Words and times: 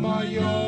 my 0.00 0.67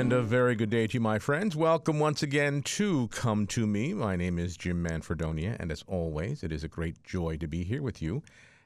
And 0.00 0.14
a 0.14 0.22
very 0.22 0.54
good 0.54 0.70
day 0.70 0.86
to 0.86 0.94
you, 0.94 1.00
my 1.00 1.18
friends. 1.18 1.54
Welcome 1.54 1.98
once 1.98 2.22
again 2.22 2.62
to 2.62 3.08
Come 3.08 3.46
to 3.48 3.66
Me. 3.66 3.92
My 3.92 4.16
name 4.16 4.38
is 4.38 4.56
Jim 4.56 4.82
Manfredonia, 4.82 5.58
and 5.60 5.70
as 5.70 5.84
always, 5.86 6.42
it 6.42 6.52
is 6.52 6.64
a 6.64 6.68
great 6.68 7.04
joy 7.04 7.36
to 7.36 7.46
be 7.46 7.64
here 7.64 7.82
with 7.82 8.00
you. 8.00 8.22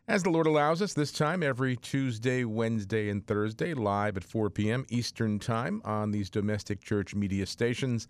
As 0.07 0.23
the 0.23 0.30
Lord 0.30 0.47
allows 0.47 0.80
us, 0.80 0.95
this 0.95 1.10
time 1.10 1.43
every 1.43 1.74
Tuesday, 1.74 2.45
Wednesday, 2.45 3.09
and 3.09 3.27
Thursday, 3.27 3.74
live 3.74 4.16
at 4.16 4.23
4 4.23 4.48
p.m. 4.48 4.87
Eastern 4.91 5.41
Time 5.41 5.83
on 5.84 6.12
these 6.12 6.30
domestic 6.30 6.80
church 6.80 7.16
media 7.16 7.46
stations 7.46 8.07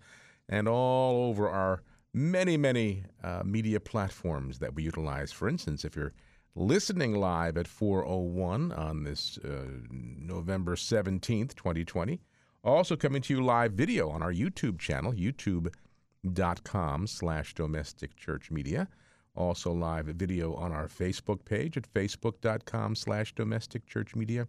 and 0.47 0.67
all 0.67 1.25
over 1.25 1.49
our 1.49 1.81
many, 2.13 2.57
many 2.57 3.05
uh, 3.23 3.41
media 3.43 3.79
platforms 3.79 4.59
that 4.59 4.75
we 4.75 4.83
utilize. 4.83 5.31
For 5.31 5.49
instance, 5.49 5.83
if 5.83 5.95
you're 5.95 6.13
listening 6.53 7.15
live 7.15 7.57
at 7.57 7.67
401 7.67 8.71
on 8.73 9.03
this 9.03 9.39
uh, 9.39 9.63
November 9.89 10.75
17th, 10.75 11.55
2020, 11.55 12.21
also 12.65 12.95
coming 12.95 13.21
to 13.21 13.33
you 13.33 13.43
live 13.43 13.73
video 13.73 14.09
on 14.09 14.23
our 14.23 14.33
YouTube 14.33 14.79
channel, 14.79 15.13
youtube.com 15.13 17.07
slash 17.07 17.53
domestic 17.53 18.15
church 18.15 18.49
media. 18.49 18.87
Also 19.35 19.71
live 19.71 20.07
video 20.07 20.55
on 20.55 20.71
our 20.71 20.87
Facebook 20.87 21.45
page 21.45 21.77
at 21.77 21.93
facebook.com 21.93 22.95
slash 22.95 23.35
domestic 23.35 23.85
church 23.85 24.15
media. 24.15 24.47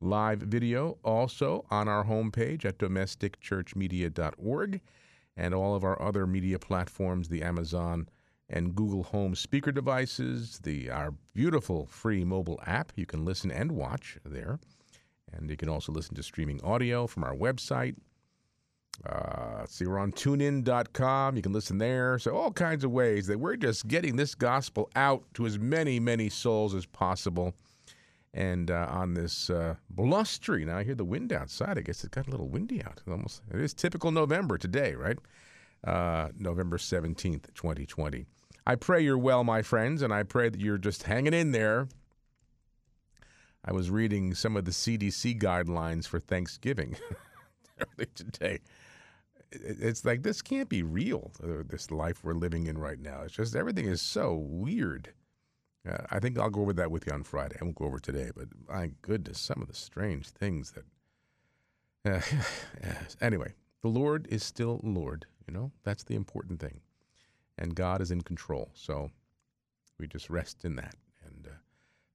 Live 0.00 0.40
video 0.40 0.96
also 1.04 1.66
on 1.70 1.88
our 1.88 2.04
homepage 2.04 2.64
at 2.64 2.78
domesticchurchmedia.org 2.78 4.80
and 5.36 5.54
all 5.54 5.74
of 5.74 5.84
our 5.84 6.00
other 6.00 6.26
media 6.26 6.58
platforms, 6.58 7.28
the 7.28 7.42
Amazon 7.42 8.08
and 8.48 8.74
Google 8.74 9.02
Home 9.04 9.34
speaker 9.34 9.72
devices, 9.72 10.60
the 10.62 10.90
our 10.90 11.12
beautiful 11.34 11.86
free 11.86 12.24
mobile 12.24 12.60
app. 12.66 12.92
You 12.96 13.06
can 13.06 13.24
listen 13.24 13.50
and 13.50 13.72
watch 13.72 14.18
there. 14.24 14.58
And 15.32 15.48
you 15.50 15.56
can 15.56 15.68
also 15.68 15.92
listen 15.92 16.14
to 16.16 16.22
streaming 16.22 16.62
audio 16.62 17.06
from 17.06 17.24
our 17.24 17.34
website. 17.34 17.96
Uh, 19.06 19.64
see, 19.66 19.86
we're 19.86 19.98
on 19.98 20.12
tunein.com. 20.12 21.36
You 21.36 21.42
can 21.42 21.52
listen 21.52 21.78
there. 21.78 22.18
So, 22.18 22.36
all 22.36 22.52
kinds 22.52 22.84
of 22.84 22.90
ways 22.90 23.26
that 23.28 23.38
we're 23.38 23.56
just 23.56 23.88
getting 23.88 24.16
this 24.16 24.34
gospel 24.34 24.90
out 24.94 25.24
to 25.34 25.46
as 25.46 25.58
many, 25.58 25.98
many 26.00 26.28
souls 26.28 26.74
as 26.74 26.84
possible. 26.86 27.54
And 28.34 28.70
uh, 28.70 28.86
on 28.90 29.14
this 29.14 29.50
uh, 29.50 29.74
blustery, 29.88 30.64
now 30.64 30.78
I 30.78 30.84
hear 30.84 30.94
the 30.94 31.04
wind 31.04 31.32
outside. 31.32 31.78
I 31.78 31.80
guess 31.80 32.04
it 32.04 32.12
got 32.12 32.28
a 32.28 32.30
little 32.30 32.48
windy 32.48 32.82
out. 32.84 33.00
It 33.04 33.10
almost, 33.10 33.42
it 33.52 33.60
is 33.60 33.74
typical 33.74 34.12
November 34.12 34.56
today, 34.56 34.94
right? 34.94 35.18
Uh, 35.82 36.28
November 36.38 36.76
17th, 36.76 37.54
2020. 37.54 38.26
I 38.66 38.74
pray 38.76 39.02
you're 39.02 39.18
well, 39.18 39.42
my 39.42 39.62
friends, 39.62 40.02
and 40.02 40.12
I 40.12 40.22
pray 40.22 40.48
that 40.48 40.60
you're 40.60 40.78
just 40.78 41.04
hanging 41.04 41.34
in 41.34 41.52
there. 41.52 41.88
I 43.64 43.72
was 43.72 43.90
reading 43.90 44.34
some 44.34 44.56
of 44.56 44.64
the 44.64 44.70
CDC 44.70 45.40
guidelines 45.40 46.06
for 46.06 46.18
Thanksgiving 46.18 46.96
today. 48.14 48.60
It's 49.52 50.04
like 50.04 50.22
this 50.22 50.42
can't 50.42 50.68
be 50.68 50.82
real. 50.82 51.32
uh, 51.42 51.62
This 51.66 51.90
life 51.90 52.22
we're 52.24 52.34
living 52.34 52.66
in 52.66 52.78
right 52.78 52.98
now. 53.00 53.22
It's 53.22 53.34
just 53.34 53.56
everything 53.56 53.86
is 53.86 54.00
so 54.00 54.34
weird. 54.34 55.12
Uh, 55.88 55.98
I 56.10 56.18
think 56.20 56.38
I'll 56.38 56.50
go 56.50 56.60
over 56.62 56.72
that 56.74 56.90
with 56.90 57.06
you 57.06 57.12
on 57.12 57.22
Friday. 57.22 57.56
I 57.60 57.64
won't 57.64 57.76
go 57.76 57.86
over 57.86 57.98
today, 57.98 58.30
but 58.34 58.48
my 58.68 58.92
goodness, 59.02 59.38
some 59.40 59.60
of 59.62 59.68
the 59.68 59.74
strange 59.74 60.28
things 60.28 60.72
that. 60.72 60.84
Uh. 62.04 62.20
Anyway, 63.20 63.52
the 63.82 63.88
Lord 63.88 64.26
is 64.30 64.42
still 64.42 64.80
Lord. 64.82 65.26
You 65.46 65.52
know 65.52 65.70
that's 65.84 66.02
the 66.04 66.14
important 66.14 66.60
thing, 66.60 66.80
and 67.58 67.74
God 67.74 68.00
is 68.00 68.10
in 68.10 68.22
control. 68.22 68.70
So 68.72 69.10
we 69.98 70.06
just 70.06 70.30
rest 70.30 70.64
in 70.64 70.76
that. 70.76 70.94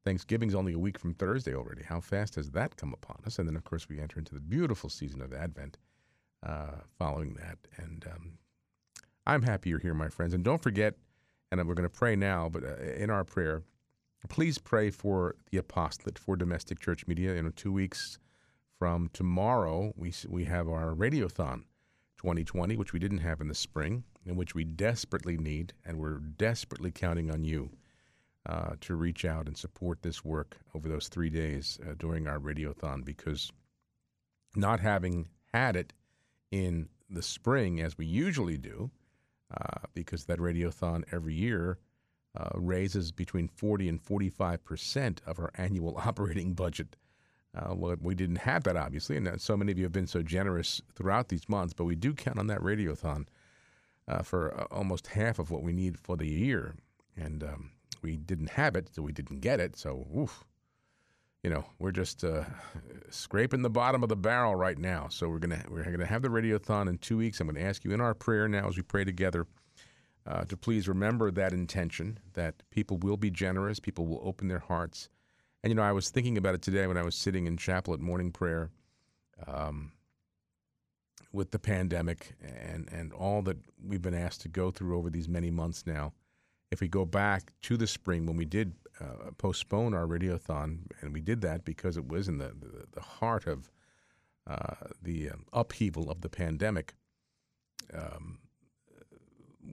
Thanksgiving's 0.05 0.53
only 0.53 0.73
a 0.73 0.79
week 0.79 0.99
from 0.99 1.15
Thursday 1.15 1.55
already. 1.55 1.83
How 1.83 1.99
fast 1.99 2.35
has 2.35 2.51
that 2.51 2.77
come 2.77 2.93
upon 2.93 3.17
us? 3.25 3.39
And 3.39 3.47
then, 3.47 3.55
of 3.55 3.63
course, 3.63 3.89
we 3.89 3.99
enter 3.99 4.19
into 4.19 4.35
the 4.35 4.39
beautiful 4.39 4.87
season 4.87 5.19
of 5.19 5.33
Advent 5.33 5.77
uh, 6.45 6.81
following 6.99 7.33
that. 7.33 7.57
And 7.77 8.05
um, 8.13 8.37
I'm 9.25 9.41
happy 9.41 9.71
you're 9.71 9.79
here, 9.79 9.95
my 9.95 10.09
friends. 10.09 10.35
And 10.35 10.43
don't 10.43 10.61
forget, 10.61 10.93
and 11.51 11.67
we're 11.67 11.73
going 11.73 11.89
to 11.89 11.89
pray 11.89 12.15
now, 12.15 12.49
but 12.49 12.63
uh, 12.63 12.75
in 12.95 13.09
our 13.09 13.23
prayer, 13.23 13.63
please 14.29 14.59
pray 14.59 14.91
for 14.91 15.35
the 15.51 15.57
apostolate 15.57 16.19
for 16.19 16.35
domestic 16.35 16.79
church 16.79 17.07
media. 17.07 17.41
Know, 17.41 17.49
two 17.55 17.73
weeks 17.73 18.19
from 18.77 19.09
tomorrow, 19.11 19.91
we 19.95 20.13
we 20.27 20.45
have 20.45 20.67
our 20.67 20.93
radiothon 20.93 21.63
2020, 22.17 22.75
which 22.77 22.93
we 22.93 22.99
didn't 22.99 23.19
have 23.19 23.41
in 23.41 23.47
the 23.47 23.55
spring, 23.55 24.03
and 24.25 24.37
which 24.37 24.53
we 24.53 24.63
desperately 24.63 25.37
need, 25.37 25.73
and 25.83 25.97
we're 25.97 26.19
desperately 26.19 26.91
counting 26.91 27.31
on 27.31 27.43
you 27.43 27.71
uh, 28.47 28.75
to 28.81 28.95
reach 28.95 29.25
out 29.25 29.47
and 29.47 29.57
support 29.57 30.01
this 30.01 30.23
work 30.23 30.57
over 30.75 30.87
those 30.87 31.07
three 31.07 31.29
days 31.29 31.79
uh, 31.83 31.93
during 31.97 32.27
our 32.27 32.39
radiothon, 32.39 33.03
because 33.03 33.51
not 34.55 34.79
having 34.79 35.27
had 35.53 35.75
it 35.75 35.93
in 36.51 36.87
the 37.09 37.21
spring 37.21 37.81
as 37.81 37.97
we 37.97 38.05
usually 38.05 38.57
do, 38.57 38.89
uh, 39.55 39.79
because 39.93 40.25
that 40.25 40.39
radiothon 40.39 41.03
every 41.11 41.33
year 41.33 41.77
uh, 42.37 42.49
raises 42.55 43.11
between 43.11 43.47
40 43.47 43.89
and 43.89 44.01
45 44.01 44.63
percent 44.63 45.21
of 45.25 45.39
our 45.39 45.51
annual 45.55 45.97
operating 46.05 46.53
budget. 46.53 46.95
Uh, 47.55 47.73
well, 47.73 47.95
we 48.01 48.13
didn't 48.13 48.35
have 48.35 48.63
that, 48.65 48.75
obviously, 48.75 49.15
and 49.15 49.27
uh, 49.27 49.37
so 49.37 49.55
many 49.55 49.71
of 49.71 49.77
you 49.77 49.85
have 49.85 49.93
been 49.93 50.07
so 50.07 50.21
generous 50.21 50.81
throughout 50.93 51.29
these 51.29 51.47
months, 51.47 51.73
but 51.73 51.85
we 51.85 51.95
do 51.95 52.13
count 52.13 52.37
on 52.37 52.47
that 52.47 52.59
radiothon 52.59 53.25
for 54.23 54.67
almost 54.71 55.07
half 55.07 55.39
of 55.39 55.49
what 55.49 55.63
we 55.63 55.73
need 55.73 55.97
for 55.97 56.15
the 56.17 56.27
year. 56.27 56.75
And 57.17 57.43
um, 57.43 57.71
we 58.05 58.17
didn't 58.17 58.51
have 58.51 58.75
it, 58.75 58.93
so 58.93 59.01
we 59.01 59.11
didn't 59.11 59.39
get 59.39 59.59
it. 59.59 59.75
So, 59.75 60.05
oof, 60.15 60.45
you 61.41 61.49
know, 61.49 61.65
we're 61.79 61.91
just 61.91 62.23
uh, 62.23 62.43
scraping 63.09 63.63
the 63.63 63.69
bottom 63.69 64.03
of 64.03 64.09
the 64.09 64.15
barrel 64.15 64.55
right 64.55 64.77
now. 64.77 65.07
So 65.09 65.27
we're 65.27 65.39
gonna 65.39 65.63
we're 65.69 65.83
gonna 65.83 66.05
have 66.05 66.21
the 66.21 66.29
radiothon 66.29 66.87
in 66.87 66.99
two 66.99 67.17
weeks. 67.17 67.39
I'm 67.39 67.47
gonna 67.47 67.61
ask 67.61 67.83
you 67.83 67.91
in 67.91 68.01
our 68.01 68.13
prayer 68.13 68.47
now 68.47 68.67
as 68.67 68.77
we 68.77 68.83
pray 68.83 69.05
together 69.05 69.47
uh, 70.27 70.45
to 70.45 70.55
please 70.55 70.87
remember 70.87 71.31
that 71.31 71.51
intention 71.51 72.19
that 72.33 72.61
people 72.69 72.97
will 72.97 73.17
be 73.17 73.31
generous, 73.31 73.79
people 73.79 74.05
will 74.05 74.21
open 74.23 74.49
their 74.49 74.59
hearts. 74.59 75.09
And 75.63 75.71
you 75.71 75.75
know, 75.75 75.81
I 75.81 75.91
was 75.91 76.09
thinking 76.11 76.37
about 76.37 76.53
it 76.53 76.61
today 76.61 76.85
when 76.85 76.97
I 76.97 77.03
was 77.03 77.15
sitting 77.15 77.47
in 77.47 77.57
chapel 77.57 77.95
at 77.95 77.99
morning 77.99 78.31
prayer. 78.31 78.69
Um, 79.47 79.91
with 81.33 81.51
the 81.51 81.59
pandemic 81.59 82.33
and, 82.41 82.87
and 82.93 83.11
all 83.11 83.41
that 83.41 83.57
we've 83.85 84.01
been 84.01 84.13
asked 84.13 84.39
to 84.39 84.47
go 84.47 84.71
through 84.71 84.97
over 84.97 85.09
these 85.09 85.27
many 85.27 85.51
months 85.51 85.85
now, 85.85 86.13
if 86.75 86.81
we 86.81 86.89
go 86.89 87.05
back 87.05 87.53
to 87.61 87.77
the 87.77 87.87
spring 87.87 88.25
when 88.25 88.35
we 88.35 88.43
did 88.43 88.73
uh, 88.99 89.31
postpone 89.37 89.93
our 89.93 90.05
radiothon, 90.05 90.79
and 90.99 91.13
we 91.13 91.21
did 91.21 91.39
that 91.39 91.63
because 91.63 91.95
it 91.95 92.05
was 92.05 92.27
in 92.27 92.37
the, 92.37 92.49
the, 92.49 92.85
the 92.91 93.01
heart 93.01 93.47
of 93.47 93.71
uh, 94.45 94.75
the 95.01 95.29
um, 95.29 95.45
upheaval 95.53 96.11
of 96.11 96.19
the 96.19 96.27
pandemic, 96.27 96.93
um, 97.93 98.39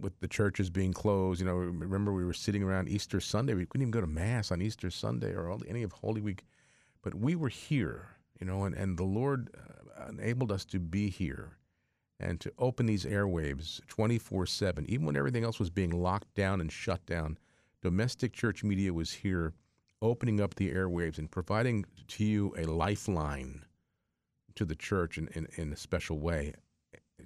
with 0.01 0.17
the 0.21 0.29
churches 0.29 0.71
being 0.71 0.93
closed. 0.93 1.41
You 1.41 1.47
know, 1.47 1.55
remember 1.55 2.13
we 2.13 2.25
were 2.25 2.33
sitting 2.33 2.63
around 2.63 2.89
Easter 2.89 3.21
Sunday. 3.21 3.55
We 3.55 3.67
couldn't 3.67 3.83
even 3.83 3.91
go 3.91 4.01
to 4.01 4.07
Mass 4.07 4.53
on 4.53 4.63
Easter 4.63 4.89
Sunday 4.89 5.33
or 5.33 5.51
all- 5.51 5.63
any 5.67 5.83
of 5.83 5.91
Holy 5.91 6.21
Week, 6.21 6.45
but 7.03 7.17
we 7.17 7.35
were 7.35 7.49
here, 7.49 8.11
you 8.41 8.47
know, 8.47 8.63
and, 8.63 8.77
and 8.77 8.97
the 8.97 9.03
Lord 9.03 9.51
uh, 9.99 10.09
enabled 10.09 10.53
us 10.53 10.65
to 10.67 10.79
be 10.79 11.11
here 11.11 11.59
and 12.23 12.41
to 12.41 12.53
open 12.59 12.87
these 12.87 13.05
airwaves 13.05 13.85
24 13.89 14.47
7, 14.47 14.87
even 14.89 15.07
when 15.07 15.17
everything 15.17 15.45
else 15.45 15.59
was 15.59 15.71
being 15.71 15.91
locked 15.91 16.35
down 16.35 16.61
and 16.61 16.71
shut 16.73 17.05
down. 17.07 17.39
Domestic 17.83 18.33
church 18.33 18.63
media 18.63 18.93
was 18.93 19.13
here 19.13 19.55
opening 20.01 20.41
up 20.41 20.55
the 20.55 20.71
airwaves 20.71 21.19
and 21.19 21.31
providing 21.31 21.85
to 22.09 22.25
you 22.25 22.55
a 22.57 22.65
lifeline 22.65 23.65
to 24.55 24.65
the 24.65 24.75
church 24.75 25.19
in, 25.19 25.29
in, 25.29 25.47
in 25.57 25.73
a 25.73 25.77
special 25.77 26.19
way 26.19 26.55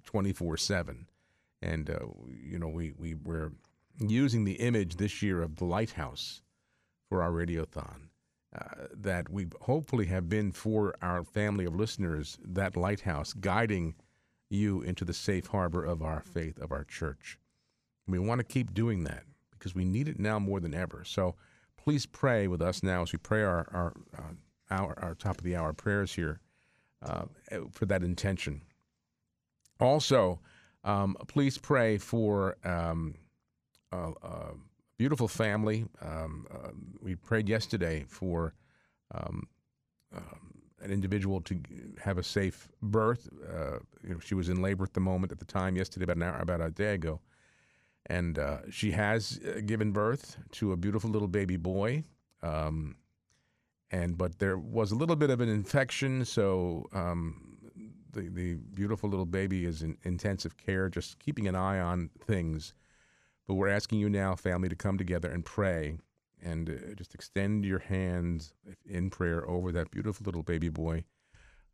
24 0.05 0.57
7. 0.57 1.07
And, 1.63 1.91
uh, 1.91 1.99
you 2.29 2.59
know, 2.59 2.69
we, 2.69 2.93
we 2.99 3.15
were 3.15 3.53
using 3.99 4.45
the 4.45 4.55
image 4.55 4.97
this 4.97 5.23
year 5.23 5.43
of 5.43 5.57
the 5.57 5.65
lighthouse 5.65 6.43
for 7.09 7.23
our 7.23 7.31
radiothon. 7.31 8.09
Uh, 8.57 8.87
that 8.95 9.29
we 9.29 9.47
hopefully 9.63 10.07
have 10.07 10.31
been 10.31 10.51
for 10.51 10.95
our 11.03 11.23
family 11.25 11.67
of 11.67 11.75
listeners, 11.75 12.39
that 12.43 12.75
lighthouse 12.75 13.35
guiding 13.35 13.95
you 14.49 14.83
into 14.83 15.05
the 15.05 15.15
safe 15.15 15.47
harbor 15.49 15.85
of 15.85 16.03
our 16.03 16.21
faith, 16.21 16.59
of 16.59 16.73
our 16.73 16.85
church. 16.85 17.39
We 18.07 18.19
want 18.19 18.39
to 18.39 18.45
keep 18.45 18.73
doing 18.73 19.05
that 19.05 19.25
because 19.51 19.75
we 19.75 19.85
need 19.85 20.09
it 20.09 20.19
now 20.19 20.39
more 20.39 20.61
than 20.61 20.75
ever. 20.75 21.03
So 21.05 21.35
please 21.77 22.07
pray 22.07 22.47
with 22.47 22.63
us 22.63 22.83
now 22.83 23.03
as 23.03 23.13
we 23.13 23.19
pray 23.19 23.43
our 23.43 23.67
our 23.73 23.93
uh, 24.17 24.33
our, 24.71 24.99
our 25.01 25.15
top 25.15 25.39
of 25.39 25.45
the 25.45 25.55
hour 25.57 25.73
prayers 25.73 26.15
here 26.15 26.41
uh, 27.05 27.25
for 27.71 27.87
that 27.87 28.03
intention. 28.03 28.63
Also, 29.79 30.41
um, 30.85 31.17
please 31.29 31.59
pray 31.59 31.99
for 31.99 32.57
um, 32.65 33.15
a, 33.93 34.11
a 34.23 34.55
beautiful 34.99 35.29
family. 35.29 35.85
Um, 36.01 36.47
uh, 36.51 36.71
we 37.01 37.15
prayed 37.15 37.49
yesterday 37.49 38.05
for 38.09 38.55
um, 39.15 39.47
um, 40.17 40.56
an 40.83 40.91
individual 40.91 41.41
to 41.43 41.59
have 42.03 42.19
a 42.19 42.23
safe 42.23 42.69
birth. 42.83 43.29
Uh, 43.49 43.79
you 44.03 44.15
know, 44.15 44.19
she 44.21 44.35
was 44.35 44.49
in 44.49 44.63
labor 44.63 44.85
at 44.85 44.95
the 44.95 45.01
moment 45.01 45.33
at 45.33 45.39
the 45.39 45.45
time 45.45 45.77
yesterday, 45.77 46.05
about 46.05 46.17
an 46.17 46.23
hour, 46.23 46.39
about 46.39 46.61
a 46.61 46.71
day 46.71 46.95
ago, 46.95 47.21
and 48.07 48.39
uh, 48.39 48.59
she 48.71 48.93
has 48.93 49.41
uh, 49.47 49.61
given 49.65 49.93
birth 49.93 50.37
to 50.53 50.73
a 50.73 50.77
beautiful 50.77 51.11
little 51.11 51.29
baby 51.29 51.57
boy. 51.57 52.05
Um, 52.43 52.97
and 53.91 54.19
but 54.19 54.39
there 54.39 54.59
was 54.59 54.93
a 54.93 54.97
little 54.97 55.17
bit 55.17 55.31
of 55.31 55.41
an 55.41 55.49
infection, 55.49 56.25
so 56.25 56.87
um, 56.93 57.57
the 58.13 58.29
the 58.29 58.55
beautiful 58.75 59.09
little 59.09 59.27
baby 59.27 59.65
is 59.65 59.83
in 59.83 59.97
intensive 60.03 60.57
care, 60.57 60.89
just 60.89 61.19
keeping 61.19 61.47
an 61.47 61.55
eye 61.55 61.79
on 61.79 62.11
things. 62.27 62.75
But 63.47 63.55
we're 63.55 63.69
asking 63.69 64.01
you 64.01 64.09
now, 64.09 64.35
family, 64.35 64.69
to 64.69 64.75
come 64.75 64.99
together 64.99 65.31
and 65.31 65.45
pray 65.45 65.99
and 66.43 66.69
uh, 66.69 66.95
just 66.95 67.15
extend 67.15 67.65
your 67.65 67.79
hands 67.79 68.53
in 68.85 69.11
prayer 69.11 69.49
over 69.49 69.73
that 69.73 69.91
beautiful 69.91 70.25
little 70.25 70.43
baby 70.43 70.69
boy 70.69 71.05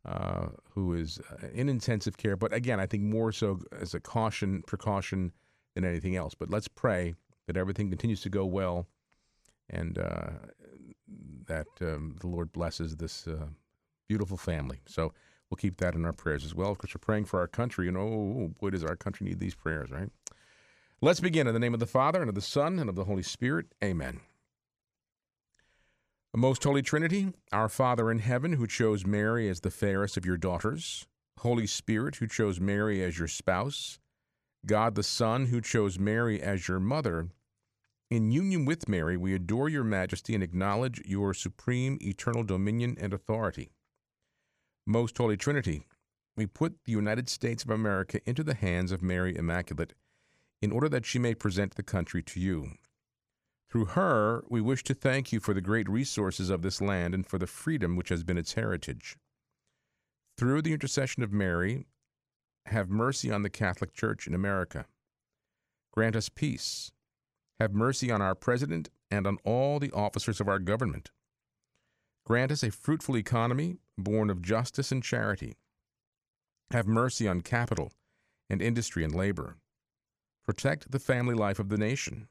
uh, 0.05 0.47
who 0.71 0.93
is 0.93 1.19
uh, 1.31 1.47
in 1.53 1.69
intensive 1.69 2.17
care. 2.17 2.35
But 2.35 2.53
again, 2.53 2.79
I 2.79 2.85
think 2.85 3.03
more 3.03 3.31
so 3.31 3.59
as 3.79 3.93
a 3.93 3.99
caution, 3.99 4.63
precaution 4.67 5.31
than 5.75 5.85
anything 5.85 6.15
else. 6.15 6.33
But 6.35 6.49
let's 6.49 6.67
pray 6.67 7.15
that 7.47 7.57
everything 7.57 7.89
continues 7.89 8.21
to 8.21 8.29
go 8.29 8.45
well 8.45 8.87
and 9.69 9.97
uh, 9.97 10.29
that 11.47 11.67
um, 11.81 12.15
the 12.19 12.27
Lord 12.27 12.51
blesses 12.51 12.95
this 12.97 13.27
uh, 13.27 13.47
beautiful 14.07 14.37
family. 14.37 14.79
So 14.85 15.13
we'll 15.49 15.57
keep 15.57 15.77
that 15.77 15.95
in 15.95 16.05
our 16.05 16.13
prayers 16.13 16.45
as 16.45 16.53
well. 16.53 16.71
Of 16.71 16.77
course, 16.77 16.93
we're 16.93 16.99
praying 16.99 17.25
for 17.25 17.39
our 17.39 17.47
country, 17.47 17.87
and 17.87 17.97
oh, 17.97 18.51
boy, 18.59 18.71
does 18.71 18.83
our 18.83 18.95
country 18.95 19.25
need 19.25 19.39
these 19.39 19.55
prayers, 19.55 19.91
right? 19.91 20.09
Let's 21.01 21.19
begin 21.19 21.47
in 21.47 21.53
the 21.53 21.59
name 21.59 21.73
of 21.73 21.79
the 21.79 21.85
Father, 21.85 22.21
and 22.21 22.29
of 22.29 22.35
the 22.35 22.41
Son, 22.41 22.79
and 22.79 22.89
of 22.89 22.95
the 22.95 23.03
Holy 23.03 23.23
Spirit. 23.23 23.67
Amen. 23.83 24.21
Most 26.35 26.63
Holy 26.63 26.81
Trinity, 26.81 27.31
our 27.51 27.69
Father 27.69 28.09
in 28.09 28.19
heaven, 28.19 28.53
who 28.53 28.65
chose 28.65 29.05
Mary 29.05 29.47
as 29.49 29.59
the 29.59 29.69
fairest 29.69 30.17
of 30.17 30.25
your 30.25 30.37
daughters, 30.37 31.05
Holy 31.39 31.67
Spirit, 31.67 32.15
who 32.15 32.27
chose 32.27 32.59
Mary 32.59 33.03
as 33.03 33.19
your 33.19 33.27
spouse, 33.27 33.99
God 34.65 34.95
the 34.95 35.03
Son, 35.03 35.47
who 35.47 35.61
chose 35.61 35.99
Mary 35.99 36.41
as 36.41 36.67
your 36.67 36.79
mother, 36.79 37.29
in 38.13 38.31
union 38.31 38.65
with 38.65 38.87
Mary, 38.87 39.17
we 39.17 39.33
adore 39.33 39.69
your 39.69 39.83
majesty 39.83 40.35
and 40.35 40.43
acknowledge 40.43 41.01
your 41.03 41.33
supreme 41.33 41.97
eternal 42.01 42.43
dominion 42.43 42.95
and 42.99 43.11
authority. 43.11 43.71
Most 44.85 45.17
Holy 45.17 45.35
Trinity, 45.35 45.87
we 46.35 46.45
put 46.45 46.83
the 46.85 46.91
United 46.91 47.27
States 47.27 47.63
of 47.63 47.71
America 47.71 48.19
into 48.25 48.43
the 48.43 48.53
hands 48.53 48.91
of 48.91 49.01
Mary 49.01 49.35
Immaculate 49.35 49.93
in 50.61 50.71
order 50.71 50.87
that 50.89 51.05
she 51.05 51.17
may 51.17 51.33
present 51.33 51.75
the 51.75 51.81
country 51.81 52.21
to 52.21 52.39
you. 52.39 52.73
Through 53.73 53.85
her, 53.85 54.43
we 54.49 54.61
wish 54.61 54.83
to 54.83 54.93
thank 54.93 55.31
you 55.31 55.39
for 55.39 55.55
the 55.55 55.59
great 55.59 55.89
resources 55.89 56.51
of 56.51 56.61
this 56.61 56.79
land 56.79 57.15
and 57.15 57.25
for 57.25 57.39
the 57.39 57.47
freedom 57.47 57.95
which 57.95 58.09
has 58.09 58.23
been 58.23 58.37
its 58.37 58.53
heritage. 58.53 59.17
Through 60.37 60.61
the 60.61 60.73
intercession 60.73 61.23
of 61.23 61.33
Mary, 61.33 61.87
have 62.67 62.91
mercy 62.91 63.31
on 63.31 63.41
the 63.41 63.49
Catholic 63.49 63.91
Church 63.91 64.27
in 64.27 64.35
America. 64.35 64.85
Grant 65.91 66.15
us 66.15 66.29
peace. 66.29 66.91
Have 67.59 67.73
mercy 67.73 68.11
on 68.11 68.21
our 68.21 68.35
President 68.35 68.89
and 69.09 69.25
on 69.25 69.39
all 69.43 69.79
the 69.79 69.91
officers 69.91 70.39
of 70.39 70.47
our 70.47 70.59
government. 70.59 71.09
Grant 72.27 72.51
us 72.51 72.61
a 72.61 72.69
fruitful 72.69 73.17
economy 73.17 73.77
born 73.97 74.29
of 74.29 74.43
justice 74.43 74.91
and 74.91 75.01
charity. 75.01 75.55
Have 76.69 76.85
mercy 76.85 77.27
on 77.27 77.41
capital 77.41 77.91
and 78.51 78.61
industry 78.61 79.03
and 79.03 79.15
labor. 79.15 79.57
Protect 80.45 80.91
the 80.91 80.99
family 80.99 81.33
life 81.33 81.57
of 81.57 81.69
the 81.69 81.77
nation. 81.79 82.27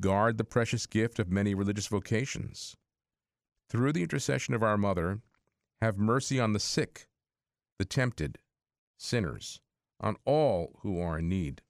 Guard 0.00 0.38
the 0.38 0.44
precious 0.44 0.86
gift 0.86 1.18
of 1.18 1.30
many 1.30 1.54
religious 1.54 1.86
vocations. 1.86 2.76
Through 3.68 3.92
the 3.92 4.02
intercession 4.02 4.54
of 4.54 4.62
our 4.62 4.76
Mother, 4.76 5.20
have 5.80 5.98
mercy 5.98 6.40
on 6.40 6.52
the 6.52 6.60
sick, 6.60 7.08
the 7.78 7.84
tempted, 7.84 8.38
sinners, 8.98 9.60
on 10.00 10.16
all 10.24 10.78
who 10.80 11.00
are 11.00 11.18
in 11.18 11.28
need. 11.28 11.62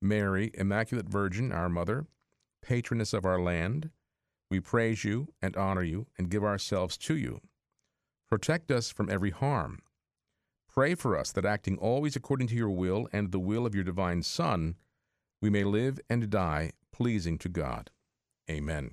Mary, 0.00 0.50
Immaculate 0.54 1.08
Virgin, 1.08 1.52
our 1.52 1.68
Mother, 1.68 2.06
patroness 2.62 3.12
of 3.12 3.24
our 3.24 3.40
land, 3.40 3.90
we 4.50 4.60
praise 4.60 5.04
you 5.04 5.28
and 5.42 5.56
honor 5.56 5.82
you 5.82 6.06
and 6.16 6.30
give 6.30 6.42
ourselves 6.42 6.96
to 6.96 7.16
you. 7.16 7.40
Protect 8.28 8.70
us 8.70 8.90
from 8.90 9.10
every 9.10 9.30
harm. 9.30 9.80
Pray 10.68 10.94
for 10.94 11.16
us 11.16 11.32
that 11.32 11.44
acting 11.44 11.76
always 11.78 12.16
according 12.16 12.46
to 12.48 12.54
your 12.54 12.70
will 12.70 13.08
and 13.12 13.32
the 13.32 13.38
will 13.38 13.66
of 13.66 13.74
your 13.74 13.84
divine 13.84 14.22
Son, 14.22 14.76
we 15.40 15.50
may 15.50 15.64
live 15.64 16.00
and 16.08 16.30
die 16.30 16.72
pleasing 16.92 17.38
to 17.38 17.48
God. 17.48 17.90
Amen. 18.50 18.92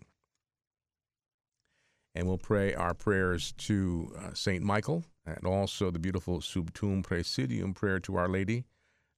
And 2.14 2.28
we'll 2.28 2.38
pray 2.38 2.74
our 2.74 2.94
prayers 2.94 3.54
to 3.54 4.14
uh, 4.18 4.34
St. 4.34 4.64
Michael 4.64 5.04
and 5.26 5.46
also 5.46 5.92
the 5.92 6.00
beautiful 6.00 6.40
Sub 6.40 6.72
Tuum 6.74 7.04
Praesidium 7.04 7.74
prayer 7.76 8.00
to 8.02 8.16
Our 8.16 8.30
Lady 8.30 8.66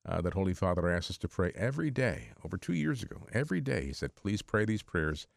uh, 0.08 0.22
that 0.22 0.34
Holy 0.34 0.54
Father 0.54 0.90
asked 0.90 1.12
us 1.12 1.18
to 1.20 1.28
pray 1.28 1.52
every 1.56 1.92
day. 1.92 2.30
Over 2.44 2.58
two 2.58 2.74
years 2.74 3.04
ago, 3.04 3.28
every 3.34 3.62
day, 3.62 3.86
he 3.86 3.94
said, 3.94 4.16
please 4.16 4.42
pray 4.42 4.66
these 4.66 4.84
prayers 4.84 5.28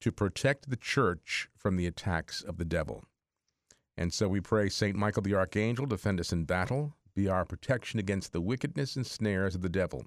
to 0.00 0.12
protect 0.12 0.70
the 0.70 0.76
church 0.76 1.48
from 1.56 1.76
the 1.76 1.86
attacks 1.86 2.42
of 2.42 2.58
the 2.58 2.64
devil. 2.64 3.04
And 3.96 4.12
so 4.12 4.28
we 4.28 4.40
pray, 4.40 4.68
St. 4.68 4.96
Michael 4.96 5.22
the 5.22 5.34
Archangel, 5.34 5.86
defend 5.86 6.20
us 6.20 6.32
in 6.32 6.44
battle, 6.44 6.94
be 7.14 7.28
our 7.28 7.44
protection 7.44 7.98
against 7.98 8.32
the 8.32 8.40
wickedness 8.40 8.96
and 8.96 9.06
snares 9.06 9.54
of 9.54 9.62
the 9.62 9.68
devil. 9.68 10.04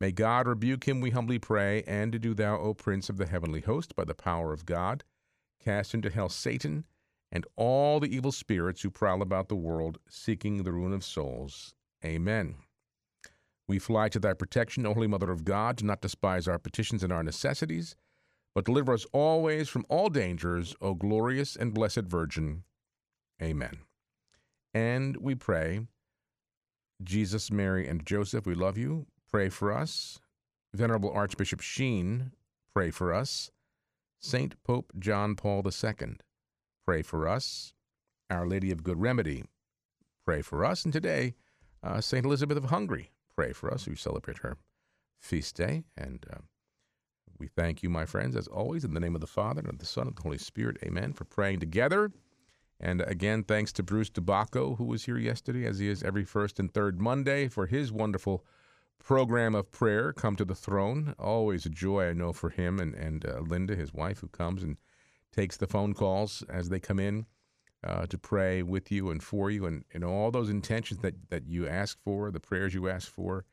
May 0.00 0.12
God 0.12 0.46
rebuke 0.46 0.86
him, 0.86 1.00
we 1.00 1.10
humbly 1.10 1.38
pray, 1.38 1.82
and 1.82 2.20
do 2.20 2.32
thou, 2.32 2.58
O 2.58 2.72
Prince 2.72 3.08
of 3.08 3.16
the 3.16 3.26
heavenly 3.26 3.60
host, 3.60 3.96
by 3.96 4.04
the 4.04 4.14
power 4.14 4.52
of 4.52 4.64
God, 4.64 5.02
cast 5.58 5.92
into 5.92 6.08
hell 6.08 6.28
Satan 6.28 6.84
and 7.32 7.46
all 7.56 8.00
the 8.00 8.14
evil 8.14 8.32
spirits 8.32 8.82
who 8.82 8.90
prowl 8.90 9.22
about 9.22 9.48
the 9.48 9.56
world, 9.56 9.98
seeking 10.08 10.62
the 10.62 10.72
ruin 10.72 10.92
of 10.92 11.04
souls. 11.04 11.74
Amen. 12.04 12.54
We 13.66 13.78
fly 13.78 14.08
to 14.10 14.18
thy 14.18 14.32
protection, 14.32 14.86
O 14.86 14.94
Holy 14.94 15.08
Mother 15.08 15.30
of 15.30 15.44
God. 15.44 15.76
Do 15.76 15.84
not 15.84 16.00
despise 16.00 16.48
our 16.48 16.58
petitions 16.58 17.02
and 17.02 17.12
our 17.12 17.22
necessities, 17.22 17.96
but 18.54 18.64
deliver 18.64 18.94
us 18.94 19.04
always 19.12 19.68
from 19.68 19.84
all 19.88 20.08
dangers, 20.08 20.74
O 20.80 20.94
glorious 20.94 21.54
and 21.54 21.74
blessed 21.74 22.04
Virgin. 22.04 22.62
Amen. 23.42 23.78
And 24.72 25.16
we 25.18 25.34
pray, 25.34 25.80
Jesus, 27.02 27.50
Mary, 27.50 27.86
and 27.86 28.06
Joseph, 28.06 28.46
we 28.46 28.54
love 28.54 28.78
you. 28.78 29.06
Pray 29.30 29.50
for 29.50 29.72
us. 29.72 30.20
Venerable 30.72 31.10
Archbishop 31.10 31.60
Sheen, 31.60 32.32
pray 32.72 32.90
for 32.90 33.12
us. 33.12 33.50
Saint 34.20 34.62
Pope 34.64 34.92
John 34.98 35.36
Paul 35.36 35.62
II, 35.64 36.16
pray 36.86 37.02
for 37.02 37.28
us. 37.28 37.72
Our 38.30 38.46
Lady 38.46 38.70
of 38.70 38.82
Good 38.82 39.00
Remedy, 39.00 39.44
pray 40.24 40.42
for 40.42 40.64
us. 40.64 40.84
And 40.84 40.92
today, 40.92 41.34
uh, 41.82 42.00
Saint 42.00 42.26
Elizabeth 42.26 42.56
of 42.56 42.64
Hungary, 42.64 43.10
pray 43.34 43.52
for 43.52 43.72
us. 43.72 43.86
We 43.86 43.96
celebrate 43.96 44.38
her 44.38 44.56
feast 45.20 45.56
day. 45.56 45.84
And 45.96 46.24
uh, 46.32 46.40
we 47.38 47.48
thank 47.48 47.82
you, 47.82 47.90
my 47.90 48.04
friends, 48.06 48.34
as 48.34 48.48
always, 48.48 48.84
in 48.84 48.94
the 48.94 49.00
name 49.00 49.14
of 49.14 49.20
the 49.20 49.26
Father, 49.26 49.60
and 49.60 49.68
of 49.68 49.78
the 49.78 49.86
Son, 49.86 50.08
and 50.08 50.16
the 50.16 50.22
Holy 50.22 50.38
Spirit. 50.38 50.78
Amen. 50.82 51.12
For 51.12 51.24
praying 51.24 51.60
together. 51.60 52.10
And 52.80 53.02
again, 53.02 53.44
thanks 53.44 53.72
to 53.74 53.82
Bruce 53.82 54.10
DeBacco, 54.10 54.78
who 54.78 54.84
was 54.84 55.04
here 55.04 55.18
yesterday, 55.18 55.66
as 55.66 55.78
he 55.78 55.88
is 55.88 56.02
every 56.02 56.24
first 56.24 56.58
and 56.58 56.72
third 56.72 57.00
Monday, 57.00 57.48
for 57.48 57.66
his 57.66 57.92
wonderful 57.92 58.44
program 58.98 59.54
of 59.54 59.70
prayer, 59.70 60.12
Come 60.12 60.36
to 60.36 60.44
the 60.44 60.54
Throne. 60.54 61.14
Always 61.18 61.66
a 61.66 61.70
joy, 61.70 62.08
I 62.08 62.12
know, 62.12 62.32
for 62.32 62.50
him 62.50 62.78
and, 62.78 62.94
and 62.94 63.24
uh, 63.24 63.40
Linda, 63.40 63.74
his 63.74 63.92
wife, 63.92 64.20
who 64.20 64.28
comes 64.28 64.62
and 64.62 64.76
takes 65.32 65.56
the 65.56 65.66
phone 65.66 65.94
calls 65.94 66.42
as 66.48 66.68
they 66.68 66.80
come 66.80 66.98
in 66.98 67.26
uh, 67.84 68.06
to 68.06 68.18
pray 68.18 68.62
with 68.62 68.90
you 68.90 69.10
and 69.10 69.22
for 69.22 69.50
you, 69.50 69.66
and, 69.66 69.84
and 69.94 70.04
all 70.04 70.30
those 70.30 70.50
intentions 70.50 71.00
that, 71.00 71.14
that 71.30 71.46
you 71.46 71.68
ask 71.68 71.98
for, 72.02 72.30
the 72.30 72.40
prayers 72.40 72.74
you 72.74 72.88
ask 72.88 73.10
for. 73.10 73.44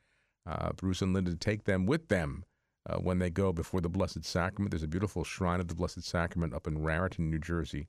Uh, 0.48 0.72
Bruce 0.74 1.02
and 1.02 1.14
Linda 1.14 1.36
take 1.36 1.64
them 1.64 1.86
with 1.86 2.08
them 2.08 2.44
uh, 2.88 2.98
when 2.98 3.20
they 3.20 3.30
go 3.30 3.52
before 3.52 3.82
the 3.82 3.90
Blessed 3.90 4.24
Sacrament. 4.24 4.72
There's 4.72 4.84
a 4.84 4.88
beautiful 4.88 5.24
shrine 5.24 5.60
of 5.60 5.68
the 5.68 5.76
Blessed 5.76 6.04
Sacrament 6.04 6.54
up 6.54 6.68
in 6.68 6.84
Raritan, 6.84 7.30
New 7.30 7.40
Jersey, 7.40 7.88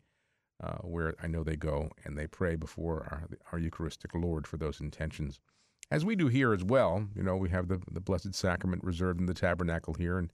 uh, 0.63 0.79
where 0.79 1.15
I 1.23 1.27
know 1.27 1.43
they 1.43 1.57
go 1.57 1.91
and 2.05 2.17
they 2.17 2.27
pray 2.27 2.57
before 2.57 3.07
our, 3.11 3.29
our 3.53 3.59
Eucharistic 3.59 4.15
Lord 4.15 4.47
for 4.47 4.57
those 4.57 4.81
intentions. 4.81 5.41
As 5.90 6.05
we 6.05 6.16
do 6.16 6.26
here 6.26 6.52
as 6.52 6.64
well, 6.64 7.07
you 7.14 7.23
know, 7.23 7.37
we 7.37 7.50
have 7.50 7.69
the, 7.69 7.81
the 7.90 8.00
Blessed 8.00 8.35
Sacrament 8.35 8.83
reserved 8.83 9.21
in 9.21 9.26
the 9.26 9.35
tabernacle 9.35 9.95
here, 9.95 10.19
and 10.19 10.33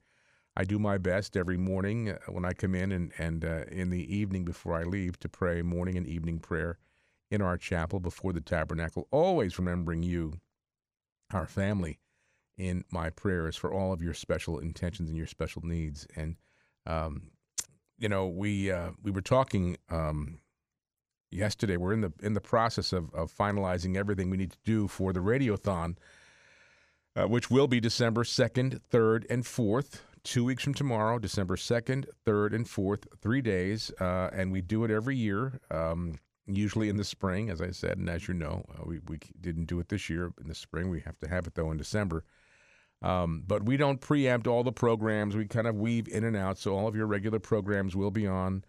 I 0.55 0.63
do 0.63 0.79
my 0.79 0.97
best 0.97 1.37
every 1.37 1.57
morning 1.57 2.09
uh, 2.09 2.17
when 2.29 2.45
I 2.45 2.53
come 2.53 2.73
in 2.75 2.91
and, 2.91 3.11
and 3.17 3.45
uh, 3.45 3.63
in 3.71 3.89
the 3.89 4.15
evening 4.15 4.45
before 4.45 4.75
I 4.75 4.83
leave 4.83 5.19
to 5.19 5.29
pray 5.29 5.61
morning 5.61 5.97
and 5.97 6.07
evening 6.07 6.39
prayer 6.39 6.77
in 7.29 7.41
our 7.41 7.57
chapel 7.57 7.99
before 7.99 8.33
the 8.33 8.41
tabernacle, 8.41 9.07
always 9.11 9.57
remembering 9.57 10.03
you, 10.03 10.39
our 11.31 11.47
family, 11.47 11.99
in 12.57 12.83
my 12.91 13.09
prayers 13.09 13.55
for 13.55 13.73
all 13.73 13.91
of 13.91 14.01
your 14.03 14.13
special 14.13 14.59
intentions 14.59 15.09
and 15.09 15.17
your 15.17 15.27
special 15.27 15.63
needs. 15.63 16.05
And 16.15 16.35
um, 16.85 17.31
you 17.97 18.09
know, 18.09 18.27
we 18.27 18.71
uh, 18.71 18.91
we 19.01 19.11
were 19.11 19.21
talking 19.21 19.77
um, 19.89 20.39
yesterday. 21.33 21.77
We're 21.77 21.93
in 21.93 22.01
the 22.01 22.13
in 22.21 22.33
the 22.33 22.41
process 22.41 22.93
of, 22.93 23.13
of 23.13 23.31
finalizing 23.31 23.95
everything 23.97 24.29
we 24.29 24.37
need 24.37 24.51
to 24.51 24.57
do 24.63 24.87
for 24.87 25.13
the 25.13 25.19
radiothon, 25.19 25.97
uh, 27.15 27.27
which 27.27 27.49
will 27.49 27.67
be 27.67 27.79
December 27.79 28.23
second, 28.23 28.81
third, 28.89 29.25
and 29.29 29.45
fourth. 29.45 30.03
Two 30.23 30.45
weeks 30.45 30.63
from 30.63 30.73
tomorrow, 30.73 31.19
December 31.19 31.57
second, 31.57 32.07
third, 32.23 32.53
and 32.53 32.67
fourth, 32.67 33.07
three 33.21 33.41
days, 33.41 33.91
uh, 33.99 34.29
and 34.31 34.53
we 34.53 34.61
do 34.61 34.85
it 34.85 34.91
every 34.91 35.17
year. 35.17 35.59
Um, 35.69 36.17
usually 36.45 36.87
in 36.87 36.97
the 36.97 37.03
spring, 37.03 37.49
as 37.49 37.61
I 37.61 37.71
said, 37.71 37.97
and 37.97 38.09
as 38.09 38.27
you 38.27 38.33
know, 38.33 38.65
uh, 38.73 38.83
we 38.85 38.99
we 39.07 39.19
didn't 39.41 39.65
do 39.65 39.79
it 39.79 39.89
this 39.89 40.09
year 40.09 40.31
in 40.41 40.47
the 40.47 40.55
spring. 40.55 40.89
We 40.89 41.01
have 41.01 41.19
to 41.19 41.27
have 41.27 41.47
it 41.47 41.55
though 41.55 41.71
in 41.71 41.77
December. 41.77 42.23
Um, 43.01 43.43
but 43.45 43.65
we 43.65 43.75
don't 43.75 43.99
preempt 43.99 44.47
all 44.47 44.63
the 44.63 44.71
programs. 44.71 45.35
We 45.35 45.45
kind 45.45 45.67
of 45.67 45.75
weave 45.75 46.07
in 46.07 46.23
and 46.23 46.37
out. 46.37 46.57
So 46.57 46.73
all 46.73 46.87
of 46.87 46.95
your 46.95 47.05
regular 47.05 47.39
programs 47.39 47.97
will 47.97 48.11
be 48.11 48.25
on. 48.25 48.63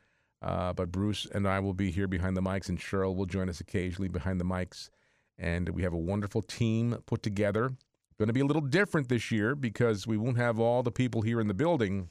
Uh, 0.45 0.75
but 0.75 0.93
Bruce 0.93 1.27
and 1.33 1.49
I 1.49 1.59
will 1.59 1.73
be 1.73 1.91
here 1.91 2.07
behind 2.07 2.37
the 2.37 2.43
mics, 2.43 2.69
and 2.69 2.79
Cheryl 2.79 3.17
will 3.17 3.25
join 3.25 3.49
us 3.49 3.61
occasionally 3.61 4.09
behind 4.09 4.39
the 4.39 4.45
mics. 4.45 4.91
And 5.39 5.71
we 5.71 5.83
have 5.83 5.95
a 5.95 5.99
wonderful 5.99 6.43
team 6.43 6.99
put 7.07 7.23
together. 7.23 7.73
Going 8.19 8.29
to 8.29 8.35
be 8.35 8.41
a 8.41 8.45
little 8.45 8.63
different 8.63 9.09
this 9.09 9.33
year 9.33 9.57
because 9.57 10.07
we 10.07 10.19
won't 10.19 10.37
have 10.37 10.61
all 10.61 10.83
the 10.83 10.93
people 10.93 11.23
here 11.23 11.41
in 11.41 11.49
the 11.49 11.55
building 11.55 12.11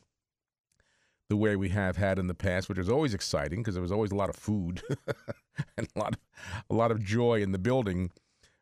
the 1.29 1.37
way 1.37 1.55
we 1.55 1.69
have 1.69 1.95
had 1.95 2.19
in 2.19 2.27
the 2.27 2.33
past, 2.33 2.67
which 2.67 2.77
is 2.77 2.89
always 2.89 3.13
exciting 3.13 3.61
because 3.61 3.75
there 3.75 3.81
was 3.81 3.91
always 3.91 4.11
a 4.11 4.15
lot 4.15 4.29
of 4.29 4.35
food 4.35 4.81
and 5.77 5.87
a 5.95 5.99
lot 5.99 6.13
of, 6.13 6.19
a 6.69 6.73
lot 6.73 6.91
of 6.91 7.01
joy 7.01 7.41
in 7.41 7.51
the 7.51 7.59
building. 7.59 8.11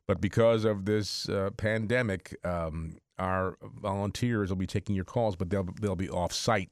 But 0.05 0.19
because 0.19 0.65
of 0.65 0.85
this 0.85 1.29
uh, 1.29 1.51
pandemic, 1.57 2.35
um, 2.43 2.97
our 3.17 3.57
volunteers 3.61 4.49
will 4.49 4.57
be 4.57 4.67
taking 4.67 4.95
your 4.95 5.05
calls, 5.05 5.35
but 5.35 5.49
they'll 5.49 5.67
they'll 5.79 5.95
be 5.95 6.09
off 6.09 6.33
site. 6.33 6.69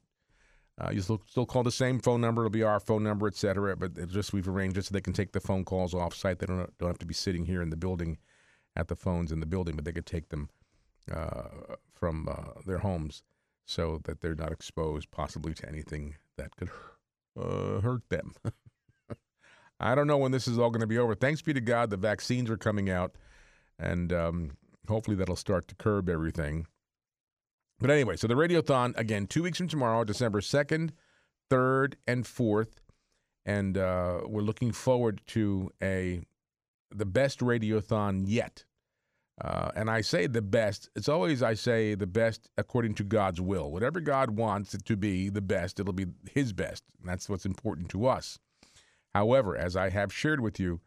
Uh, 0.79 0.91
you 0.91 1.01
still, 1.01 1.21
still 1.27 1.45
call 1.45 1.63
the 1.63 1.71
same 1.71 1.99
phone 1.99 2.21
number. 2.21 2.43
It'll 2.43 2.51
be 2.51 2.63
our 2.63 2.79
phone 2.79 3.03
number, 3.03 3.27
et 3.27 3.35
cetera. 3.35 3.75
But 3.75 4.07
just 4.07 4.31
we've 4.31 4.47
arranged 4.47 4.77
it 4.77 4.85
so 4.85 4.93
they 4.93 5.01
can 5.01 5.13
take 5.13 5.33
the 5.33 5.41
phone 5.41 5.65
calls 5.65 5.93
off 5.93 6.15
site. 6.15 6.39
They 6.39 6.45
don't 6.45 6.71
don't 6.77 6.89
have 6.89 6.99
to 6.99 7.05
be 7.05 7.13
sitting 7.13 7.45
here 7.45 7.61
in 7.61 7.69
the 7.69 7.77
building 7.77 8.17
at 8.75 8.87
the 8.87 8.95
phones 8.95 9.31
in 9.31 9.39
the 9.39 9.45
building, 9.45 9.75
but 9.75 9.83
they 9.83 9.91
could 9.91 10.05
take 10.05 10.29
them 10.29 10.49
uh, 11.13 11.75
from 11.93 12.29
uh, 12.29 12.61
their 12.65 12.77
homes 12.77 13.23
so 13.65 13.99
that 14.05 14.21
they're 14.21 14.35
not 14.35 14.51
exposed 14.51 15.11
possibly 15.11 15.53
to 15.53 15.67
anything 15.67 16.15
that 16.37 16.55
could 16.55 16.69
uh, 17.39 17.81
hurt 17.81 18.07
them. 18.09 18.33
I 19.79 19.95
don't 19.95 20.07
know 20.07 20.17
when 20.17 20.31
this 20.31 20.47
is 20.47 20.57
all 20.57 20.71
going 20.71 20.81
to 20.81 20.87
be 20.87 20.97
over. 20.97 21.13
Thanks 21.15 21.41
be 21.41 21.53
to 21.53 21.61
God, 21.61 21.89
the 21.89 21.97
vaccines 21.97 22.49
are 22.49 22.57
coming 22.57 22.89
out, 22.89 23.15
and 23.77 24.11
um, 24.11 24.57
hopefully 24.87 25.15
that'll 25.15 25.35
start 25.35 25.67
to 25.69 25.75
curb 25.75 26.09
everything. 26.09 26.67
But 27.79 27.91
anyway, 27.91 28.17
so 28.17 28.27
the 28.27 28.35
Radiothon, 28.35 28.97
again, 28.97 29.25
two 29.27 29.43
weeks 29.43 29.57
from 29.57 29.69
tomorrow, 29.69 30.03
December 30.03 30.41
2nd, 30.41 30.91
3rd, 31.49 31.93
and 32.07 32.25
4th. 32.25 32.73
And 33.45 33.77
uh, 33.77 34.21
we're 34.25 34.41
looking 34.41 34.71
forward 34.71 35.21
to 35.27 35.71
a 35.81 36.21
the 36.91 37.05
best 37.05 37.39
Radiothon 37.39 38.23
yet. 38.25 38.65
Uh, 39.41 39.71
and 39.75 39.89
I 39.89 40.01
say 40.01 40.27
the 40.27 40.41
best. 40.41 40.89
It's 40.95 41.07
always 41.07 41.41
I 41.41 41.53
say 41.53 41.95
the 41.95 42.07
best 42.07 42.49
according 42.57 42.95
to 42.95 43.03
God's 43.03 43.39
will. 43.39 43.71
Whatever 43.71 44.01
God 44.01 44.31
wants 44.31 44.73
it 44.73 44.83
to 44.85 44.97
be 44.97 45.29
the 45.29 45.41
best, 45.41 45.79
it'll 45.79 45.93
be 45.93 46.07
His 46.29 46.51
best. 46.51 46.83
And 46.99 47.09
that's 47.09 47.29
what's 47.29 47.45
important 47.45 47.89
to 47.89 48.07
us. 48.07 48.39
However, 49.15 49.55
as 49.55 49.75
I 49.77 49.89
have 49.89 50.13
shared 50.13 50.41
with 50.41 50.59
you, 50.59 50.81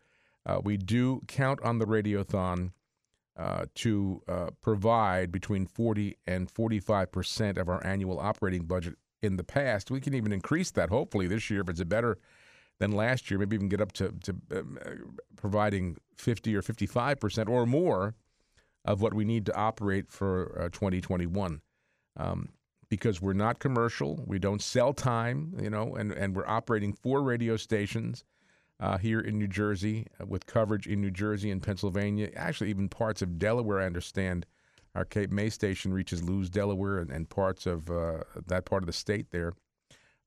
uh, 0.45 0.61
we 0.63 0.77
do 0.77 1.23
count 1.27 1.61
on 1.63 1.79
the 1.79 1.87
Radiothon 1.87 2.73
uh, 3.37 3.65
to 3.75 4.23
uh, 4.29 4.51
provide 4.61 5.33
between 5.33 5.67
40 5.67 6.17
and 6.27 6.51
45 6.51 7.11
percent 7.13 7.59
of 7.59 7.69
our 7.69 7.85
annual 7.87 8.19
operating 8.21 8.65
budget 8.65 8.95
in 9.23 9.37
the 9.37 9.45
past. 9.45 9.91
We 9.91 10.01
can 10.01 10.15
even 10.15 10.33
increase 10.33 10.71
that 10.73 10.91
hopefully 10.91 11.27
this 11.27 11.49
year 11.49 11.63
if 11.63 11.69
it's 11.69 11.81
a 11.81 11.85
better 11.85 12.19
than 12.79 12.93
last 12.93 13.31
year. 13.31 13.39
Maybe 13.39 13.57
even 13.57 13.69
get 13.69 13.81
up 13.81 13.93
to, 13.93 14.13
to 14.25 14.33
um, 14.51 14.79
uh, 14.85 14.91
providing 15.37 15.97
50 16.17 16.55
or 16.55 16.63
55 16.63 17.21
percent 17.21 17.49
or 17.49 17.67
more 17.67 18.15
of 18.85 19.01
what 19.01 19.15
we 19.15 19.25
need 19.25 19.47
to 19.47 19.55
operate 19.55 20.11
for 20.11 20.61
uh, 20.61 20.69
2021. 20.71 21.61
Um, 22.17 22.49
because 22.89 23.23
we're 23.23 23.33
not 23.33 23.59
commercial, 23.59 24.23
we 24.27 24.39
don't 24.39 24.61
sell 24.61 24.93
time, 24.93 25.55
you 25.59 25.71
know, 25.71 25.95
and, 25.95 26.13
and 26.13 26.37
we're 26.37 26.47
operating 26.47 26.93
four 26.93 27.23
radio 27.23 27.57
stations 27.57 28.23
uh, 28.81 28.99
here 28.99 29.21
in 29.21 29.39
New 29.39 29.49
Jersey 29.49 30.07
uh, 30.21 30.27
with 30.27 30.47
coverage 30.47 30.87
in 30.87 31.01
New 31.01 31.11
Jersey 31.11 31.51
and 31.51 31.63
Pennsylvania, 31.63 32.31
actually 32.35 32.71
even 32.71 32.89
parts 32.89 33.23
of 33.23 33.39
Delaware. 33.39 33.81
I 33.81 33.87
understand 33.87 34.47
our 34.95 35.05
Cape 35.05 35.31
May 35.31 35.49
station 35.49 35.93
reaches 35.93 36.23
Lewes, 36.23 36.51
Delaware, 36.51 36.99
and, 36.99 37.11
and 37.11 37.29
parts 37.29 37.67
of 37.67 37.91
uh, 37.91 38.25
that 38.47 38.65
part 38.65 38.83
of 38.83 38.87
the 38.87 38.93
state 38.93 39.31
there, 39.31 39.55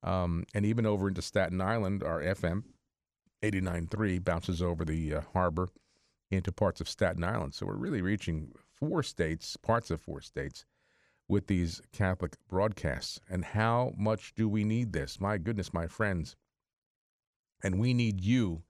um, 0.02 0.44
and 0.54 0.64
even 0.64 0.86
over 0.86 1.08
into 1.08 1.22
Staten 1.22 1.60
Island. 1.60 2.02
Our 2.02 2.20
FM 2.22 2.64
89.3 3.42 4.24
bounces 4.24 4.62
over 4.62 4.84
the 4.84 5.16
uh, 5.16 5.20
harbor 5.32 5.68
into 6.30 6.50
parts 6.50 6.80
of 6.80 6.88
Staten 6.88 7.22
Island. 7.22 7.54
So 7.54 7.66
we're 7.66 7.76
really 7.76 8.02
reaching 8.02 8.52
four 8.72 9.02
states, 9.02 9.56
parts 9.56 9.90
of 9.90 10.00
four 10.00 10.20
states, 10.20 10.64
with 11.28 11.46
these 11.46 11.80
Catholic 11.92 12.36
broadcasts. 12.48 13.20
And 13.28 13.44
how 13.44 13.92
much 13.96 14.34
do 14.34 14.48
we 14.48 14.64
need 14.64 14.92
this? 14.92 15.20
My 15.20 15.38
goodness, 15.38 15.72
my 15.72 15.86
friends. 15.86 16.36
And 17.62 17.80
we 17.80 17.94
need 17.94 18.20
you 18.20 18.62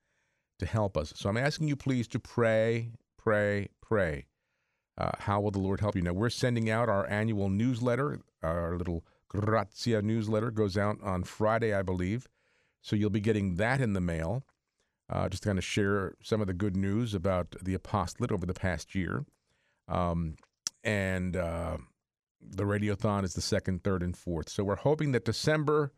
to 0.59 0.67
help 0.67 0.97
us. 0.97 1.13
So 1.17 1.29
I'm 1.29 1.37
asking 1.37 1.69
you, 1.69 1.77
please, 1.77 2.09
to 2.09 2.19
pray, 2.19 2.93
pray, 3.19 3.69
pray. 3.83 4.27
Uh, 4.99 5.13
how 5.19 5.41
will 5.41 5.51
the 5.51 5.59
Lord 5.59 5.81
help 5.81 5.95
you? 5.95 6.03
Now, 6.03 6.15
we're 6.15 6.31
sending 6.31 6.71
out 6.71 6.89
our 6.89 7.09
annual 7.09 7.51
newsletter. 7.51 8.21
Our 8.43 8.77
little 8.77 9.05
Grazia 9.29 10.01
newsletter 10.01 10.51
goes 10.51 10.77
out 10.79 10.99
on 11.03 11.25
Friday, 11.25 11.75
I 11.75 11.83
believe. 11.83 12.27
So 12.81 12.97
you'll 12.97 13.11
be 13.11 13.21
getting 13.21 13.57
that 13.57 13.81
in 13.81 13.93
the 13.93 14.01
mail. 14.01 14.45
Uh, 15.09 15.29
just 15.29 15.45
to 15.45 15.51
kind 15.51 15.59
of 15.59 15.65
share 15.65 16.15
some 16.21 16.41
of 16.41 16.49
the 16.49 16.53
good 16.53 16.77
news 16.77 17.15
about 17.15 17.55
the 17.63 17.75
apostolate 17.75 18.33
over 18.33 18.45
the 18.45 18.55
past 18.55 18.95
year. 18.95 19.25
Um, 19.87 20.35
and 20.83 21.37
uh, 21.37 21.77
the 22.41 22.65
radiothon 22.65 23.23
is 23.23 23.35
the 23.35 23.41
second, 23.41 23.85
third, 23.85 24.03
and 24.03 24.17
fourth. 24.17 24.49
So 24.49 24.65
we're 24.65 24.77
hoping 24.77 25.13
that 25.13 25.25
December 25.25 25.93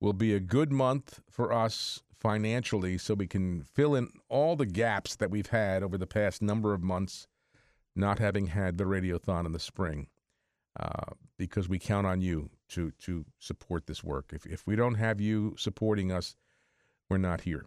will 0.00 0.12
be 0.12 0.34
a 0.34 0.40
good 0.40 0.72
month 0.72 1.20
for 1.30 1.52
us 1.52 2.02
financially 2.20 2.98
so 2.98 3.14
we 3.14 3.26
can 3.26 3.62
fill 3.62 3.94
in 3.94 4.08
all 4.28 4.54
the 4.54 4.66
gaps 4.66 5.16
that 5.16 5.30
we've 5.30 5.48
had 5.48 5.82
over 5.82 5.96
the 5.96 6.06
past 6.06 6.42
number 6.42 6.74
of 6.74 6.82
months 6.82 7.26
not 7.96 8.18
having 8.18 8.46
had 8.46 8.76
the 8.76 8.84
radiothon 8.84 9.46
in 9.46 9.52
the 9.52 9.58
spring 9.58 10.06
uh, 10.78 11.12
because 11.38 11.68
we 11.68 11.78
count 11.78 12.06
on 12.06 12.20
you 12.20 12.50
to 12.68 12.92
to 12.92 13.24
support 13.38 13.86
this 13.86 14.04
work. 14.04 14.32
If, 14.32 14.46
if 14.46 14.66
we 14.66 14.76
don't 14.76 14.94
have 14.94 15.20
you 15.20 15.54
supporting 15.58 16.12
us 16.12 16.36
we're 17.08 17.18
not 17.18 17.40
here. 17.40 17.66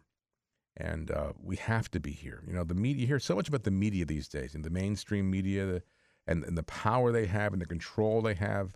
And 0.77 1.12
uh, 1.12 1.33
we 1.43 1.57
have 1.57 1.91
to 1.91 2.00
be 2.00 2.12
here. 2.12 2.43
You 2.48 2.53
know 2.53 2.63
the 2.63 2.75
media 2.75 3.01
you 3.01 3.07
hear 3.07 3.19
so 3.19 3.36
much 3.36 3.50
about 3.50 3.63
the 3.63 3.72
media 3.72 4.05
these 4.05 4.27
days 4.27 4.55
and 4.55 4.63
the 4.63 4.69
mainstream 4.69 5.29
media 5.29 5.65
the, 5.65 5.83
and, 6.27 6.43
and 6.43 6.57
the 6.57 6.63
power 6.63 7.12
they 7.12 7.25
have 7.25 7.53
and 7.53 7.62
the 7.62 7.65
control 7.65 8.22
they 8.22 8.36
have. 8.36 8.75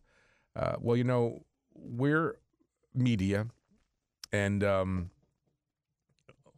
Uh, 0.56 0.76
well 0.80 0.98
you 0.98 1.04
know 1.04 1.46
we're 1.76 2.38
media 2.96 3.46
and 4.34 4.64
um, 4.64 5.12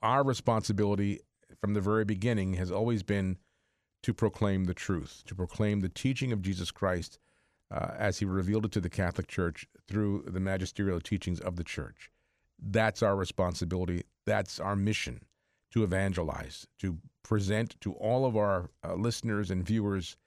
our 0.01 0.23
responsibility 0.23 1.19
from 1.59 1.73
the 1.73 1.81
very 1.81 2.05
beginning 2.05 2.53
has 2.53 2.71
always 2.71 3.03
been 3.03 3.37
to 4.03 4.13
proclaim 4.13 4.65
the 4.65 4.73
truth, 4.73 5.23
to 5.25 5.35
proclaim 5.35 5.81
the 5.81 5.89
teaching 5.89 6.31
of 6.31 6.41
Jesus 6.41 6.71
Christ 6.71 7.19
uh, 7.71 7.91
as 7.97 8.19
he 8.19 8.25
revealed 8.25 8.65
it 8.65 8.71
to 8.71 8.81
the 8.81 8.89
Catholic 8.89 9.27
Church 9.27 9.67
through 9.87 10.23
the 10.27 10.39
magisterial 10.39 10.99
teachings 10.99 11.39
of 11.39 11.55
the 11.55 11.63
Church. 11.63 12.09
That's 12.61 13.03
our 13.03 13.15
responsibility. 13.15 14.03
That's 14.25 14.59
our 14.59 14.75
mission 14.75 15.21
to 15.71 15.83
evangelize, 15.83 16.67
to 16.79 16.97
present 17.23 17.79
to 17.81 17.93
all 17.93 18.25
of 18.25 18.35
our 18.35 18.69
uh, 18.83 18.95
listeners 18.95 19.51
and 19.51 19.63
viewers 19.63 20.17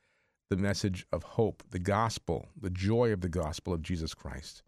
the 0.51 0.57
message 0.57 1.07
of 1.13 1.23
hope, 1.23 1.63
the 1.71 1.79
gospel, 1.79 2.49
the 2.61 2.71
joy 2.71 3.13
of 3.13 3.23
the 3.23 3.29
gospel 3.29 3.73
of 3.73 3.83
Jesus 3.83 4.15
Christ. 4.15 4.63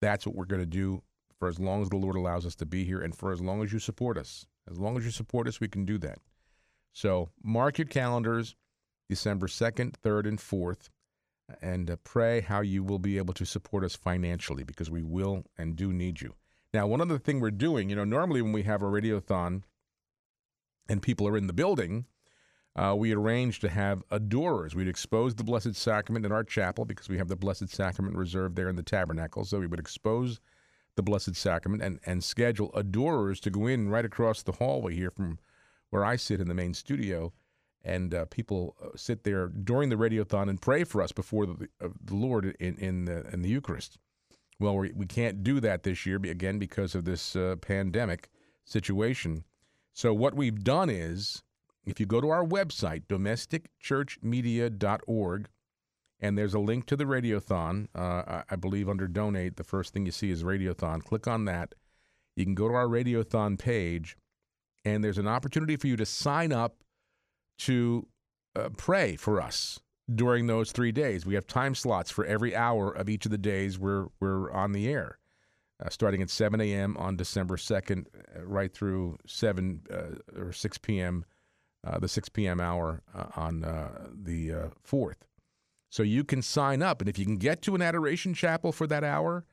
That's 0.00 0.26
what 0.26 0.34
we're 0.34 0.46
going 0.46 0.62
to 0.62 0.66
do 0.66 1.02
for 1.38 1.48
as 1.48 1.58
long 1.58 1.82
as 1.82 1.88
the 1.88 1.96
Lord 1.96 2.16
allows 2.16 2.46
us 2.46 2.54
to 2.56 2.66
be 2.66 2.84
here 2.84 3.00
and 3.00 3.14
for 3.14 3.32
as 3.32 3.40
long 3.40 3.62
as 3.62 3.72
you 3.72 3.78
support 3.78 4.16
us. 4.16 4.46
As 4.70 4.78
long 4.78 4.96
as 4.96 5.04
you 5.04 5.10
support 5.10 5.46
us, 5.48 5.60
we 5.60 5.68
can 5.68 5.84
do 5.84 5.98
that. 5.98 6.18
So 6.92 7.30
mark 7.42 7.78
your 7.78 7.86
calendars 7.86 8.56
December 9.08 9.46
2nd, 9.46 9.94
3rd, 10.02 10.28
and 10.28 10.38
4th, 10.38 10.88
and 11.60 11.90
uh, 11.90 11.96
pray 12.04 12.40
how 12.40 12.60
you 12.62 12.82
will 12.82 12.98
be 12.98 13.18
able 13.18 13.34
to 13.34 13.44
support 13.44 13.84
us 13.84 13.94
financially 13.94 14.64
because 14.64 14.90
we 14.90 15.02
will 15.02 15.44
and 15.58 15.76
do 15.76 15.92
need 15.92 16.20
you. 16.20 16.34
Now, 16.72 16.86
one 16.86 17.00
other 17.00 17.18
thing 17.18 17.40
we're 17.40 17.50
doing, 17.50 17.90
you 17.90 17.96
know, 17.96 18.04
normally 18.04 18.42
when 18.42 18.52
we 18.52 18.62
have 18.62 18.82
a 18.82 18.86
radiothon 18.86 19.62
and 20.88 21.02
people 21.02 21.28
are 21.28 21.36
in 21.36 21.46
the 21.46 21.52
building, 21.52 22.06
uh, 22.76 22.94
we 22.96 23.12
arrange 23.12 23.60
to 23.60 23.68
have 23.68 24.02
adorers. 24.10 24.74
We'd 24.74 24.88
expose 24.88 25.34
the 25.34 25.44
Blessed 25.44 25.76
Sacrament 25.76 26.26
in 26.26 26.32
our 26.32 26.42
chapel 26.42 26.84
because 26.84 27.08
we 27.08 27.18
have 27.18 27.28
the 27.28 27.36
Blessed 27.36 27.68
Sacrament 27.68 28.16
reserved 28.16 28.56
there 28.56 28.68
in 28.68 28.76
the 28.76 28.82
tabernacle. 28.82 29.44
So 29.44 29.60
we 29.60 29.68
would 29.68 29.78
expose 29.78 30.40
the 30.96 31.02
Blessed 31.02 31.36
Sacrament 31.36 31.82
and, 31.82 32.00
and 32.06 32.22
schedule 32.22 32.70
adorers 32.74 33.40
to 33.40 33.50
go 33.50 33.66
in 33.66 33.88
right 33.88 34.04
across 34.04 34.42
the 34.42 34.52
hallway 34.52 34.94
here 34.94 35.10
from 35.10 35.38
where 35.90 36.04
I 36.04 36.16
sit 36.16 36.40
in 36.40 36.48
the 36.48 36.54
main 36.54 36.74
studio 36.74 37.32
and 37.84 38.14
uh, 38.14 38.24
people 38.26 38.76
uh, 38.82 38.88
sit 38.96 39.24
there 39.24 39.48
during 39.48 39.90
the 39.90 39.96
radiothon 39.96 40.48
and 40.48 40.60
pray 40.60 40.84
for 40.84 41.02
us 41.02 41.12
before 41.12 41.46
the, 41.46 41.68
uh, 41.80 41.88
the 42.02 42.14
Lord 42.14 42.56
in 42.58 42.76
in 42.76 43.04
the, 43.04 43.26
in 43.32 43.42
the 43.42 43.48
Eucharist. 43.48 43.98
Well, 44.58 44.76
we, 44.76 44.92
we 44.92 45.06
can't 45.06 45.42
do 45.42 45.60
that 45.60 45.82
this 45.82 46.06
year 46.06 46.16
again 46.16 46.58
because 46.58 46.94
of 46.94 47.04
this 47.04 47.36
uh, 47.36 47.56
pandemic 47.60 48.30
situation. 48.64 49.44
So 49.92 50.14
what 50.14 50.34
we've 50.34 50.64
done 50.64 50.90
is, 50.90 51.42
if 51.84 52.00
you 52.00 52.06
go 52.06 52.20
to 52.20 52.30
our 52.30 52.44
website, 52.44 53.06
domesticchurchmedia.org, 53.08 55.48
and 56.24 56.38
there's 56.38 56.54
a 56.54 56.58
link 56.58 56.86
to 56.86 56.96
the 56.96 57.04
radiothon. 57.04 57.86
Uh, 57.94 58.40
I, 58.50 58.56
believe 58.56 58.88
under 58.88 59.06
donate, 59.06 59.56
the 59.56 59.62
first 59.62 59.92
thing 59.92 60.06
you 60.06 60.12
see 60.12 60.30
is 60.30 60.42
radiothon. 60.42 61.04
Click 61.04 61.28
on 61.28 61.44
that. 61.44 61.74
You 62.34 62.46
can 62.46 62.54
go 62.54 62.66
to 62.66 62.72
our 62.72 62.86
radiothon 62.86 63.58
page, 63.58 64.16
and 64.86 65.04
there's 65.04 65.18
an 65.18 65.28
opportunity 65.28 65.76
for 65.76 65.86
you 65.86 65.96
to 65.96 66.06
sign 66.06 66.50
up 66.50 66.76
to 67.58 68.06
uh, 68.56 68.70
pray 68.74 69.16
for 69.16 69.38
us 69.38 69.80
during 70.14 70.46
those 70.46 70.72
three 70.72 70.92
days. 70.92 71.26
We 71.26 71.34
have 71.34 71.46
time 71.46 71.74
slots 71.74 72.10
for 72.10 72.24
every 72.24 72.56
hour 72.56 72.90
of 72.90 73.10
each 73.10 73.26
of 73.26 73.30
the 73.30 73.36
days 73.36 73.78
we're 73.78 74.06
we're 74.18 74.50
on 74.50 74.72
the 74.72 74.88
air, 74.88 75.18
uh, 75.84 75.90
starting 75.90 76.22
at 76.22 76.30
7 76.30 76.58
a.m. 76.58 76.96
on 76.96 77.16
December 77.16 77.58
2nd, 77.58 78.06
uh, 78.34 78.46
right 78.46 78.72
through 78.72 79.18
7 79.26 79.82
uh, 79.92 80.40
or 80.40 80.52
6 80.54 80.78
p.m. 80.78 81.26
Uh, 81.86 81.98
the 81.98 82.08
6 82.08 82.30
p.m. 82.30 82.60
hour 82.60 83.02
uh, 83.14 83.26
on 83.36 83.62
uh, 83.62 84.06
the 84.10 84.54
uh, 84.54 84.68
4th. 84.90 85.26
So 85.94 86.02
you 86.02 86.24
can 86.24 86.42
sign 86.42 86.82
up, 86.82 87.00
and 87.00 87.08
if 87.08 87.20
you 87.20 87.24
can 87.24 87.36
get 87.36 87.62
to 87.62 87.76
an 87.76 87.80
adoration 87.80 88.34
chapel 88.34 88.72
for 88.72 88.88
that 88.88 89.04
hour, 89.04 89.44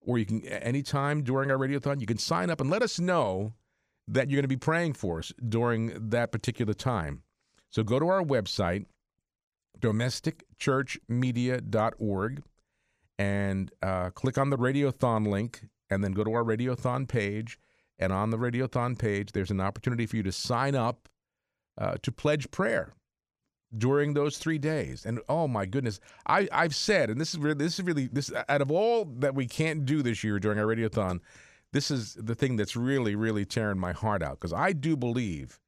or 0.00 0.16
you 0.16 0.26
can 0.26 0.44
anytime 0.44 1.24
during 1.24 1.50
our 1.50 1.56
radiothon, 1.56 2.00
you 2.00 2.06
can 2.06 2.18
sign 2.18 2.50
up 2.50 2.60
and 2.60 2.70
let 2.70 2.82
us 2.82 3.00
know 3.00 3.54
that 4.06 4.30
you're 4.30 4.36
going 4.36 4.44
to 4.44 4.48
be 4.48 4.56
praying 4.56 4.92
for 4.92 5.18
us 5.18 5.32
during 5.48 6.10
that 6.10 6.30
particular 6.30 6.72
time. 6.72 7.24
So 7.70 7.82
go 7.82 7.98
to 7.98 8.06
our 8.06 8.22
website, 8.22 8.86
domesticchurchmedia.org, 9.80 12.42
and 13.18 13.72
uh, 13.82 14.10
click 14.10 14.38
on 14.38 14.50
the 14.50 14.56
Radiothon 14.56 15.26
link, 15.26 15.66
and 15.90 16.04
then 16.04 16.12
go 16.12 16.22
to 16.22 16.32
our 16.32 16.44
Radiothon 16.44 17.08
page. 17.08 17.58
And 17.98 18.12
on 18.12 18.30
the 18.30 18.38
Radiothon 18.38 18.96
page, 18.96 19.32
there's 19.32 19.50
an 19.50 19.60
opportunity 19.60 20.06
for 20.06 20.14
you 20.14 20.22
to 20.22 20.30
sign 20.30 20.76
up 20.76 21.08
uh, 21.76 21.96
to 22.02 22.12
pledge 22.12 22.52
prayer 22.52 22.94
during 23.76 24.14
those 24.14 24.38
three 24.38 24.58
days. 24.58 25.04
And 25.04 25.20
oh 25.28 25.46
my 25.46 25.66
goodness, 25.66 26.00
I, 26.26 26.48
I've 26.52 26.74
said, 26.74 27.10
and 27.10 27.20
this 27.20 27.34
is 27.34 27.38
really, 27.38 27.56
this 27.56 27.78
is 27.78 27.84
really 27.84 28.06
this 28.06 28.32
out 28.48 28.62
of 28.62 28.70
all 28.70 29.04
that 29.18 29.34
we 29.34 29.46
can't 29.46 29.84
do 29.84 30.02
this 30.02 30.24
year 30.24 30.38
during 30.38 30.58
our 30.58 30.66
Radiothon, 30.66 31.20
this 31.72 31.90
is 31.90 32.14
the 32.14 32.34
thing 32.34 32.56
that's 32.56 32.76
really, 32.76 33.14
really 33.14 33.44
tearing 33.44 33.78
my 33.78 33.92
heart 33.92 34.22
out 34.22 34.40
because 34.40 34.52
I 34.52 34.72
do 34.72 34.96
believe 34.96 35.60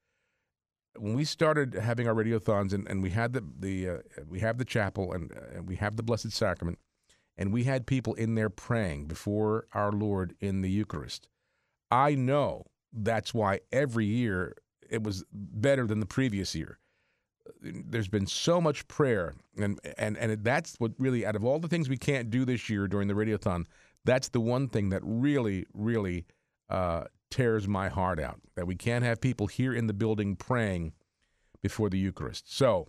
when 0.96 1.14
we 1.14 1.24
started 1.24 1.74
having 1.74 2.08
our 2.08 2.14
radiothons 2.14 2.72
and, 2.72 2.86
and 2.88 3.02
we 3.02 3.10
had 3.10 3.32
the 3.32 3.44
the 3.58 3.88
uh, 3.88 3.98
we 4.28 4.40
have 4.40 4.58
the 4.58 4.64
chapel 4.64 5.12
and, 5.12 5.32
uh, 5.32 5.56
and 5.56 5.68
we 5.68 5.76
have 5.76 5.96
the 5.96 6.02
blessed 6.02 6.32
sacrament 6.32 6.78
and 7.36 7.52
we 7.52 7.64
had 7.64 7.86
people 7.86 8.14
in 8.14 8.34
there 8.34 8.50
praying 8.50 9.06
before 9.06 9.66
our 9.72 9.92
lord 9.92 10.34
in 10.40 10.62
the 10.62 10.70
eucharist 10.70 11.28
i 11.90 12.14
know 12.14 12.64
that's 12.92 13.32
why 13.32 13.60
every 13.72 14.06
year 14.06 14.56
it 14.88 15.02
was 15.02 15.24
better 15.32 15.86
than 15.86 16.00
the 16.00 16.06
previous 16.06 16.54
year 16.54 16.78
there's 17.60 18.08
been 18.08 18.26
so 18.26 18.60
much 18.60 18.86
prayer 18.88 19.34
and 19.56 19.78
and 19.98 20.16
and 20.16 20.44
that's 20.44 20.76
what 20.78 20.92
really 20.98 21.24
out 21.26 21.36
of 21.36 21.44
all 21.44 21.58
the 21.58 21.68
things 21.68 21.88
we 21.88 21.96
can't 21.96 22.30
do 22.30 22.44
this 22.44 22.68
year 22.68 22.86
during 22.86 23.08
the 23.08 23.14
radiothon 23.14 23.64
that's 24.04 24.28
the 24.28 24.40
one 24.40 24.68
thing 24.68 24.90
that 24.90 25.00
really 25.04 25.66
really 25.74 26.24
uh, 26.68 27.04
tears 27.30 27.68
my 27.68 27.88
heart 27.88 28.20
out 28.20 28.40
that 28.56 28.66
we 28.66 28.74
can't 28.74 29.04
have 29.04 29.20
people 29.20 29.46
here 29.46 29.72
in 29.72 29.86
the 29.86 29.92
building 29.92 30.36
praying 30.36 30.92
before 31.62 31.90
the 31.90 31.98
Eucharist. 31.98 32.54
So, 32.54 32.88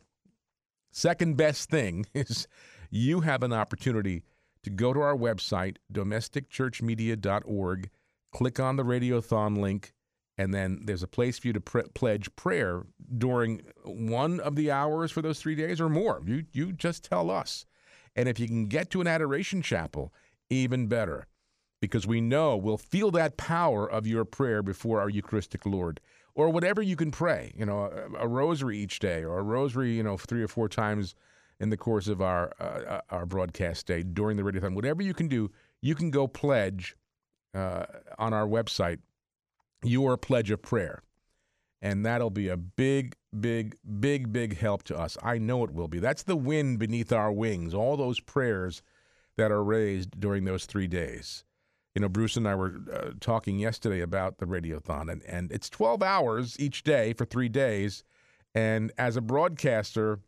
second 0.91 1.37
best 1.37 1.69
thing 1.69 2.05
is 2.13 2.47
you 2.89 3.21
have 3.21 3.43
an 3.43 3.53
opportunity 3.53 4.23
to 4.63 4.69
go 4.69 4.93
to 4.93 5.01
our 5.01 5.15
website, 5.15 5.77
domesticchurchmedia.org, 5.91 7.89
click 8.31 8.59
on 8.59 8.75
the 8.75 8.83
Radiothon 8.83 9.57
link, 9.57 9.93
and 10.41 10.53
then 10.53 10.81
there's 10.85 11.03
a 11.03 11.07
place 11.07 11.37
for 11.37 11.47
you 11.47 11.53
to 11.53 11.61
pledge 11.61 12.35
prayer 12.35 12.83
during 13.15 13.61
one 13.83 14.39
of 14.39 14.55
the 14.55 14.71
hours 14.71 15.11
for 15.11 15.21
those 15.21 15.39
three 15.39 15.53
days 15.55 15.79
or 15.79 15.87
more. 15.87 16.21
You, 16.25 16.45
you 16.51 16.73
just 16.73 17.03
tell 17.03 17.29
us. 17.29 17.67
And 18.15 18.27
if 18.27 18.39
you 18.39 18.47
can 18.47 18.65
get 18.65 18.89
to 18.89 19.01
an 19.01 19.07
adoration 19.07 19.61
chapel, 19.61 20.11
even 20.49 20.87
better 20.87 21.27
because 21.79 22.07
we 22.07 22.21
know 22.21 22.57
we'll 22.57 22.77
feel 22.77 23.11
that 23.11 23.37
power 23.37 23.89
of 23.89 24.07
your 24.07 24.25
prayer 24.25 24.63
before 24.63 24.99
our 24.99 25.09
Eucharistic 25.09 25.65
Lord. 25.65 25.99
Or 26.33 26.49
whatever 26.49 26.81
you 26.81 26.95
can 26.95 27.11
pray, 27.11 27.53
you 27.57 27.65
know, 27.65 27.85
a, 27.85 28.23
a 28.23 28.27
rosary 28.27 28.77
each 28.77 28.99
day, 28.99 29.23
or 29.23 29.39
a 29.39 29.43
rosary, 29.43 29.91
you 29.91 30.03
know, 30.03 30.15
three 30.15 30.41
or 30.41 30.47
four 30.47 30.69
times 30.69 31.13
in 31.59 31.69
the 31.69 31.77
course 31.77 32.07
of 32.07 32.21
our 32.21 32.53
uh, 32.59 33.01
our 33.09 33.25
broadcast 33.25 33.85
day 33.85 34.01
during 34.01 34.37
the 34.37 34.43
radiothon. 34.43 34.73
Whatever 34.73 35.03
you 35.03 35.13
can 35.13 35.27
do, 35.27 35.51
you 35.81 35.93
can 35.93 36.09
go 36.09 36.27
pledge 36.27 36.95
uh, 37.53 37.85
on 38.17 38.33
our 38.33 38.47
website 38.47 38.99
your 39.83 40.17
pledge 40.17 40.51
of 40.51 40.61
prayer, 40.61 41.03
and 41.81 42.05
that'll 42.05 42.29
be 42.29 42.47
a 42.49 42.57
big, 42.57 43.15
big, 43.39 43.75
big, 43.99 44.31
big 44.31 44.57
help 44.57 44.83
to 44.83 44.97
us. 44.97 45.17
I 45.23 45.37
know 45.37 45.63
it 45.63 45.73
will 45.73 45.87
be. 45.87 45.99
That's 45.99 46.23
the 46.23 46.35
wind 46.35 46.79
beneath 46.79 47.11
our 47.11 47.31
wings. 47.31 47.73
All 47.73 47.97
those 47.97 48.19
prayers 48.19 48.81
that 49.37 49.51
are 49.51 49.63
raised 49.63 50.19
during 50.19 50.45
those 50.45 50.65
three 50.65 50.87
days 50.87 51.43
you 51.95 52.01
know, 52.01 52.09
Bruce 52.09 52.37
and 52.37 52.47
I 52.47 52.55
were 52.55 52.73
uh, 52.91 53.11
talking 53.19 53.59
yesterday 53.59 54.01
about 54.01 54.37
the 54.37 54.45
radiothon, 54.45 55.11
and, 55.11 55.21
and 55.23 55.51
it's 55.51 55.69
12 55.69 56.01
hours 56.01 56.57
each 56.59 56.83
day 56.83 57.13
for 57.13 57.25
three 57.25 57.49
days. 57.49 58.03
And 58.55 58.91
as 58.97 59.17
a 59.17 59.21
broadcaster, 59.21 60.19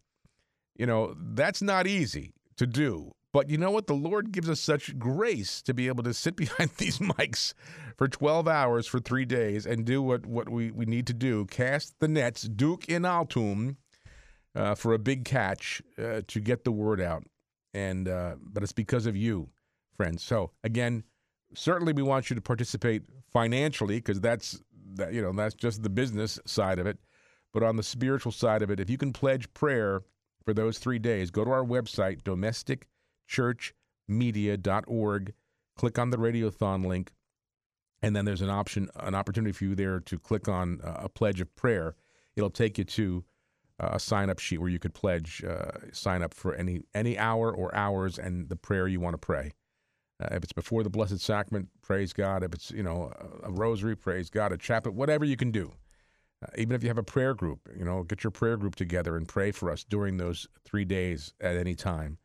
you 0.75 0.85
know, 0.85 1.15
that's 1.17 1.61
not 1.61 1.87
easy 1.87 2.33
to 2.57 2.67
do. 2.67 3.13
But 3.33 3.49
you 3.49 3.57
know 3.57 3.71
what? 3.71 3.87
The 3.87 3.95
Lord 3.95 4.31
gives 4.31 4.49
us 4.49 4.59
such 4.59 4.97
grace 4.97 5.61
to 5.63 5.73
be 5.73 5.87
able 5.87 6.03
to 6.03 6.13
sit 6.13 6.35
behind 6.37 6.71
these 6.77 6.99
mics 6.99 7.53
for 7.97 8.07
12 8.07 8.47
hours 8.47 8.87
for 8.87 8.99
three 8.99 9.25
days 9.25 9.65
and 9.65 9.85
do 9.85 10.01
what, 10.01 10.25
what 10.25 10.49
we, 10.49 10.71
we 10.71 10.85
need 10.85 11.07
to 11.07 11.13
do 11.13 11.45
cast 11.45 11.99
the 11.99 12.07
nets, 12.07 12.43
Duc 12.43 12.87
in 12.87 13.03
Altum, 13.03 13.77
uh, 14.55 14.75
for 14.75 14.93
a 14.93 14.99
big 14.99 15.25
catch 15.25 15.81
uh, 15.97 16.21
to 16.27 16.39
get 16.39 16.63
the 16.63 16.71
word 16.71 17.01
out. 17.01 17.23
And 17.73 18.07
uh, 18.07 18.35
but 18.39 18.61
it's 18.61 18.71
because 18.71 19.07
of 19.07 19.17
you, 19.17 19.49
friends. 19.97 20.21
So 20.21 20.51
again, 20.63 21.03
certainly 21.55 21.93
we 21.93 22.03
want 22.03 22.29
you 22.29 22.35
to 22.35 22.41
participate 22.41 23.03
financially 23.31 23.95
because 23.95 24.21
that's 24.21 24.59
that 24.95 25.13
you 25.13 25.21
know 25.21 25.31
that's 25.31 25.55
just 25.55 25.83
the 25.83 25.89
business 25.89 26.39
side 26.45 26.79
of 26.79 26.85
it 26.85 26.97
but 27.53 27.63
on 27.63 27.75
the 27.75 27.83
spiritual 27.83 28.31
side 28.31 28.61
of 28.61 28.69
it 28.69 28.79
if 28.79 28.89
you 28.89 28.97
can 28.97 29.13
pledge 29.13 29.51
prayer 29.53 30.01
for 30.45 30.53
those 30.53 30.77
three 30.77 30.99
days 30.99 31.31
go 31.31 31.43
to 31.43 31.51
our 31.51 31.63
website 31.63 32.23
domesticchurchmedia.org 33.29 35.33
click 35.75 35.97
on 35.97 36.09
the 36.09 36.17
radiothon 36.17 36.85
link 36.85 37.13
and 38.01 38.15
then 38.15 38.25
there's 38.25 38.41
an 38.41 38.49
option 38.49 38.89
an 38.97 39.15
opportunity 39.15 39.51
for 39.51 39.63
you 39.63 39.75
there 39.75 39.99
to 39.99 40.19
click 40.19 40.47
on 40.47 40.79
uh, 40.83 41.01
a 41.03 41.09
pledge 41.09 41.41
of 41.41 41.53
prayer 41.55 41.95
it'll 42.35 42.49
take 42.49 42.77
you 42.77 42.83
to 42.83 43.23
uh, 43.79 43.89
a 43.93 43.99
sign 43.99 44.29
up 44.29 44.39
sheet 44.39 44.59
where 44.59 44.69
you 44.69 44.79
could 44.79 44.93
pledge 44.93 45.43
uh, 45.43 45.71
sign 45.91 46.21
up 46.21 46.33
for 46.33 46.53
any 46.55 46.81
any 46.93 47.17
hour 47.17 47.51
or 47.51 47.73
hours 47.75 48.19
and 48.19 48.49
the 48.49 48.55
prayer 48.55 48.87
you 48.87 48.99
want 48.99 49.13
to 49.13 49.17
pray 49.17 49.53
uh, 50.21 50.27
if 50.31 50.43
it's 50.43 50.53
before 50.53 50.83
the 50.83 50.89
Blessed 50.89 51.19
Sacrament, 51.19 51.69
praise 51.81 52.13
God. 52.13 52.43
If 52.43 52.53
it's 52.53 52.71
you 52.71 52.83
know 52.83 53.11
a, 53.43 53.47
a 53.47 53.51
rosary, 53.51 53.95
praise 53.95 54.29
God. 54.29 54.51
A 54.51 54.57
chaplet, 54.57 54.93
whatever 54.93 55.25
you 55.25 55.35
can 55.35 55.51
do. 55.51 55.73
Even 56.57 56.75
if 56.75 56.83
you 56.83 56.89
have 56.89 56.97
a 56.97 57.03
prayer 57.03 57.33
group, 57.33 57.69
you 57.77 57.85
know, 57.85 58.03
get 58.03 58.23
your 58.23 58.31
prayer 58.31 58.57
group 58.57 58.75
together 58.75 59.15
and 59.15 59.27
pray 59.27 59.51
for 59.51 59.71
us 59.71 59.85
during 59.85 60.17
those 60.17 60.45
three 60.65 60.83
days 60.83 61.33
at 61.39 61.55
any 61.55 61.73
time, 61.73 62.17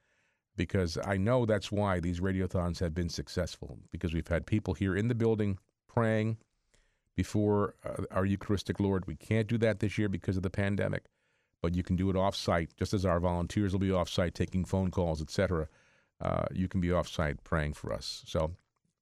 because 0.59 0.99
I 1.07 1.16
know 1.16 1.47
that's 1.47 1.73
why 1.73 2.01
these 2.01 2.21
radiothons 2.21 2.81
have 2.81 2.92
been 2.92 3.09
successful. 3.09 3.79
Because 3.90 4.12
we've 4.12 4.29
had 4.29 4.44
people 4.44 4.75
here 4.75 4.94
in 4.94 5.09
the 5.09 5.14
building 5.14 5.59
praying 5.87 6.37
before 7.16 7.75
uh, 7.83 8.05
our 8.11 8.27
Eucharistic 8.27 8.79
Lord. 8.79 9.07
We 9.07 9.16
can't 9.16 9.49
do 9.49 9.57
that 9.59 9.81
this 9.81 9.97
year 9.97 10.11
because 10.11 10.37
of 10.37 10.42
the 10.42 10.51
pandemic, 10.51 11.07
but 11.62 11.75
you 11.75 11.83
can 11.83 11.97
do 11.97 12.11
it 12.11 12.16
off-site, 12.16 12.77
just 12.77 12.92
as 12.92 13.07
our 13.07 13.18
volunteers 13.18 13.73
will 13.73 13.81
be 13.81 13.90
off-site 13.90 14.35
taking 14.35 14.66
phone 14.66 14.90
calls, 14.90 15.23
etc 15.23 15.68
uh, 16.21 16.47
you 16.53 16.68
can 16.68 16.81
be 16.81 16.88
offsite 16.88 17.38
praying 17.44 17.75
for 17.75 17.92
us. 17.92 18.23
So, 18.27 18.53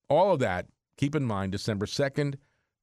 all 0.08 0.32
of 0.32 0.38
that, 0.40 0.66
keep 0.96 1.14
in 1.14 1.24
mind 1.24 1.52
December 1.52 1.86
2nd, 1.86 2.36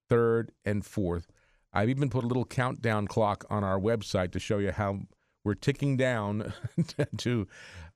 3rd, 0.10 0.50
and 0.66 0.84
4th. 0.84 1.26
I've 1.72 1.90
even 1.90 2.10
put 2.10 2.24
a 2.24 2.28
little 2.28 2.46
countdown 2.46 3.08
clock 3.08 3.46
on 3.50 3.64
our 3.64 3.80
website 3.80 4.32
to 4.32 4.40
show 4.40 4.58
you 4.60 4.72
how 4.72 5.00
we're 5.44 5.56
ticking 5.56 5.98
down 5.98 6.54
to 7.18 7.48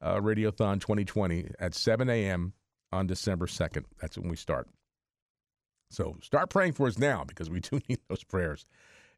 uh, 0.01 0.15
Radiothon 0.15 0.79
2020 0.79 1.51
at 1.59 1.73
7 1.73 2.09
a.m. 2.09 2.53
on 2.91 3.07
December 3.07 3.47
2nd. 3.47 3.85
That's 4.01 4.17
when 4.17 4.29
we 4.29 4.35
start. 4.35 4.67
So 5.89 6.17
start 6.21 6.49
praying 6.49 6.73
for 6.73 6.87
us 6.87 6.97
now 6.97 7.23
because 7.23 7.49
we 7.49 7.59
do 7.61 7.79
need 7.87 7.99
those 8.09 8.23
prayers. 8.23 8.65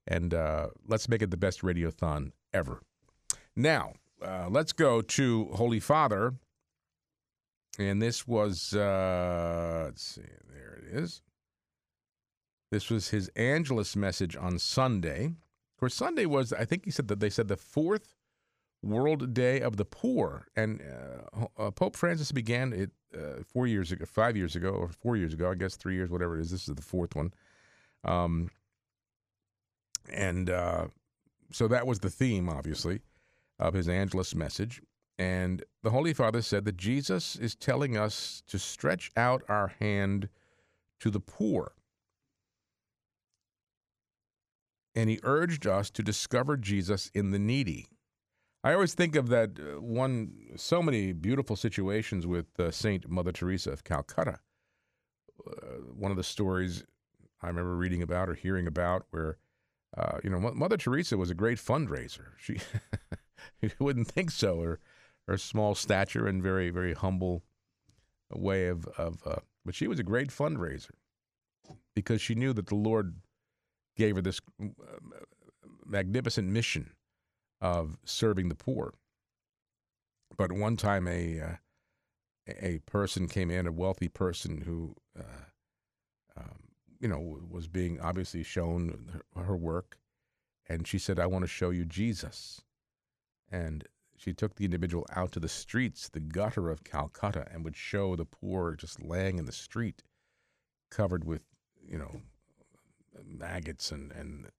And 0.07 0.33
uh, 0.33 0.67
let's 0.87 1.09
make 1.09 1.21
it 1.21 1.31
the 1.31 1.37
best 1.37 1.61
Radiothon 1.61 2.31
ever. 2.53 2.81
Now, 3.55 3.93
uh, 4.23 4.47
let's 4.49 4.73
go 4.73 5.01
to 5.01 5.45
Holy 5.53 5.79
Father 5.79 6.33
and 7.77 8.01
this 8.01 8.27
was, 8.27 8.73
uh, 8.73 9.83
let's 9.85 10.03
see, 10.03 10.21
there 10.51 10.79
it 10.81 10.97
is. 10.97 11.21
This 12.71 12.89
was 12.89 13.09
his 13.09 13.29
Angelus 13.35 13.95
message 13.95 14.35
on 14.35 14.59
Sunday, 14.59 15.25
Of 15.25 15.79
course, 15.79 15.95
Sunday 15.95 16.25
was, 16.25 16.51
I 16.53 16.65
think 16.65 16.85
he 16.85 16.91
said 16.91 17.07
that 17.07 17.19
they 17.19 17.29
said 17.29 17.47
the 17.47 17.57
fourth 17.57 18.15
World 18.81 19.33
Day 19.33 19.59
of 19.61 19.77
the 19.77 19.85
Poor. 19.85 20.47
And 20.55 20.81
uh, 20.81 21.45
uh, 21.57 21.71
Pope 21.71 21.95
Francis 21.95 22.31
began 22.31 22.73
it 22.73 22.91
uh, 23.13 23.43
four 23.45 23.67
years 23.67 23.91
ago, 23.91 24.05
five 24.05 24.37
years 24.37 24.55
ago, 24.55 24.69
or 24.69 24.89
four 24.89 25.17
years 25.17 25.33
ago, 25.33 25.51
I 25.51 25.55
guess 25.55 25.75
three 25.75 25.95
years, 25.95 26.09
whatever 26.09 26.37
it 26.37 26.41
is. 26.41 26.51
This 26.51 26.67
is 26.67 26.75
the 26.75 26.81
fourth 26.81 27.15
one. 27.15 27.33
Um, 28.03 28.51
and 30.11 30.49
uh, 30.49 30.87
so 31.51 31.67
that 31.67 31.85
was 31.85 31.99
the 31.99 32.09
theme, 32.09 32.49
obviously, 32.49 33.01
of 33.57 33.73
his 33.73 33.89
Angelus 33.89 34.33
message. 34.33 34.81
And 35.17 35.63
the 35.83 35.89
Holy 35.89 36.13
Father 36.13 36.41
said 36.41 36.63
that 36.65 36.77
Jesus 36.77 37.35
is 37.35 37.55
telling 37.55 37.97
us 37.97 38.41
to 38.47 38.57
stretch 38.57 39.11
out 39.17 39.43
our 39.49 39.73
hand 39.79 40.29
to 41.01 41.09
the 41.09 41.19
poor. 41.19 41.73
And 44.95 45.09
he 45.09 45.19
urged 45.23 45.67
us 45.67 45.89
to 45.91 46.03
discover 46.03 46.57
Jesus 46.57 47.11
in 47.13 47.31
the 47.31 47.39
needy. 47.39 47.87
I 48.63 48.73
always 48.73 48.93
think 48.93 49.15
of 49.15 49.29
that 49.29 49.51
uh, 49.57 49.81
one, 49.81 50.33
so 50.57 50.81
many 50.81 51.13
beautiful 51.13 51.55
situations 51.55 52.27
with 52.27 52.47
uh, 52.59 52.71
Saint 52.71 53.09
Mother 53.09 53.31
Teresa 53.31 53.71
of 53.71 53.83
Calcutta. 53.83 54.39
Uh, 55.47 55.51
one 55.95 56.11
of 56.11 56.17
the 56.17 56.23
stories 56.23 56.83
I 57.41 57.47
remember 57.47 57.75
reading 57.75 58.01
about 58.01 58.29
or 58.29 58.33
hearing 58.33 58.67
about 58.67 59.05
where, 59.11 59.37
uh, 59.97 60.17
you 60.23 60.29
know, 60.29 60.39
Mother 60.39 60.75
Teresa 60.75 61.17
was 61.17 61.29
a 61.29 61.35
great 61.35 61.57
fundraiser. 61.57 62.31
She, 62.37 62.59
you 63.61 63.71
wouldn't 63.79 64.09
think 64.09 64.31
so, 64.31 64.61
her, 64.61 64.79
her 65.27 65.37
small 65.37 65.73
stature 65.73 66.27
and 66.27 66.43
very, 66.43 66.69
very 66.69 66.93
humble 66.93 67.43
way 68.31 68.67
of, 68.67 68.85
of 68.97 69.21
uh, 69.25 69.39
but 69.63 69.73
she 69.73 69.87
was 69.87 69.99
a 69.99 70.03
great 70.03 70.29
fundraiser 70.29 70.91
because 71.95 72.21
she 72.21 72.35
knew 72.35 72.51
that 72.53 72.67
the 72.67 72.75
Lord 72.75 73.15
gave 73.95 74.17
her 74.17 74.21
this 74.21 74.41
magnificent 75.85 76.49
mission 76.49 76.91
of 77.61 77.97
serving 78.05 78.49
the 78.49 78.55
poor. 78.55 78.93
But 80.37 80.51
one 80.51 80.77
time, 80.77 81.07
a 81.07 81.39
uh, 81.39 81.55
a 82.47 82.79
person 82.85 83.27
came 83.27 83.51
in, 83.51 83.67
a 83.67 83.71
wealthy 83.71 84.07
person 84.07 84.61
who, 84.61 84.95
uh, 85.17 85.45
um, 86.37 86.59
you 86.99 87.07
know, 87.07 87.39
was 87.49 87.67
being 87.67 87.99
obviously 87.99 88.43
shown 88.43 89.21
her, 89.35 89.43
her 89.43 89.57
work, 89.57 89.97
and 90.67 90.87
she 90.87 90.97
said, 90.97 91.19
"I 91.19 91.25
want 91.25 91.43
to 91.43 91.47
show 91.47 91.69
you 91.69 91.85
Jesus," 91.85 92.61
and 93.51 93.87
she 94.15 94.33
took 94.33 94.55
the 94.55 94.65
individual 94.65 95.05
out 95.15 95.31
to 95.33 95.39
the 95.39 95.49
streets, 95.49 96.09
the 96.09 96.19
gutter 96.19 96.69
of 96.69 96.83
Calcutta, 96.83 97.47
and 97.51 97.63
would 97.63 97.77
show 97.77 98.15
the 98.15 98.25
poor 98.25 98.75
just 98.75 99.01
laying 99.01 99.37
in 99.37 99.45
the 99.45 99.51
street, 99.51 100.03
covered 100.91 101.23
with, 101.23 101.43
you 101.87 101.97
know, 101.97 102.21
maggots 103.25 103.91
and 103.91 104.11
and 104.11 104.51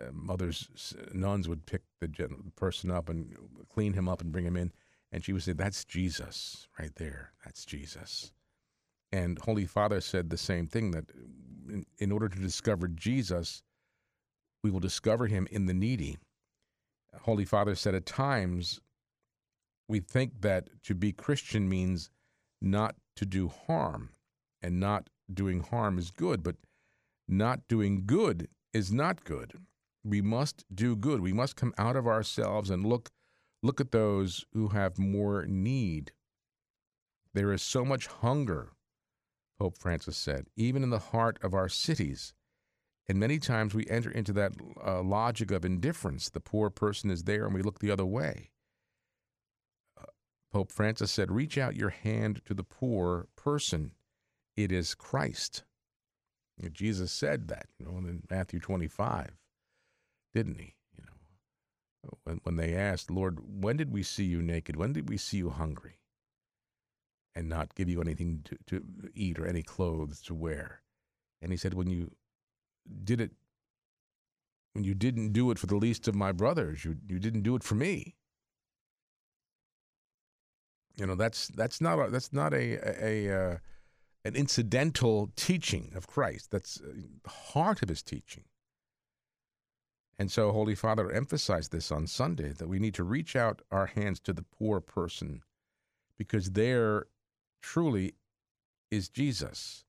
uh, 0.00 0.10
mothers 0.12 0.94
nuns 1.12 1.48
would 1.48 1.66
pick 1.66 1.82
the 2.00 2.08
person 2.56 2.90
up 2.90 3.08
and 3.08 3.34
clean 3.68 3.94
him 3.94 4.08
up 4.08 4.20
and 4.20 4.32
bring 4.32 4.44
him 4.44 4.56
in, 4.56 4.72
and 5.10 5.24
she 5.24 5.32
would 5.32 5.42
say, 5.42 5.52
"That's 5.52 5.84
Jesus 5.84 6.68
right 6.78 6.94
there. 6.96 7.32
That's 7.44 7.64
Jesus." 7.64 8.32
And 9.10 9.38
Holy 9.38 9.64
Father 9.64 10.00
said 10.00 10.30
the 10.30 10.36
same 10.36 10.66
thing 10.66 10.90
that 10.90 11.10
in, 11.68 11.86
in 11.98 12.12
order 12.12 12.28
to 12.28 12.38
discover 12.38 12.88
Jesus, 12.88 13.62
we 14.62 14.70
will 14.70 14.80
discover 14.80 15.26
him 15.26 15.48
in 15.50 15.66
the 15.66 15.74
needy. 15.74 16.18
Holy 17.22 17.44
Father 17.44 17.74
said 17.74 17.94
at 17.94 18.06
times 18.06 18.80
we 19.88 20.00
think 20.00 20.42
that 20.42 20.68
to 20.84 20.94
be 20.94 21.12
Christian 21.12 21.68
means 21.68 22.10
not 22.60 22.96
to 23.16 23.24
do 23.24 23.48
harm, 23.48 24.10
and 24.60 24.78
not 24.78 25.08
doing 25.32 25.60
harm 25.60 25.98
is 25.98 26.10
good, 26.10 26.42
but 26.42 26.56
not 27.26 27.66
doing 27.68 28.04
good 28.06 28.48
is 28.72 28.92
not 28.92 29.24
good. 29.24 29.58
We 30.08 30.22
must 30.22 30.64
do 30.74 30.96
good. 30.96 31.20
We 31.20 31.34
must 31.34 31.56
come 31.56 31.74
out 31.76 31.96
of 31.96 32.06
ourselves 32.06 32.70
and 32.70 32.86
look 32.86 33.10
look 33.62 33.80
at 33.80 33.90
those 33.90 34.46
who 34.52 34.68
have 34.68 34.98
more 34.98 35.44
need. 35.46 36.12
There 37.34 37.52
is 37.52 37.60
so 37.60 37.84
much 37.84 38.06
hunger, 38.06 38.72
Pope 39.58 39.76
Francis 39.76 40.16
said, 40.16 40.46
even 40.56 40.82
in 40.82 40.90
the 40.90 40.98
heart 40.98 41.38
of 41.42 41.54
our 41.54 41.68
cities. 41.68 42.32
And 43.08 43.18
many 43.18 43.38
times 43.38 43.74
we 43.74 43.86
enter 43.88 44.10
into 44.10 44.32
that 44.34 44.52
uh, 44.84 45.02
logic 45.02 45.50
of 45.50 45.64
indifference. 45.64 46.30
The 46.30 46.40
poor 46.40 46.70
person 46.70 47.10
is 47.10 47.24
there 47.24 47.44
and 47.46 47.54
we 47.54 47.62
look 47.62 47.80
the 47.80 47.90
other 47.90 48.06
way. 48.06 48.50
Uh, 50.00 50.06
Pope 50.52 50.70
Francis 50.70 51.10
said, 51.10 51.30
Reach 51.30 51.58
out 51.58 51.76
your 51.76 51.90
hand 51.90 52.42
to 52.44 52.54
the 52.54 52.64
poor 52.64 53.28
person. 53.36 53.92
It 54.56 54.72
is 54.72 54.94
Christ. 54.94 55.64
Jesus 56.72 57.12
said 57.12 57.48
that, 57.48 57.66
you 57.78 57.86
know, 57.86 57.98
in 57.98 58.22
Matthew 58.30 58.58
25, 58.58 59.30
didn't 60.34 60.58
he? 60.58 60.74
You 60.96 61.04
know, 61.04 62.18
when, 62.24 62.40
when 62.44 62.56
they 62.56 62.74
asked, 62.74 63.10
Lord, 63.10 63.38
when 63.42 63.76
did 63.76 63.92
we 63.92 64.02
see 64.02 64.24
you 64.24 64.42
naked? 64.42 64.76
When 64.76 64.92
did 64.92 65.08
we 65.08 65.16
see 65.16 65.38
you 65.38 65.50
hungry? 65.50 65.98
And 67.34 67.48
not 67.48 67.74
give 67.74 67.88
you 67.88 68.00
anything 68.00 68.44
to, 68.44 68.58
to 68.66 68.84
eat 69.14 69.38
or 69.38 69.46
any 69.46 69.62
clothes 69.62 70.20
to 70.22 70.34
wear. 70.34 70.82
And 71.40 71.52
he 71.52 71.56
said, 71.56 71.74
when 71.74 71.88
you 71.88 72.10
did 73.04 73.20
it, 73.20 73.30
when 74.72 74.84
you 74.84 74.94
didn't 74.94 75.32
do 75.32 75.50
it 75.50 75.58
for 75.58 75.66
the 75.66 75.76
least 75.76 76.08
of 76.08 76.14
my 76.14 76.32
brothers, 76.32 76.84
you, 76.84 76.96
you 77.08 77.18
didn't 77.18 77.42
do 77.42 77.54
it 77.54 77.62
for 77.62 77.74
me. 77.74 78.16
You 80.96 81.06
know, 81.06 81.14
that's, 81.14 81.46
that's 81.48 81.80
not 81.80 81.98
a, 81.98 82.10
that's 82.10 82.32
not 82.32 82.52
a, 82.52 82.78
a, 83.04 83.28
a 83.28 83.40
uh, 83.52 83.58
an 84.24 84.34
incidental 84.34 85.30
teaching 85.36 85.92
of 85.94 86.06
Christ. 86.06 86.50
That's 86.50 86.80
uh, 86.80 86.92
the 87.22 87.30
heart 87.30 87.82
of 87.82 87.88
his 87.88 88.02
teaching. 88.02 88.44
And 90.18 90.32
so, 90.32 90.50
Holy 90.50 90.74
Father 90.74 91.10
emphasized 91.10 91.70
this 91.70 91.92
on 91.92 92.06
Sunday 92.06 92.52
that 92.52 92.68
we 92.68 92.80
need 92.80 92.94
to 92.94 93.04
reach 93.04 93.36
out 93.36 93.62
our 93.70 93.86
hands 93.86 94.18
to 94.20 94.32
the 94.32 94.42
poor 94.42 94.80
person 94.80 95.42
because 96.16 96.50
there 96.50 97.06
truly 97.62 98.14
is 98.90 99.08
Jesus. 99.08 99.84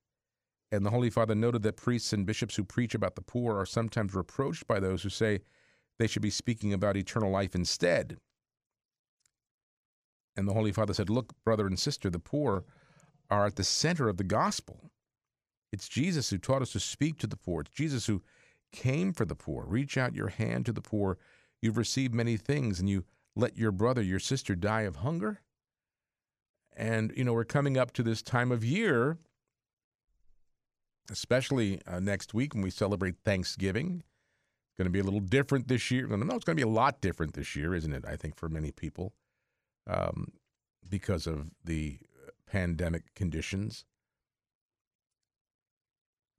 And 0.71 0.85
the 0.85 0.91
Holy 0.91 1.09
Father 1.09 1.33
noted 1.33 1.63
that 1.63 1.77
priests 1.77 2.13
and 2.13 2.27
bishops 2.27 2.55
who 2.55 2.63
preach 2.63 2.93
about 2.93 3.15
the 3.15 3.21
poor 3.21 3.57
are 3.57 3.65
sometimes 3.65 4.13
reproached 4.13 4.67
by 4.67 4.79
those 4.79 5.01
who 5.01 5.09
say 5.09 5.39
they 5.97 6.05
should 6.05 6.21
be 6.21 6.29
speaking 6.29 6.73
about 6.73 6.95
eternal 6.95 7.31
life 7.31 7.55
instead. 7.55 8.17
And 10.37 10.47
the 10.47 10.53
Holy 10.53 10.71
Father 10.71 10.93
said, 10.93 11.09
Look, 11.09 11.33
brother 11.43 11.65
and 11.65 11.79
sister, 11.79 12.11
the 12.11 12.19
poor 12.19 12.65
are 13.31 13.47
at 13.47 13.55
the 13.55 13.63
center 13.63 14.07
of 14.07 14.17
the 14.17 14.23
gospel. 14.23 14.91
It's 15.71 15.89
Jesus 15.89 16.29
who 16.29 16.37
taught 16.37 16.61
us 16.61 16.71
to 16.73 16.79
speak 16.79 17.17
to 17.19 17.27
the 17.27 17.35
poor. 17.35 17.61
It's 17.61 17.71
Jesus 17.71 18.05
who 18.05 18.21
came 18.71 19.13
for 19.13 19.25
the 19.25 19.35
poor. 19.35 19.65
Reach 19.65 19.97
out 19.97 20.15
your 20.15 20.29
hand 20.29 20.65
to 20.65 20.73
the 20.73 20.81
poor. 20.81 21.17
You've 21.61 21.77
received 21.77 22.13
many 22.13 22.37
things, 22.37 22.79
and 22.79 22.89
you 22.89 23.03
let 23.35 23.57
your 23.57 23.71
brother, 23.71 24.01
your 24.01 24.19
sister 24.19 24.55
die 24.55 24.81
of 24.81 24.97
hunger. 24.97 25.41
And, 26.75 27.11
you 27.15 27.23
know, 27.23 27.33
we're 27.33 27.43
coming 27.43 27.77
up 27.77 27.91
to 27.93 28.03
this 28.03 28.21
time 28.21 28.51
of 28.51 28.63
year, 28.63 29.17
especially 31.11 31.81
uh, 31.85 31.99
next 31.99 32.33
week 32.33 32.53
when 32.53 32.63
we 32.63 32.69
celebrate 32.69 33.15
Thanksgiving. 33.25 34.03
It's 34.69 34.77
going 34.77 34.85
to 34.85 34.91
be 34.91 34.99
a 34.99 35.03
little 35.03 35.19
different 35.19 35.67
this 35.67 35.91
year. 35.91 36.07
No, 36.07 36.15
it's 36.35 36.45
going 36.45 36.55
to 36.55 36.55
be 36.55 36.61
a 36.61 36.67
lot 36.67 37.01
different 37.01 37.33
this 37.33 37.55
year, 37.55 37.75
isn't 37.75 37.93
it? 37.93 38.05
I 38.07 38.15
think 38.15 38.35
for 38.35 38.47
many 38.47 38.71
people 38.71 39.13
um, 39.87 40.31
because 40.87 41.27
of 41.27 41.47
the 41.65 41.99
pandemic 42.47 43.13
conditions. 43.13 43.85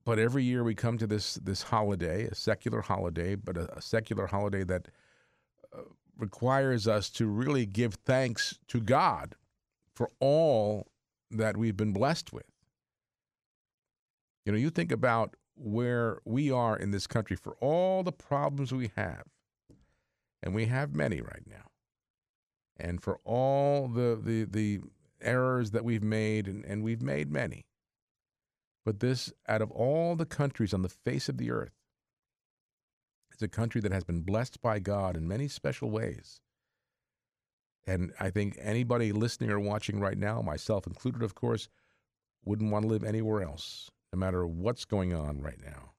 But 0.05 0.19
every 0.19 0.45
year 0.45 0.65
we 0.65 0.75
come 0.75 0.99
to 0.99 1.07
this 1.07 1.35
this 1.35 1.63
holiday, 1.63 2.25
a 2.25 2.35
secular 2.35 2.81
holiday, 2.81 3.35
but 3.35 3.57
a, 3.57 3.77
a 3.77 3.83
secular 3.83 4.27
holiday 4.27 4.65
that 4.65 4.89
uh, 5.77 5.83
requires 6.17 6.89
us 6.89 7.11
to 7.11 7.27
really 7.27 7.67
give 7.67 7.95
thanks 7.95 8.59
to 8.69 8.81
God 8.81 9.35
for 9.95 10.11
all 10.19 10.87
that 11.31 11.57
we've 11.57 11.77
been 11.77 11.93
blessed 11.93 12.33
with. 12.33 12.47
You 14.45 14.53
know, 14.53 14.59
you 14.59 14.71
think 14.71 14.91
about 14.91 15.37
where 15.55 16.21
we 16.25 16.51
are 16.51 16.77
in 16.77 16.91
this 16.91 17.07
country 17.07 17.37
for 17.37 17.55
all 17.61 18.03
the 18.03 18.13
problems 18.13 18.73
we 18.73 18.91
have, 18.97 19.25
and 20.43 20.55
we 20.55 20.67
have 20.67 20.95
many 20.95 21.21
right 21.21 21.45
now, 21.47 21.67
and 22.79 23.03
for 23.03 23.19
all 23.25 23.87
the 23.87 24.19
the 24.21 24.45
the 24.45 24.81
errors 25.21 25.73
that 25.73 25.85
we've 25.85 26.03
made, 26.03 26.49
and, 26.49 26.65
and 26.65 26.83
we've 26.83 27.03
made 27.03 27.31
many. 27.31 27.67
But 28.85 29.01
this, 29.01 29.33
out 29.49 29.63
of 29.63 29.71
all 29.71 30.17
the 30.17 30.27
countries 30.27 30.73
on 30.73 30.83
the 30.83 30.89
face 30.89 31.29
of 31.29 31.37
the 31.37 31.51
earth, 31.51 31.73
is 33.35 33.43
a 33.43 33.49
country 33.49 33.81
that 33.83 33.93
has 33.93 34.05
been 34.05 34.23
blessed 34.23 34.61
by 34.63 34.79
God 34.79 35.17
in 35.17 35.29
many 35.29 35.49
special 35.49 35.91
ways. 35.91 36.41
And 37.87 38.13
I 38.21 38.31
think 38.31 38.57
anybody 38.61 39.13
listening 39.13 39.51
or 39.51 39.61
watching 39.61 40.01
right 40.01 40.19
now, 40.19 40.43
myself 40.43 40.87
included, 40.87 41.23
of 41.23 41.35
course, 41.35 41.69
wouldn't 42.45 42.71
want 42.71 42.85
to 42.85 42.89
live 42.89 43.05
anywhere 43.05 43.43
else, 43.43 43.91
no 44.13 44.19
matter 44.19 44.47
what's 44.47 44.85
going 44.85 45.15
on 45.15 45.41
right 45.41 45.61
now. 45.63 45.93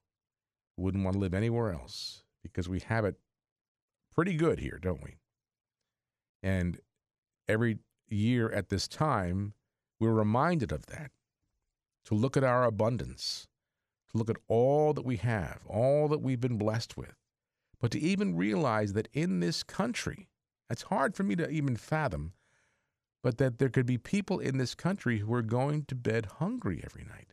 Wouldn't 0.76 1.04
want 1.04 1.14
to 1.14 1.20
live 1.20 1.34
anywhere 1.34 1.72
else 1.72 2.22
because 2.42 2.68
we 2.68 2.80
have 2.80 3.04
it 3.04 3.16
pretty 4.14 4.34
good 4.34 4.58
here, 4.58 4.78
don't 4.80 5.02
we? 5.02 5.16
And 6.42 6.80
every 7.48 7.78
year 8.08 8.50
at 8.50 8.68
this 8.68 8.88
time, 8.88 9.54
we're 10.00 10.12
reminded 10.12 10.72
of 10.72 10.86
that. 10.86 11.10
To 12.06 12.14
look 12.14 12.36
at 12.36 12.44
our 12.44 12.64
abundance, 12.64 13.46
to 14.10 14.18
look 14.18 14.28
at 14.30 14.36
all 14.48 14.92
that 14.92 15.04
we 15.04 15.16
have, 15.16 15.60
all 15.66 16.08
that 16.08 16.20
we've 16.20 16.40
been 16.40 16.58
blessed 16.58 16.96
with. 16.96 17.14
But 17.80 17.90
to 17.92 18.00
even 18.00 18.36
realize 18.36 18.92
that 18.92 19.08
in 19.12 19.40
this 19.40 19.62
country, 19.62 20.28
it's 20.70 20.82
hard 20.82 21.14
for 21.14 21.22
me 21.22 21.36
to 21.36 21.48
even 21.48 21.76
fathom, 21.76 22.32
but 23.22 23.38
that 23.38 23.58
there 23.58 23.68
could 23.68 23.86
be 23.86 23.98
people 23.98 24.38
in 24.38 24.58
this 24.58 24.74
country 24.74 25.18
who 25.18 25.32
are 25.34 25.42
going 25.42 25.84
to 25.86 25.94
bed 25.94 26.26
hungry 26.38 26.80
every 26.84 27.04
night. 27.04 27.32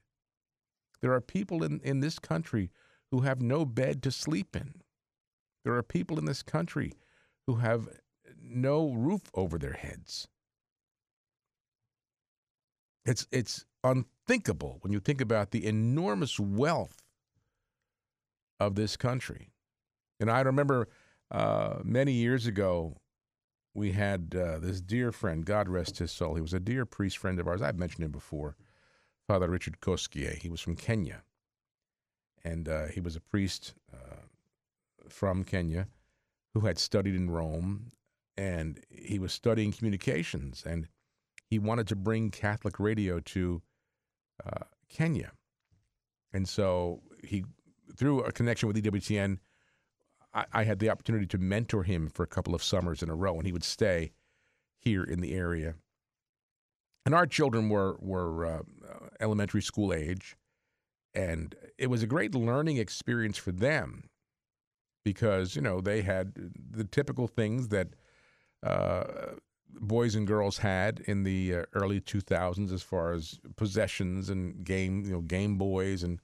There 1.02 1.14
are 1.14 1.22
people 1.22 1.64
in, 1.64 1.80
in 1.84 2.00
this 2.00 2.20
country 2.20 2.72
who 3.12 3.22
have 3.22 3.42
no 3.42 3.66
bed 3.66 4.04
to 4.04 4.12
sleep 4.12 4.56
in. 4.56 4.82
There 5.64 5.74
are 5.74 5.84
people 5.84 6.20
in 6.20 6.26
this 6.26 6.44
country 6.44 6.94
who 7.48 7.56
have 7.56 7.88
no 8.42 8.92
roof 8.92 9.24
over 9.34 9.58
their 9.58 9.74
heads. 9.74 10.28
It's, 13.06 13.28
it's 13.32 13.66
unthinkable 14.30 14.78
when 14.82 14.94
you 14.94 15.00
think 15.00 15.22
about 15.22 15.50
the 15.50 15.66
enormous 15.66 16.40
wealth 16.40 17.02
of 18.60 18.76
this 18.76 18.96
country. 18.96 19.50
And 20.20 20.30
I 20.30 20.42
remember 20.42 20.88
uh, 21.32 21.80
many 21.84 22.12
years 22.12 22.46
ago, 22.46 22.98
we 23.74 23.94
had 23.94 24.36
uh, 24.36 24.60
this 24.60 24.82
dear 24.82 25.12
friend, 25.12 25.46
God 25.46 25.68
rest 25.68 25.98
his 25.98 26.12
soul. 26.12 26.36
He 26.36 26.42
was 26.42 26.54
a 26.54 26.60
dear 26.60 26.86
priest 26.86 27.18
friend 27.18 27.40
of 27.40 27.48
ours. 27.48 27.62
I've 27.62 27.80
mentioned 27.80 28.06
him 28.06 28.12
before, 28.12 28.56
Father 29.28 29.50
Richard 29.50 29.80
Koskie. 29.80 30.38
He 30.38 30.50
was 30.50 30.62
from 30.62 30.76
Kenya. 30.76 31.24
And 32.44 32.70
uh, 32.70 32.88
he 32.88 33.00
was 33.00 33.16
a 33.16 33.22
priest 33.22 33.74
uh, 33.92 34.28
from 35.08 35.44
Kenya 35.44 35.88
who 36.54 36.62
had 36.62 36.78
studied 36.78 37.16
in 37.16 37.32
Rome. 37.32 37.92
And 38.38 38.80
he 38.90 39.18
was 39.18 39.34
studying 39.34 39.72
communications. 39.72 40.64
And 40.66 40.88
he 41.50 41.58
wanted 41.58 41.88
to 41.88 41.96
bring 41.96 42.30
Catholic 42.32 42.80
radio 42.80 43.20
to 43.20 43.62
uh, 44.46 44.66
Kenya. 44.90 45.32
And 46.34 46.48
so 46.48 47.02
he, 47.24 47.44
through 47.96 48.22
a 48.22 48.32
connection 48.32 48.68
with 48.68 48.78
EWTN, 48.78 49.40
I, 50.34 50.46
I, 50.54 50.64
had 50.64 50.80
the 50.80 50.90
opportunity 50.90 51.26
to 51.28 51.38
mentor 51.38 51.84
him 51.84 52.10
for 52.10 52.24
a 52.24 52.28
couple 52.28 52.54
of 52.54 52.64
summers 52.64 53.02
in 53.02 53.10
a 53.10 53.16
row, 53.16 53.36
and 53.36 53.46
he 53.46 53.52
would 53.52 53.64
stay 53.64 54.12
here 54.78 55.04
in 55.04 55.22
the 55.22 55.34
area. 55.34 55.76
And 57.06 57.16
our 57.16 57.26
children 57.26 57.70
were 57.70 57.98
were 58.00 58.46
uh, 58.46 58.62
elementary 59.20 59.62
school 59.62 59.94
age, 59.94 60.36
and 61.16 61.56
it 61.78 61.88
was 61.88 62.04
a 62.04 62.08
great 62.08 62.36
learning 62.36 62.78
experience 62.78 63.38
for 63.38 63.52
them 63.52 64.10
because 65.04 65.56
you 65.56 65.62
know 65.62 65.82
they 65.82 66.02
had 66.02 66.34
the 66.72 66.84
typical 66.84 67.28
things 67.28 67.70
that 67.70 67.88
uh, 68.64 69.06
boys 69.76 70.16
and 70.16 70.28
girls 70.28 70.58
had 70.60 71.02
in 71.02 71.24
the 71.24 71.56
uh, 71.56 71.64
early 71.74 72.02
2000s 72.02 72.72
as 72.72 72.82
far 72.82 73.14
as 73.14 73.40
possessions 73.56 74.30
and 74.30 74.64
game 74.64 75.04
you 75.06 75.12
know 75.12 75.22
Game 75.22 75.58
Boys 75.58 76.04
and 76.04 76.20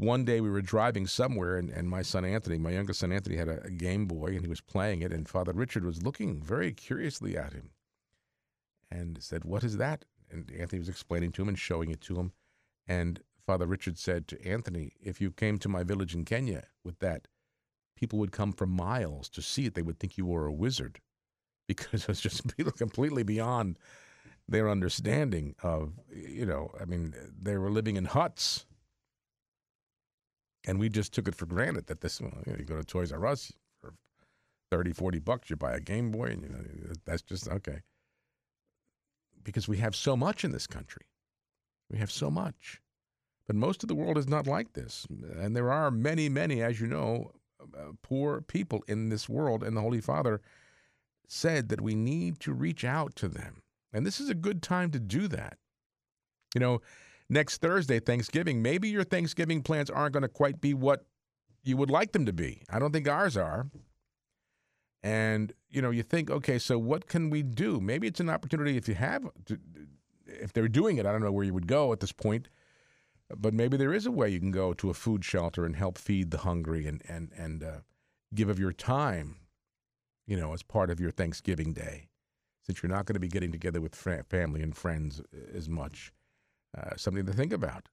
one 0.00 0.24
day 0.24 0.40
we 0.40 0.48
were 0.48 0.62
driving 0.62 1.06
somewhere, 1.06 1.58
and, 1.58 1.68
and 1.68 1.86
my 1.86 2.00
son 2.00 2.24
Anthony, 2.24 2.56
my 2.56 2.70
youngest 2.70 3.00
son 3.00 3.12
Anthony, 3.12 3.36
had 3.36 3.48
a, 3.48 3.62
a, 3.64 3.70
Game 3.70 4.06
Boy 4.06 4.28
and 4.28 4.40
he 4.40 4.48
was 4.48 4.62
playing 4.62 5.02
it, 5.02 5.12
and 5.12 5.28
Father 5.28 5.52
Richard 5.52 5.84
was 5.84 6.02
looking 6.02 6.40
very 6.40 6.72
curiously 6.72 7.36
at 7.36 7.52
him 7.52 7.68
and 8.90 9.22
said, 9.22 9.44
What 9.44 9.62
is 9.62 9.76
that? 9.76 10.06
And 10.30 10.50
Anthony 10.58 10.78
was 10.78 10.88
explaining 10.88 11.32
to 11.32 11.42
him 11.42 11.48
and 11.48 11.58
showing 11.58 11.90
it 11.90 12.00
to 12.02 12.16
him. 12.16 12.32
And 12.88 13.20
Father 13.44 13.66
Richard 13.66 13.98
said 13.98 14.26
to 14.28 14.42
Anthony, 14.42 14.92
If 15.02 15.20
you 15.20 15.30
came 15.30 15.58
to 15.58 15.68
my 15.68 15.82
village 15.82 16.14
in 16.14 16.24
Kenya 16.24 16.68
with 16.82 16.98
that, 17.00 17.28
people 17.94 18.18
would 18.20 18.32
come 18.32 18.52
from 18.52 18.70
miles 18.70 19.28
to 19.28 19.42
see 19.42 19.66
it. 19.66 19.74
They 19.74 19.82
would 19.82 19.98
think 19.98 20.16
you 20.16 20.24
were 20.24 20.46
a 20.46 20.52
wizard 20.52 21.00
because 21.74 22.02
it 22.02 22.08
was 22.08 22.20
just 22.20 22.42
completely 22.76 23.22
beyond 23.22 23.78
their 24.48 24.68
understanding 24.68 25.54
of, 25.62 25.92
you 26.12 26.44
know, 26.44 26.70
I 26.80 26.84
mean, 26.84 27.14
they 27.40 27.56
were 27.56 27.70
living 27.70 27.96
in 27.96 28.06
huts 28.06 28.66
and 30.66 30.78
we 30.78 30.88
just 30.88 31.12
took 31.14 31.28
it 31.28 31.34
for 31.34 31.46
granted 31.46 31.86
that 31.86 32.00
this, 32.00 32.20
you, 32.20 32.26
know, 32.26 32.56
you 32.58 32.64
go 32.64 32.76
to 32.76 32.84
Toys 32.84 33.12
R 33.12 33.26
Us 33.26 33.52
for 33.80 33.94
30, 34.70 34.92
40 34.92 35.18
bucks, 35.20 35.50
you 35.50 35.56
buy 35.56 35.72
a 35.72 35.80
Game 35.80 36.10
Boy, 36.10 36.26
and 36.26 36.42
you 36.42 36.48
know, 36.48 36.92
that's 37.06 37.22
just 37.22 37.48
okay. 37.48 37.80
Because 39.42 39.68
we 39.68 39.78
have 39.78 39.96
so 39.96 40.16
much 40.16 40.44
in 40.44 40.52
this 40.52 40.66
country. 40.66 41.06
We 41.90 41.98
have 41.98 42.10
so 42.10 42.30
much. 42.30 42.80
But 43.46 43.56
most 43.56 43.82
of 43.82 43.88
the 43.88 43.94
world 43.94 44.18
is 44.18 44.28
not 44.28 44.46
like 44.46 44.74
this. 44.74 45.06
And 45.38 45.56
there 45.56 45.72
are 45.72 45.90
many, 45.90 46.28
many, 46.28 46.62
as 46.62 46.80
you 46.80 46.86
know, 46.86 47.32
uh, 47.60 47.92
poor 48.02 48.42
people 48.42 48.84
in 48.86 49.08
this 49.08 49.28
world. 49.28 49.64
And 49.64 49.76
the 49.76 49.80
Holy 49.80 50.00
Father 50.00 50.40
said 51.30 51.68
that 51.68 51.80
we 51.80 51.94
need 51.94 52.40
to 52.40 52.52
reach 52.52 52.84
out 52.84 53.14
to 53.14 53.28
them. 53.28 53.62
And 53.92 54.04
this 54.04 54.20
is 54.20 54.28
a 54.28 54.34
good 54.34 54.62
time 54.62 54.90
to 54.90 54.98
do 54.98 55.28
that. 55.28 55.58
You 56.54 56.60
know, 56.60 56.82
next 57.28 57.58
Thursday, 57.58 58.00
Thanksgiving, 58.00 58.62
maybe 58.62 58.88
your 58.88 59.04
Thanksgiving 59.04 59.62
plans 59.62 59.90
aren't 59.90 60.12
going 60.12 60.22
to 60.22 60.28
quite 60.28 60.60
be 60.60 60.74
what 60.74 61.04
you 61.62 61.76
would 61.76 61.90
like 61.90 62.12
them 62.12 62.26
to 62.26 62.32
be. 62.32 62.62
I 62.68 62.80
don't 62.80 62.92
think 62.92 63.08
ours 63.08 63.36
are. 63.36 63.68
And, 65.02 65.52
you 65.70 65.80
know, 65.80 65.90
you 65.90 66.02
think, 66.02 66.30
okay, 66.30 66.58
so 66.58 66.78
what 66.78 67.06
can 67.06 67.30
we 67.30 67.42
do? 67.42 67.80
Maybe 67.80 68.08
it's 68.08 68.20
an 68.20 68.28
opportunity 68.28 68.76
if 68.76 68.88
you 68.88 68.94
have, 68.96 69.22
to, 69.46 69.58
if 70.26 70.52
they're 70.52 70.68
doing 70.68 70.98
it, 70.98 71.06
I 71.06 71.12
don't 71.12 71.22
know 71.22 71.32
where 71.32 71.44
you 71.44 71.54
would 71.54 71.68
go 71.68 71.92
at 71.92 72.00
this 72.00 72.12
point, 72.12 72.48
but 73.34 73.54
maybe 73.54 73.76
there 73.76 73.94
is 73.94 74.04
a 74.04 74.10
way 74.10 74.28
you 74.28 74.40
can 74.40 74.50
go 74.50 74.74
to 74.74 74.90
a 74.90 74.94
food 74.94 75.24
shelter 75.24 75.64
and 75.64 75.76
help 75.76 75.96
feed 75.96 76.32
the 76.32 76.38
hungry 76.38 76.86
and, 76.86 77.02
and, 77.08 77.30
and 77.36 77.62
uh, 77.62 77.76
give 78.34 78.48
of 78.48 78.58
your 78.58 78.72
time, 78.72 79.36
you 80.30 80.36
know, 80.36 80.52
as 80.52 80.62
part 80.62 80.90
of 80.90 81.00
your 81.00 81.10
Thanksgiving 81.10 81.72
day, 81.72 82.08
since 82.64 82.80
you're 82.80 82.96
not 82.96 83.04
going 83.04 83.14
to 83.14 83.20
be 83.20 83.26
getting 83.26 83.50
together 83.50 83.80
with 83.80 83.96
family 83.96 84.62
and 84.62 84.76
friends 84.76 85.20
uh, 85.20 85.56
as 85.58 85.68
much 85.68 86.12
uh, 86.78 86.94
something 86.96 87.26
to 87.26 87.32
think 87.32 87.52
about, 87.52 87.88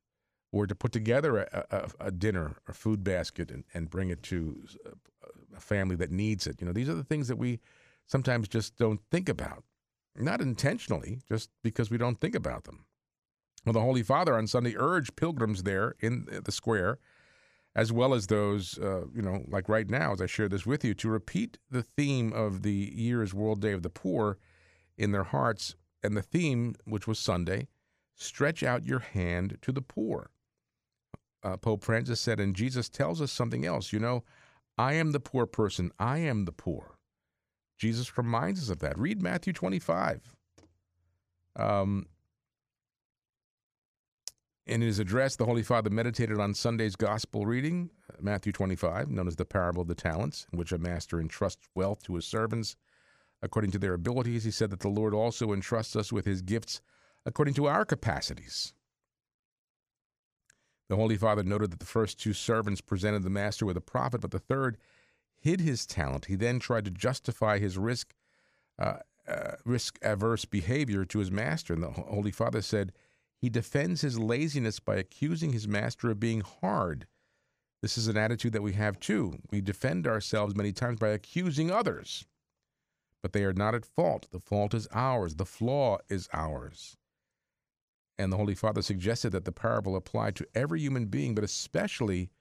or 0.51 0.67
to 0.67 0.75
put 0.75 0.91
together 0.91 1.39
a, 1.39 1.65
a, 1.71 1.89
a 1.99 2.11
dinner 2.11 2.57
or 2.67 2.75
food 2.75 3.03
basket 3.03 3.49
and, 3.49 3.63
and 3.73 3.89
bring 3.89 4.11
it 4.11 4.21
to 4.21 4.63
uh, 4.85 4.91
a 5.55 5.59
family 5.59 5.95
that 5.95 6.11
needs 6.11 6.45
it. 6.45 6.61
You 6.61 6.67
know, 6.67 6.73
these 6.73 6.87
are 6.87 6.93
the 6.93 7.03
things 7.03 7.27
that 7.27 7.39
we 7.39 7.59
sometimes 8.05 8.47
just 8.47 8.77
don't 8.77 9.01
think 9.09 9.29
about, 9.29 9.63
not 10.15 10.39
intentionally, 10.39 11.21
just 11.27 11.49
because 11.63 11.89
we 11.89 11.97
don't 11.97 12.19
think 12.19 12.35
about 12.35 12.65
them. 12.65 12.85
Well, 13.65 13.73
the 13.73 13.81
Holy 13.81 14.03
Father 14.03 14.35
on 14.35 14.45
Sunday 14.45 14.75
urged 14.77 15.15
pilgrims 15.15 15.63
there 15.63 15.95
in 16.01 16.27
uh, 16.31 16.41
the 16.43 16.51
square, 16.51 16.99
as 17.77 17.93
well 17.93 18.13
as 18.13 18.27
those, 18.27 18.77
uh, 18.79 19.05
you 19.15 19.21
know, 19.21 19.45
like 19.47 19.69
right 19.69 19.89
now, 19.89 20.11
as 20.11 20.21
I 20.21 20.25
share 20.25 20.49
this 20.49 20.65
with 20.65 20.83
you, 20.83 20.93
to 20.95 21.09
repeat 21.09 21.57
the 21.71 21.83
theme 21.83 22.33
of 22.33 22.63
the 22.63 22.91
year's 22.93 23.33
World 23.33 23.61
Day 23.61 23.71
of 23.71 23.83
the 23.83 23.89
Poor 23.89 24.37
in 24.97 25.13
their 25.13 25.23
hearts. 25.23 25.75
And 26.03 26.17
the 26.17 26.21
theme, 26.21 26.75
which 26.85 27.07
was 27.07 27.17
Sunday, 27.17 27.67
Stretch 28.19 28.63
out 28.63 28.83
your 28.83 28.99
hand 28.99 29.59
to 29.61 29.71
the 29.71 29.81
poor. 29.81 30.31
Uh, 31.43 31.55
Pope 31.55 31.83
Francis 31.83 32.19
said, 32.19 32.39
and 32.39 32.55
Jesus 32.55 32.89
tells 32.89 33.21
us 33.21 33.31
something 33.31 33.63
else. 33.63 33.93
You 33.93 33.99
know, 33.99 34.23
I 34.75 34.93
am 34.93 35.11
the 35.11 35.19
poor 35.19 35.45
person, 35.45 35.91
I 35.99 36.17
am 36.17 36.45
the 36.45 36.51
poor. 36.51 36.97
Jesus 37.77 38.17
reminds 38.17 38.59
us 38.63 38.69
of 38.69 38.79
that. 38.79 38.97
Read 38.97 39.21
Matthew 39.21 39.53
25. 39.53 40.33
Um, 41.55 42.07
in 44.67 44.81
his 44.81 44.99
address, 44.99 45.35
the 45.35 45.45
Holy 45.45 45.63
Father 45.63 45.89
meditated 45.89 46.39
on 46.39 46.53
Sunday's 46.53 46.95
gospel 46.95 47.45
reading, 47.45 47.89
Matthew 48.19 48.51
25, 48.51 49.09
known 49.09 49.27
as 49.27 49.37
the 49.37 49.45
parable 49.45 49.81
of 49.81 49.87
the 49.87 49.95
talents, 49.95 50.45
in 50.51 50.59
which 50.59 50.71
a 50.71 50.77
master 50.77 51.19
entrusts 51.19 51.69
wealth 51.73 52.03
to 52.03 52.15
his 52.15 52.25
servants 52.25 52.75
according 53.41 53.71
to 53.71 53.79
their 53.79 53.93
abilities. 53.93 54.43
He 54.43 54.51
said 54.51 54.69
that 54.71 54.81
the 54.81 54.89
Lord 54.89 55.13
also 55.13 55.53
entrusts 55.53 55.95
us 55.95 56.11
with 56.11 56.25
his 56.25 56.41
gifts 56.41 56.81
according 57.25 57.53
to 57.55 57.67
our 57.67 57.85
capacities. 57.85 58.73
The 60.89 60.95
Holy 60.95 61.17
Father 61.17 61.43
noted 61.43 61.71
that 61.71 61.79
the 61.79 61.85
first 61.85 62.19
two 62.19 62.33
servants 62.33 62.81
presented 62.81 63.23
the 63.23 63.29
master 63.29 63.65
with 63.65 63.77
a 63.77 63.81
profit, 63.81 64.21
but 64.21 64.31
the 64.31 64.39
third 64.39 64.77
hid 65.39 65.61
his 65.61 65.85
talent. 65.85 66.25
He 66.25 66.35
then 66.35 66.59
tried 66.59 66.85
to 66.85 66.91
justify 66.91 67.59
his 67.59 67.77
risk 67.77 68.13
uh, 68.79 68.97
uh, 69.27 69.55
risk 69.65 69.99
averse 70.01 70.45
behavior 70.45 71.03
to 71.03 71.19
his 71.19 71.29
master. 71.31 71.73
And 71.73 71.83
the 71.83 71.89
Holy 71.89 72.31
Father 72.31 72.61
said 72.61 72.93
he 73.41 73.49
defends 73.49 74.01
his 74.01 74.19
laziness 74.19 74.79
by 74.79 74.95
accusing 74.95 75.53
his 75.53 75.67
master 75.67 76.09
of 76.09 76.19
being 76.19 76.41
hard. 76.41 77.07
This 77.81 77.97
is 77.97 78.07
an 78.07 78.17
attitude 78.17 78.53
that 78.53 78.63
we 78.63 78.73
have 78.73 78.99
too. 78.99 79.39
We 79.51 79.61
defend 79.61 80.07
ourselves 80.07 80.55
many 80.55 80.71
times 80.71 80.99
by 80.99 81.09
accusing 81.09 81.69
others, 81.69 82.25
but 83.21 83.33
they 83.33 83.43
are 83.43 83.53
not 83.53 83.75
at 83.75 83.85
fault. 83.85 84.27
The 84.31 84.39
fault 84.39 84.73
is 84.73 84.87
ours, 84.91 85.35
the 85.35 85.45
flaw 85.45 85.99
is 86.09 86.27
ours. 86.33 86.97
And 88.17 88.33
the 88.33 88.37
Holy 88.37 88.55
Father 88.55 88.81
suggested 88.81 89.31
that 89.31 89.45
the 89.45 89.51
parable 89.51 89.95
apply 89.95 90.31
to 90.31 90.47
every 90.55 90.79
human 90.79 91.05
being, 91.05 91.35
but 91.35 91.43
especially 91.43 92.31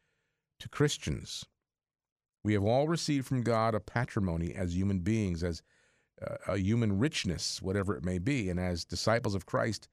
to 0.58 0.70
Christians. 0.70 1.44
We 2.42 2.54
have 2.54 2.64
all 2.64 2.88
received 2.88 3.26
from 3.26 3.42
God 3.42 3.74
a 3.74 3.80
patrimony 3.80 4.54
as 4.54 4.74
human 4.74 5.00
beings, 5.00 5.44
as 5.44 5.62
uh, 6.26 6.36
a 6.48 6.56
human 6.56 6.98
richness, 6.98 7.60
whatever 7.60 7.94
it 7.94 8.04
may 8.04 8.18
be. 8.18 8.48
And 8.48 8.58
as 8.58 8.86
disciples 8.86 9.34
of 9.34 9.44
Christ, 9.44 9.88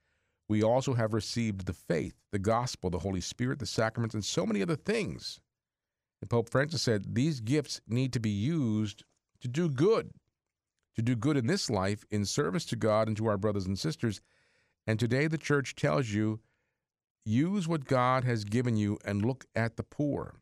we 0.49 0.61
also 0.63 0.93
have 0.93 1.13
received 1.13 1.65
the 1.65 1.73
faith, 1.73 2.15
the 2.31 2.39
gospel, 2.39 2.89
the 2.89 2.99
Holy 2.99 3.21
Spirit, 3.21 3.59
the 3.59 3.65
sacraments, 3.65 4.13
and 4.13 4.25
so 4.25 4.45
many 4.45 4.61
other 4.61 4.75
things. 4.75 5.39
And 6.21 6.29
Pope 6.29 6.49
Francis 6.49 6.81
said 6.81 7.15
these 7.15 7.39
gifts 7.39 7.81
need 7.87 8.13
to 8.13 8.19
be 8.19 8.29
used 8.29 9.03
to 9.41 9.47
do 9.47 9.69
good, 9.69 10.11
to 10.95 11.01
do 11.01 11.15
good 11.15 11.37
in 11.37 11.47
this 11.47 11.69
life 11.69 12.05
in 12.11 12.25
service 12.25 12.65
to 12.65 12.75
God 12.75 13.07
and 13.07 13.17
to 13.17 13.27
our 13.27 13.37
brothers 13.37 13.65
and 13.65 13.77
sisters, 13.77 14.21
and 14.85 14.99
today 14.99 15.27
the 15.27 15.37
church 15.37 15.75
tells 15.75 16.09
you 16.09 16.39
use 17.25 17.67
what 17.67 17.85
God 17.85 18.23
has 18.25 18.43
given 18.43 18.75
you 18.75 18.99
and 19.05 19.25
look 19.25 19.45
at 19.55 19.77
the 19.77 19.83
poor. 19.83 20.35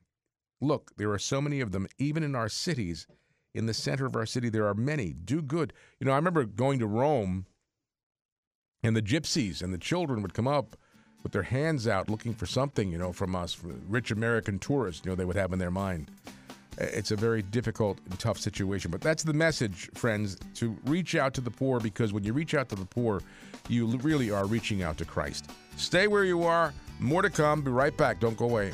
Look, 0.60 0.92
there 0.98 1.12
are 1.12 1.20
so 1.20 1.42
many 1.42 1.62
of 1.62 1.72
them, 1.72 1.88
even 1.98 2.24
in 2.24 2.36
our 2.36 2.50
cities. 2.50 3.08
In 3.54 3.66
the 3.66 3.74
center 3.74 4.06
of 4.06 4.16
our 4.16 4.26
city, 4.26 4.50
there 4.50 4.68
are 4.68 4.74
many. 4.74 5.14
Do 5.14 5.42
good. 5.42 5.74
You 6.00 6.06
know, 6.06 6.14
I 6.14 6.16
remember 6.16 6.46
going 6.46 6.80
to 6.80 6.88
Rome, 6.88 7.46
and 8.84 8.96
the 8.96 9.02
gypsies 9.02 9.62
and 9.62 9.74
the 9.74 9.78
children 9.78 10.22
would 10.22 10.34
come 10.34 10.48
up 10.48 10.76
with 11.24 11.32
their 11.32 11.44
hands 11.44 11.88
out 11.88 12.10
looking 12.10 12.34
for 12.34 12.46
something, 12.46 12.92
you 12.92 12.98
know, 12.98 13.14
from 13.14 13.36
us, 13.36 13.54
from 13.54 13.82
rich 13.88 14.12
American 14.12 14.60
tourists, 14.60 15.06
you 15.06 15.12
know, 15.12 15.16
they 15.16 15.26
would 15.26 15.36
have 15.36 15.54
in 15.54 15.60
their 15.60 15.72
mind. 15.72 16.10
It's 16.78 17.12
a 17.12 17.16
very 17.16 17.42
difficult 17.42 18.00
and 18.10 18.18
tough 18.18 18.40
situation. 18.40 18.92
But 18.92 19.02
that's 19.02 19.24
the 19.24 19.34
message, 19.34 19.90
friends, 19.94 20.38
to 20.56 20.76
reach 20.86 21.16
out 21.16 21.34
to 21.36 21.42
the 21.42 21.52
poor 21.52 21.80
because 21.80 22.14
when 22.14 22.24
you 22.24 22.34
reach 22.34 22.56
out 22.56 22.70
to 22.70 22.76
the 22.76 22.86
poor, 22.86 23.22
you 23.68 23.86
really 23.98 24.32
are 24.32 24.46
reaching 24.46 24.82
out 24.82 24.98
to 24.98 25.06
Christ. 25.06 25.52
Stay 25.76 26.08
where 26.08 26.24
you 26.24 26.44
are. 26.44 26.74
More 27.00 27.22
to 27.22 27.30
come. 27.30 27.62
Be 27.62 27.72
right 27.72 27.96
back. 27.96 28.20
Don't 28.20 28.38
go 28.38 28.46
away. 28.46 28.72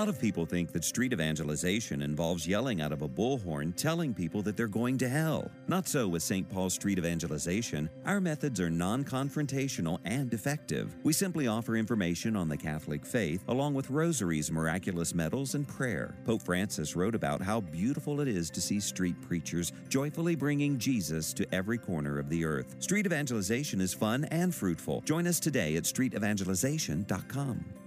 Lot 0.00 0.08
of 0.08 0.18
people 0.18 0.46
think 0.46 0.72
that 0.72 0.82
street 0.82 1.12
evangelization 1.12 2.00
involves 2.00 2.46
yelling 2.46 2.80
out 2.80 2.90
of 2.90 3.02
a 3.02 3.08
bullhorn 3.08 3.76
telling 3.76 4.14
people 4.14 4.40
that 4.40 4.56
they're 4.56 4.66
going 4.66 4.96
to 4.96 5.06
hell. 5.06 5.50
Not 5.68 5.86
so 5.86 6.08
with 6.08 6.22
St. 6.22 6.48
Paul 6.48 6.70
Street 6.70 6.96
Evangelization. 6.96 7.90
Our 8.06 8.18
methods 8.18 8.60
are 8.60 8.70
non 8.70 9.04
confrontational 9.04 9.98
and 10.06 10.32
effective. 10.32 10.96
We 11.02 11.12
simply 11.12 11.48
offer 11.48 11.76
information 11.76 12.34
on 12.34 12.48
the 12.48 12.56
Catholic 12.56 13.04
faith 13.04 13.44
along 13.48 13.74
with 13.74 13.90
rosaries, 13.90 14.50
miraculous 14.50 15.14
medals, 15.14 15.54
and 15.54 15.68
prayer. 15.68 16.14
Pope 16.24 16.40
Francis 16.40 16.96
wrote 16.96 17.14
about 17.14 17.42
how 17.42 17.60
beautiful 17.60 18.22
it 18.22 18.28
is 18.28 18.48
to 18.52 18.62
see 18.62 18.80
street 18.80 19.20
preachers 19.20 19.70
joyfully 19.90 20.34
bringing 20.34 20.78
Jesus 20.78 21.34
to 21.34 21.46
every 21.54 21.76
corner 21.76 22.18
of 22.18 22.30
the 22.30 22.42
earth. 22.42 22.74
Street 22.78 23.04
evangelization 23.04 23.82
is 23.82 23.92
fun 23.92 24.24
and 24.30 24.54
fruitful. 24.54 25.02
Join 25.02 25.26
us 25.26 25.38
today 25.38 25.76
at 25.76 25.84
streetevangelization.com. 25.84 27.79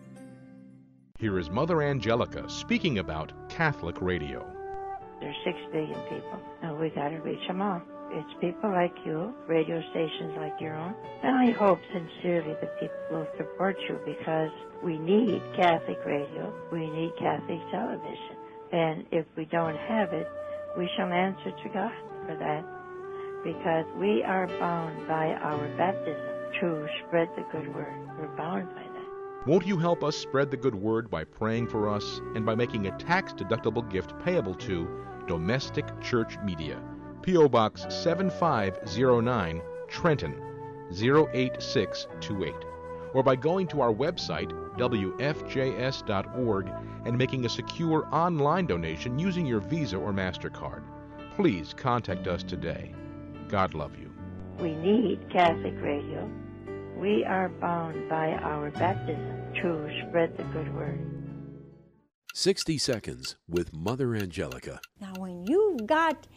Here 1.19 1.37
is 1.37 1.51
Mother 1.51 1.83
Angelica 1.83 2.49
speaking 2.49 2.97
about 2.97 3.31
Catholic 3.47 4.01
radio. 4.01 4.45
There's 5.21 5.35
six 5.45 5.57
billion 5.71 5.99
people, 6.09 6.39
and 6.63 6.79
we 6.79 6.89
got 6.89 7.09
to 7.09 7.17
reach 7.17 7.47
them 7.47 7.61
all. 7.61 7.81
It's 8.09 8.33
people 8.41 8.71
like 8.71 8.93
you, 9.05 9.31
radio 9.47 9.81
stations 9.91 10.33
like 10.37 10.59
your 10.59 10.75
own, 10.75 10.95
and 11.21 11.37
I 11.37 11.51
hope 11.51 11.79
sincerely 11.93 12.55
that 12.59 12.79
people 12.79 12.97
will 13.11 13.27
support 13.37 13.77
you 13.87 13.99
because 14.05 14.49
we 14.83 14.97
need 14.97 15.41
Catholic 15.55 15.99
radio, 16.03 16.51
we 16.71 16.89
need 16.89 17.11
Catholic 17.19 17.59
television, 17.71 18.35
and 18.71 19.05
if 19.11 19.25
we 19.37 19.45
don't 19.45 19.77
have 19.77 20.13
it, 20.13 20.27
we 20.77 20.89
shall 20.97 21.13
answer 21.13 21.51
to 21.51 21.69
God 21.69 21.93
for 22.25 22.35
that 22.35 22.65
because 23.43 23.85
we 23.97 24.23
are 24.23 24.47
bound 24.59 25.07
by 25.07 25.27
our 25.27 25.67
baptism 25.77 26.59
to 26.59 26.87
spread 27.05 27.29
the 27.35 27.45
good 27.51 27.73
word. 27.73 27.93
We're 28.19 28.35
bound 28.35 28.67
by. 28.73 28.82
Won't 29.45 29.67
you 29.67 29.77
help 29.77 30.05
us 30.05 30.15
spread 30.15 30.51
the 30.51 30.57
good 30.57 30.73
word 30.73 31.09
by 31.09 31.25
praying 31.25 31.67
for 31.67 31.89
us 31.89 32.21
and 32.33 32.45
by 32.45 32.55
making 32.55 32.87
a 32.87 32.97
tax 32.97 33.33
deductible 33.33 33.87
gift 33.91 34.17
payable 34.23 34.55
to 34.55 34.87
Domestic 35.27 35.85
Church 35.99 36.37
Media? 36.45 36.79
P.O. 37.23 37.49
Box 37.49 37.85
7509, 37.89 39.61
Trenton 39.89 40.41
08628. 40.93 42.53
Or 43.13 43.21
by 43.21 43.35
going 43.35 43.67
to 43.67 43.81
our 43.81 43.93
website, 43.93 44.49
WFJS.org, 44.77 46.71
and 47.05 47.17
making 47.17 47.45
a 47.45 47.49
secure 47.49 48.07
online 48.13 48.65
donation 48.65 49.19
using 49.19 49.45
your 49.45 49.59
Visa 49.59 49.97
or 49.97 50.13
MasterCard. 50.13 50.83
Please 51.35 51.73
contact 51.73 52.27
us 52.27 52.43
today. 52.43 52.95
God 53.49 53.73
love 53.73 53.99
you. 53.99 54.09
We 54.59 54.73
need 54.73 55.29
Catholic 55.29 55.75
radio. 55.81 56.29
We 57.03 57.25
are 57.25 57.49
bound 57.49 58.07
by 58.07 58.29
our 58.31 58.71
baptism 58.71 59.53
to 59.61 59.89
spread 60.07 60.37
the 60.37 60.43
good 60.43 60.73
word. 60.73 61.01
60 62.33 62.77
Seconds 62.77 63.35
with 63.49 63.73
Mother 63.73 64.15
Angelica. 64.15 64.79
Now, 65.01 65.11
when 65.17 65.45
you've 65.45 65.85
got 65.85 66.27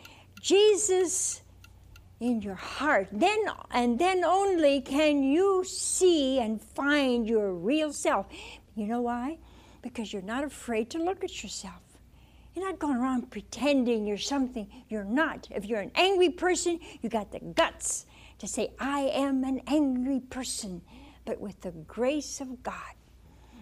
Jesus 0.42 1.44
in 2.18 2.42
your 2.42 2.56
heart, 2.56 3.06
then 3.12 3.38
and 3.70 3.96
then 3.96 4.24
only 4.24 4.80
can 4.80 5.22
you 5.22 5.62
see 5.62 6.40
and 6.40 6.60
find 6.60 7.28
your 7.28 7.52
real 7.52 7.92
self. 7.92 8.26
You 8.74 8.88
know 8.88 9.02
why? 9.02 9.38
Because 9.82 10.12
you're 10.12 10.20
not 10.20 10.42
afraid 10.42 10.90
to 10.90 10.98
look 10.98 11.22
at 11.22 11.44
yourself. 11.44 11.80
You're 12.56 12.66
not 12.66 12.80
going 12.80 12.96
around 12.96 13.30
pretending 13.30 14.04
you're 14.04 14.18
something 14.18 14.66
you're 14.88 15.04
not. 15.04 15.46
If 15.52 15.66
you're 15.66 15.78
an 15.78 15.92
angry 15.94 16.30
person, 16.30 16.80
you 17.02 17.08
got 17.08 17.30
the 17.30 17.38
guts 17.38 18.05
to 18.38 18.46
say, 18.46 18.70
I 18.78 19.00
am 19.12 19.44
an 19.44 19.62
angry 19.66 20.20
person, 20.20 20.82
but 21.24 21.40
with 21.40 21.60
the 21.62 21.72
grace 21.72 22.40
of 22.40 22.62
God 22.62 22.94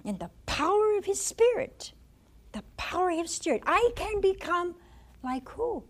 and 0.04 0.18
the 0.18 0.30
power 0.46 0.96
of 0.98 1.04
His 1.04 1.20
Spirit, 1.20 1.92
the 2.52 2.62
power 2.76 3.10
of 3.10 3.18
His 3.18 3.34
Spirit, 3.34 3.62
I 3.66 3.90
can 3.96 4.20
become 4.20 4.74
like 5.22 5.48
who? 5.48 5.84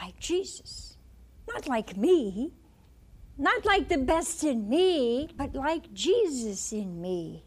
Like 0.00 0.18
Jesus. 0.18 0.96
Not 1.52 1.66
like 1.66 1.96
me, 1.96 2.52
not 3.36 3.64
like 3.64 3.88
the 3.88 3.98
best 3.98 4.44
in 4.44 4.68
me, 4.68 5.28
but 5.36 5.54
like 5.54 5.92
Jesus 5.92 6.72
in 6.72 7.00
me. 7.00 7.42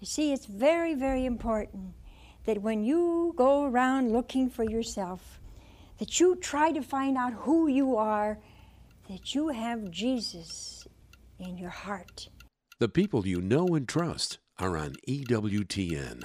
You 0.00 0.06
see, 0.06 0.32
it's 0.32 0.46
very, 0.46 0.94
very 0.94 1.26
important 1.26 1.94
that 2.44 2.62
when 2.62 2.84
you 2.84 3.34
go 3.36 3.64
around 3.64 4.12
looking 4.12 4.48
for 4.48 4.64
yourself, 4.64 5.40
that 5.98 6.20
you 6.20 6.36
try 6.36 6.70
to 6.72 6.82
find 6.82 7.16
out 7.18 7.32
who 7.32 7.66
you 7.66 7.96
are 7.96 8.38
that 9.08 9.34
you 9.34 9.48
have 9.48 9.90
Jesus 9.90 10.86
in 11.38 11.56
your 11.56 11.70
heart. 11.70 12.28
The 12.78 12.88
people 12.88 13.26
you 13.26 13.40
know 13.40 13.66
and 13.68 13.88
trust 13.88 14.38
are 14.58 14.76
on 14.76 14.94
EWTN. 15.08 16.24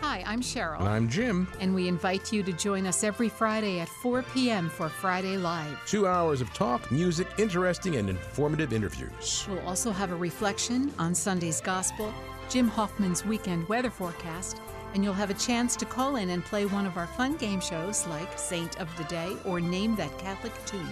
Hi, 0.00 0.22
I'm 0.26 0.40
Cheryl. 0.40 0.78
And 0.78 0.88
I'm 0.88 1.08
Jim. 1.08 1.48
And 1.60 1.74
we 1.74 1.88
invite 1.88 2.32
you 2.32 2.42
to 2.44 2.52
join 2.52 2.86
us 2.86 3.02
every 3.02 3.28
Friday 3.28 3.80
at 3.80 3.88
4 3.88 4.22
p.m. 4.32 4.70
for 4.70 4.88
Friday 4.88 5.36
Live. 5.36 5.76
Two 5.86 6.06
hours 6.06 6.40
of 6.40 6.52
talk, 6.54 6.90
music, 6.92 7.26
interesting, 7.36 7.96
and 7.96 8.08
informative 8.08 8.72
interviews. 8.72 9.44
We'll 9.50 9.66
also 9.66 9.90
have 9.90 10.12
a 10.12 10.16
reflection 10.16 10.92
on 11.00 11.14
Sunday's 11.16 11.60
Gospel, 11.60 12.14
Jim 12.54 12.68
Hoffman's 12.68 13.24
weekend 13.24 13.68
weather 13.68 13.90
forecast, 13.90 14.60
and 14.94 15.02
you'll 15.02 15.12
have 15.12 15.28
a 15.28 15.34
chance 15.34 15.74
to 15.74 15.84
call 15.84 16.14
in 16.14 16.30
and 16.30 16.44
play 16.44 16.66
one 16.66 16.86
of 16.86 16.96
our 16.96 17.08
fun 17.08 17.36
game 17.36 17.60
shows 17.60 18.06
like 18.06 18.38
Saint 18.38 18.80
of 18.80 18.88
the 18.96 19.02
Day 19.06 19.36
or 19.44 19.60
Name 19.60 19.96
That 19.96 20.16
Catholic 20.18 20.52
Tune. 20.64 20.86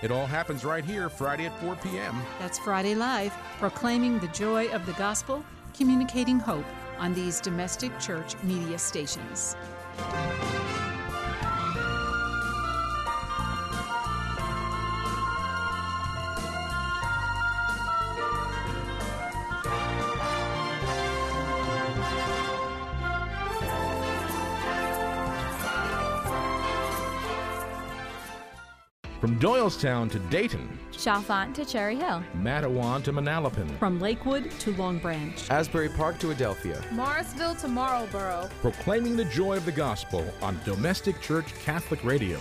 It 0.00 0.12
all 0.12 0.26
happens 0.26 0.64
right 0.64 0.84
here, 0.84 1.08
Friday 1.08 1.46
at 1.46 1.60
4 1.60 1.74
p.m. 1.74 2.14
That's 2.38 2.60
Friday 2.60 2.94
Live, 2.94 3.32
proclaiming 3.58 4.20
the 4.20 4.28
joy 4.28 4.68
of 4.68 4.86
the 4.86 4.92
gospel, 4.92 5.44
communicating 5.76 6.38
hope 6.38 6.64
on 7.00 7.14
these 7.14 7.40
domestic 7.40 7.98
church 7.98 8.40
media 8.44 8.78
stations. 8.78 9.56
From 29.20 29.36
Doylestown 29.40 30.08
to 30.12 30.20
Dayton, 30.30 30.78
Chalfont 30.92 31.52
to 31.54 31.64
Cherry 31.64 31.96
Hill. 31.96 32.22
Matawan 32.36 33.02
to 33.02 33.12
Manalapan, 33.12 33.76
From 33.76 33.98
Lakewood 33.98 34.48
to 34.60 34.70
Long 34.76 34.98
Branch. 35.00 35.50
Asbury 35.50 35.88
Park 35.88 36.20
to 36.20 36.28
Adelphia. 36.28 36.80
Morrisville 36.92 37.56
to 37.56 37.66
Marlboro. 37.66 38.48
proclaiming 38.60 39.16
the 39.16 39.24
joy 39.24 39.56
of 39.56 39.64
the 39.64 39.72
gospel 39.72 40.24
on 40.40 40.56
Domestic 40.64 41.20
Church 41.20 41.52
Catholic 41.64 42.04
Radio. 42.04 42.38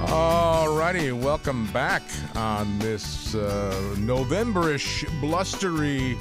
All 0.00 0.74
righty, 0.74 1.12
welcome 1.12 1.66
back 1.66 2.02
on 2.34 2.78
this 2.78 3.34
uh, 3.34 3.94
Novemberish, 3.98 5.04
blustery, 5.20 6.16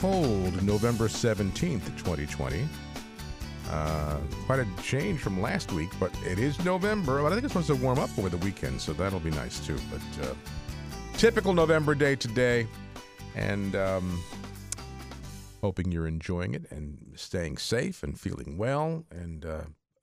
cold 0.00 0.62
November 0.62 1.08
17th, 1.08 1.84
2020. 1.98 2.68
Uh, 3.68 4.16
quite 4.46 4.60
a 4.60 4.66
change 4.80 5.18
from 5.18 5.42
last 5.42 5.72
week, 5.72 5.90
but 5.98 6.12
it 6.24 6.38
is 6.38 6.64
November. 6.64 7.20
But 7.22 7.32
I 7.32 7.34
think 7.34 7.44
it's 7.44 7.52
supposed 7.52 7.66
to 7.66 7.74
warm 7.74 7.98
up 7.98 8.10
over 8.16 8.28
the 8.28 8.36
weekend, 8.36 8.80
so 8.80 8.92
that'll 8.92 9.18
be 9.18 9.32
nice 9.32 9.58
too. 9.66 9.76
But 9.90 10.26
uh, 10.26 10.34
typical 11.14 11.52
November 11.52 11.96
day 11.96 12.14
today, 12.14 12.68
and 13.34 13.74
um, 13.74 14.22
hoping 15.62 15.90
you're 15.90 16.06
enjoying 16.06 16.54
it 16.54 16.70
and 16.70 17.12
staying 17.16 17.58
safe 17.58 18.04
and 18.04 18.18
feeling 18.18 18.56
well 18.56 19.04
and 19.10 19.44
uh, 19.44 19.62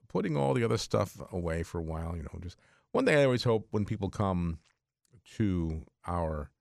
putting 0.10 0.36
all 0.36 0.54
the 0.54 0.66
other 0.66 0.78
stuff 0.78 1.18
away 1.32 1.64
for 1.64 1.80
a 1.80 1.84
while. 1.84 2.18
You 2.18 2.24
know, 2.24 2.40
just 2.42 2.58
one 2.92 3.06
thing 3.06 3.18
I 3.18 3.24
always 3.24 3.46
hope 3.46 3.68
when 3.72 3.86
people 3.86 4.10
come 4.10 4.60
to 5.38 5.84
our 6.06 6.52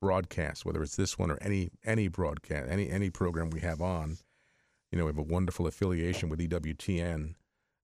broadcast, 0.00 0.64
whether 0.64 0.82
it's 0.82 0.96
this 0.96 1.18
one 1.18 1.30
or 1.30 1.38
any 1.40 1.70
any 1.84 2.08
broadcast, 2.08 2.70
any 2.70 2.90
any 2.90 3.10
program 3.10 3.50
we 3.50 3.60
have 3.60 3.80
on, 3.80 4.18
you 4.90 4.98
know, 4.98 5.04
we 5.04 5.10
have 5.10 5.18
a 5.18 5.22
wonderful 5.22 5.66
affiliation 5.66 6.28
with 6.28 6.40
EWTN. 6.40 7.34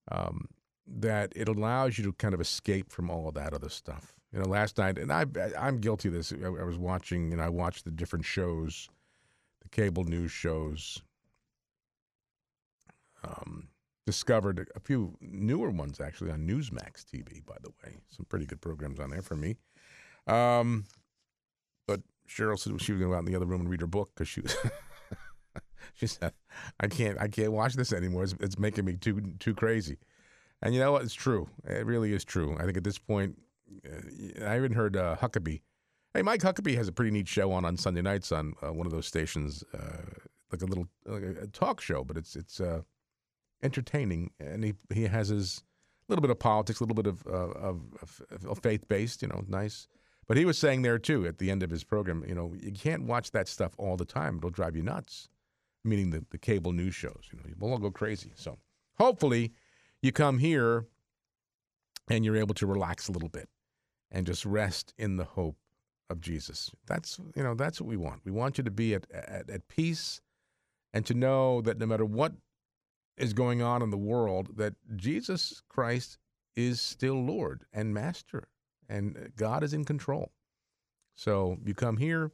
Um, 0.09 0.47
that 0.87 1.33
it 1.35 1.49
allows 1.49 1.97
you 1.97 2.03
to 2.05 2.13
kind 2.13 2.33
of 2.33 2.39
escape 2.39 2.91
from 2.91 3.09
all 3.09 3.27
of 3.27 3.33
that 3.35 3.53
other 3.53 3.69
stuff. 3.69 4.13
You 4.31 4.39
know, 4.39 4.45
last 4.45 4.77
night, 4.77 4.97
and 4.97 5.11
I, 5.11 5.25
I'm 5.57 5.79
guilty 5.79 6.07
of 6.07 6.13
this. 6.13 6.33
I, 6.33 6.45
I 6.47 6.63
was 6.63 6.77
watching, 6.77 7.33
and 7.33 7.41
I 7.41 7.49
watched 7.49 7.85
the 7.85 7.91
different 7.91 8.25
shows, 8.25 8.89
the 9.61 9.69
cable 9.69 10.03
news 10.03 10.31
shows. 10.31 11.01
Um, 13.23 13.67
discovered 14.05 14.69
a 14.73 14.79
few 14.79 15.17
newer 15.19 15.69
ones 15.69 15.99
actually 15.99 16.31
on 16.31 16.47
Newsmax 16.47 17.03
TV. 17.03 17.45
By 17.45 17.57
the 17.61 17.71
way, 17.83 17.97
some 18.09 18.25
pretty 18.29 18.45
good 18.45 18.61
programs 18.61 18.99
on 18.99 19.09
there 19.09 19.21
for 19.21 19.35
me. 19.35 19.55
Um, 20.27 20.85
but 21.87 22.01
Cheryl 22.27 22.59
said 22.59 22.79
she 22.81 22.91
was 22.91 22.99
going 22.99 23.09
to 23.09 23.13
go 23.13 23.13
out 23.15 23.19
in 23.19 23.25
the 23.25 23.35
other 23.35 23.45
room 23.45 23.61
and 23.61 23.69
read 23.69 23.81
her 23.81 23.87
book 23.87 24.11
because 24.13 24.27
she 24.27 24.41
was. 24.41 24.55
she 25.93 26.07
said, 26.07 26.33
"I 26.79 26.87
can't, 26.87 27.19
I 27.19 27.27
can't 27.27 27.51
watch 27.51 27.73
this 27.75 27.93
anymore. 27.93 28.23
It's, 28.23 28.35
it's 28.39 28.59
making 28.59 28.85
me 28.85 28.95
too, 28.95 29.33
too 29.39 29.55
crazy." 29.55 29.97
And 30.61 30.73
you 30.73 30.79
know 30.79 30.91
what? 30.91 31.03
It's 31.03 31.13
true. 31.13 31.49
It 31.65 31.85
really 31.85 32.13
is 32.13 32.25
true. 32.25 32.57
I 32.59 32.63
think 32.63 32.77
at 32.77 32.83
this 32.83 32.97
point, 32.97 33.39
uh, 33.85 34.43
I 34.43 34.57
even 34.57 34.73
heard 34.73 34.97
uh, 34.97 35.15
Huckabee. 35.15 35.61
Hey, 36.13 36.21
Mike 36.23 36.41
Huckabee 36.41 36.75
has 36.75 36.87
a 36.87 36.91
pretty 36.91 37.11
neat 37.11 37.27
show 37.27 37.51
on 37.51 37.63
on 37.63 37.77
Sunday 37.77 38.01
nights 38.01 38.31
on 38.31 38.53
uh, 38.61 38.73
one 38.73 38.87
of 38.87 38.91
those 38.91 39.05
stations, 39.05 39.63
uh, 39.73 40.03
like 40.51 40.61
a 40.61 40.65
little 40.65 40.87
like 41.05 41.23
a 41.23 41.47
talk 41.47 41.79
show, 41.79 42.03
but 42.03 42.17
it's 42.17 42.35
it's 42.35 42.59
uh, 42.59 42.81
entertaining, 43.61 44.31
and 44.39 44.63
he 44.63 44.73
he 44.93 45.03
has 45.03 45.29
his 45.29 45.63
little 46.07 46.21
bit 46.21 46.31
of 46.31 46.39
politics, 46.39 46.79
a 46.79 46.83
little 46.83 46.95
bit 46.95 47.07
of 47.07 47.25
uh, 47.27 47.51
of, 47.59 47.81
of, 48.01 48.45
of 48.45 48.59
faith 48.59 48.87
based, 48.87 49.21
you 49.21 49.27
know, 49.27 49.43
nice. 49.47 49.87
But 50.27 50.37
he 50.37 50.45
was 50.45 50.57
saying 50.57 50.81
there 50.81 50.99
too 50.99 51.25
at 51.25 51.37
the 51.37 51.49
end 51.49 51.63
of 51.63 51.69
his 51.69 51.83
program, 51.83 52.23
you 52.27 52.35
know, 52.35 52.53
you 52.59 52.71
can't 52.71 53.03
watch 53.03 53.31
that 53.31 53.47
stuff 53.47 53.73
all 53.77 53.95
the 53.97 54.05
time; 54.05 54.37
it'll 54.37 54.49
drive 54.49 54.75
you 54.75 54.83
nuts. 54.83 55.29
Meaning 55.83 56.09
the 56.09 56.25
the 56.31 56.37
cable 56.37 56.73
news 56.73 56.95
shows, 56.95 57.29
you 57.31 57.39
know, 57.39 57.45
we'll 57.57 57.71
all 57.71 57.77
go 57.77 57.91
crazy. 57.91 58.31
So 58.35 58.57
hopefully, 58.97 59.53
you 60.01 60.11
come 60.11 60.39
here 60.39 60.85
and 62.09 62.25
you're 62.25 62.37
able 62.37 62.55
to 62.55 62.67
relax 62.67 63.07
a 63.07 63.11
little 63.11 63.29
bit 63.29 63.49
and 64.11 64.25
just 64.25 64.45
rest 64.45 64.93
in 64.97 65.17
the 65.17 65.23
hope 65.23 65.57
of 66.09 66.21
Jesus. 66.21 66.71
That's 66.85 67.19
you 67.35 67.43
know 67.43 67.53
that's 67.53 67.79
what 67.79 67.87
we 67.87 67.97
want. 67.97 68.21
We 68.25 68.31
want 68.31 68.57
you 68.57 68.63
to 68.63 68.71
be 68.71 68.93
at, 68.95 69.09
at, 69.11 69.49
at 69.49 69.67
peace 69.67 70.21
and 70.93 71.05
to 71.05 71.13
know 71.13 71.61
that 71.61 71.77
no 71.77 71.85
matter 71.85 72.05
what 72.05 72.33
is 73.17 73.33
going 73.33 73.61
on 73.61 73.81
in 73.81 73.89
the 73.89 73.97
world, 73.97 74.57
that 74.57 74.75
Jesus 74.95 75.61
Christ 75.67 76.17
is 76.55 76.79
still 76.79 77.23
Lord 77.23 77.65
and 77.73 77.93
Master, 77.93 78.47
and 78.89 79.31
God 79.35 79.63
is 79.63 79.73
in 79.73 79.85
control. 79.85 80.31
So 81.15 81.57
you 81.65 81.73
come 81.73 81.97
here, 81.97 82.31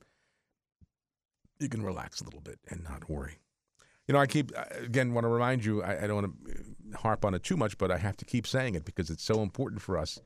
you 1.59 1.69
can 1.69 1.83
relax 1.83 2.21
a 2.21 2.25
little 2.25 2.41
bit 2.41 2.59
and 2.69 2.83
not 2.83 3.09
worry. 3.09 3.39
You 4.07 4.13
know, 4.13 4.19
I 4.19 4.27
keep 4.27 4.51
again 4.75 5.13
want 5.13 5.23
to 5.23 5.29
remind 5.29 5.63
you. 5.63 5.81
I, 5.81 6.03
I 6.03 6.07
don't 6.07 6.21
want 6.21 6.33
to 6.45 6.97
harp 6.97 7.23
on 7.23 7.33
it 7.33 7.43
too 7.43 7.55
much, 7.55 7.77
but 7.77 7.89
I 7.89 7.97
have 7.97 8.17
to 8.17 8.25
keep 8.25 8.45
saying 8.45 8.75
it 8.75 8.83
because 8.83 9.09
it's 9.09 9.23
so 9.23 9.41
important 9.41 9.81
for 9.81 9.97
us. 9.97 10.19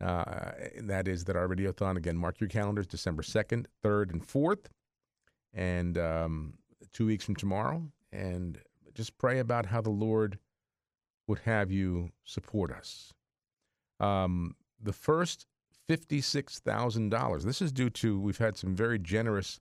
Uh, 0.00 0.50
and 0.76 0.90
that 0.90 1.06
is 1.06 1.24
that 1.24 1.36
our 1.36 1.46
radiothon 1.46 1.96
again. 1.96 2.16
Mark 2.16 2.40
your 2.40 2.48
calendars: 2.48 2.88
December 2.88 3.22
second, 3.22 3.68
third, 3.82 4.12
and 4.12 4.26
fourth, 4.26 4.68
and 5.52 5.96
um, 5.96 6.54
two 6.92 7.06
weeks 7.06 7.24
from 7.24 7.36
tomorrow. 7.36 7.84
And 8.12 8.58
just 8.94 9.16
pray 9.16 9.38
about 9.38 9.66
how 9.66 9.80
the 9.80 9.90
Lord 9.90 10.38
would 11.28 11.40
have 11.40 11.70
you 11.70 12.10
support 12.24 12.72
us. 12.72 13.12
Um, 14.00 14.56
the 14.82 14.92
first 14.92 15.46
fifty-six 15.88 16.60
thousand 16.60 17.10
dollars. 17.10 17.44
This 17.44 17.62
is 17.62 17.72
due 17.72 17.90
to 17.90 18.18
we've 18.18 18.38
had 18.38 18.56
some 18.56 18.74
very 18.74 18.98
generous 18.98 19.60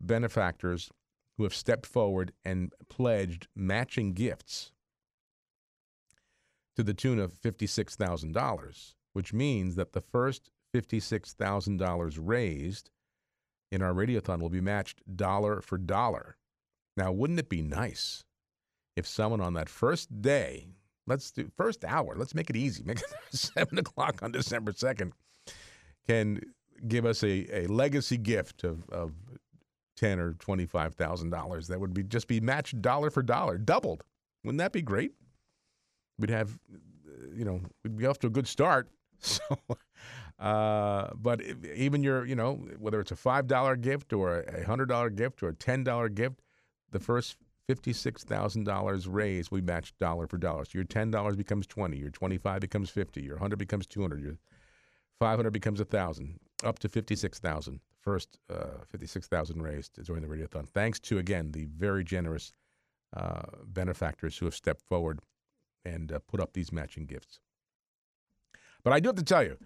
benefactors 0.00 0.90
who 1.36 1.44
have 1.44 1.54
stepped 1.54 1.86
forward 1.86 2.32
and 2.44 2.72
pledged 2.88 3.48
matching 3.56 4.12
gifts 4.12 4.72
to 6.76 6.82
the 6.82 6.94
tune 6.94 7.18
of 7.18 7.40
$56,000, 7.40 8.94
which 9.12 9.32
means 9.32 9.76
that 9.76 9.92
the 9.92 10.00
first 10.00 10.50
$56,000 10.74 12.18
raised 12.20 12.90
in 13.70 13.82
our 13.82 13.92
radiothon 13.92 14.40
will 14.40 14.48
be 14.48 14.60
matched 14.60 15.02
dollar 15.16 15.60
for 15.60 15.78
dollar. 15.78 16.36
Now, 16.96 17.12
wouldn't 17.12 17.38
it 17.38 17.48
be 17.48 17.62
nice 17.62 18.24
if 18.96 19.06
someone 19.06 19.40
on 19.40 19.54
that 19.54 19.68
first 19.68 20.20
day, 20.20 20.68
let's 21.06 21.30
do 21.30 21.50
first 21.56 21.84
hour, 21.84 22.14
let's 22.16 22.34
make 22.34 22.50
it 22.50 22.56
easy, 22.56 22.82
make 22.84 22.98
it 22.98 23.04
seven 23.30 23.78
o'clock 23.78 24.22
on 24.22 24.32
December 24.32 24.72
2nd, 24.72 25.12
can 26.06 26.40
give 26.88 27.04
us 27.04 27.22
a, 27.22 27.64
a 27.64 27.66
legacy 27.66 28.16
gift 28.16 28.64
of, 28.64 28.88
of 28.90 29.12
ten 29.96 30.18
or 30.18 30.34
twenty 30.34 30.66
five 30.66 30.94
thousand 30.94 31.30
dollars. 31.30 31.68
That 31.68 31.80
would 31.80 31.94
be 31.94 32.02
just 32.02 32.28
be 32.28 32.40
matched 32.40 32.80
dollar 32.82 33.10
for 33.10 33.22
dollar, 33.22 33.58
doubled. 33.58 34.04
Wouldn't 34.44 34.58
that 34.58 34.72
be 34.72 34.82
great? 34.82 35.12
We'd 36.18 36.30
have, 36.30 36.58
you 37.34 37.44
know, 37.44 37.60
we'd 37.82 37.96
be 37.96 38.06
off 38.06 38.18
to 38.20 38.26
a 38.26 38.30
good 38.30 38.46
start. 38.48 38.88
So, 39.24 39.56
uh, 40.40 41.10
but 41.14 41.40
even 41.76 42.02
your, 42.02 42.26
you 42.26 42.34
know, 42.34 42.54
whether 42.80 42.98
it's 42.98 43.12
a 43.12 43.16
five 43.16 43.46
dollar 43.46 43.76
gift 43.76 44.12
or 44.12 44.40
a 44.40 44.64
hundred 44.64 44.86
dollar 44.88 45.10
gift 45.10 45.44
or 45.44 45.50
a 45.50 45.54
ten 45.54 45.84
dollar 45.84 46.08
gift, 46.08 46.40
the 46.90 46.98
first 46.98 47.36
fifty 47.68 47.92
six 47.92 48.24
thousand 48.24 48.64
dollars 48.64 49.06
raised 49.06 49.52
we 49.52 49.60
match 49.60 49.94
dollar 50.00 50.26
for 50.26 50.38
dollar. 50.38 50.64
So 50.64 50.70
your 50.74 50.84
ten 50.84 51.12
dollars 51.12 51.36
becomes 51.36 51.68
twenty, 51.68 51.98
your 51.98 52.10
twenty 52.10 52.36
five 52.36 52.60
becomes 52.62 52.90
fifty, 52.90 53.22
your 53.22 53.38
hundred 53.38 53.60
becomes 53.60 53.86
two 53.86 54.00
hundred, 54.00 54.22
your 54.22 54.38
five 55.22 55.38
hundred 55.38 55.52
becomes 55.52 55.78
a 55.78 55.84
thousand, 55.84 56.40
up 56.64 56.80
to 56.80 56.88
fifty 56.88 57.14
six 57.14 57.38
thousand. 57.38 57.78
First 58.00 58.38
uh, 58.50 58.82
fifty 58.88 59.06
six 59.06 59.28
thousand 59.28 59.62
raised 59.62 60.02
during 60.04 60.22
the 60.22 60.28
radiothon. 60.28 60.68
Thanks 60.68 60.98
to 61.00 61.18
again 61.18 61.52
the 61.52 61.66
very 61.66 62.02
generous 62.02 62.52
uh, 63.16 63.42
benefactors 63.64 64.36
who 64.38 64.46
have 64.46 64.54
stepped 64.56 64.82
forward 64.82 65.20
and 65.84 66.10
uh, 66.10 66.18
put 66.26 66.40
up 66.40 66.54
these 66.54 66.72
matching 66.72 67.06
gifts. 67.06 67.38
But 68.82 68.92
I 68.92 68.98
do 68.98 69.10
have 69.10 69.16
to 69.16 69.22
tell 69.22 69.44
you, 69.44 69.58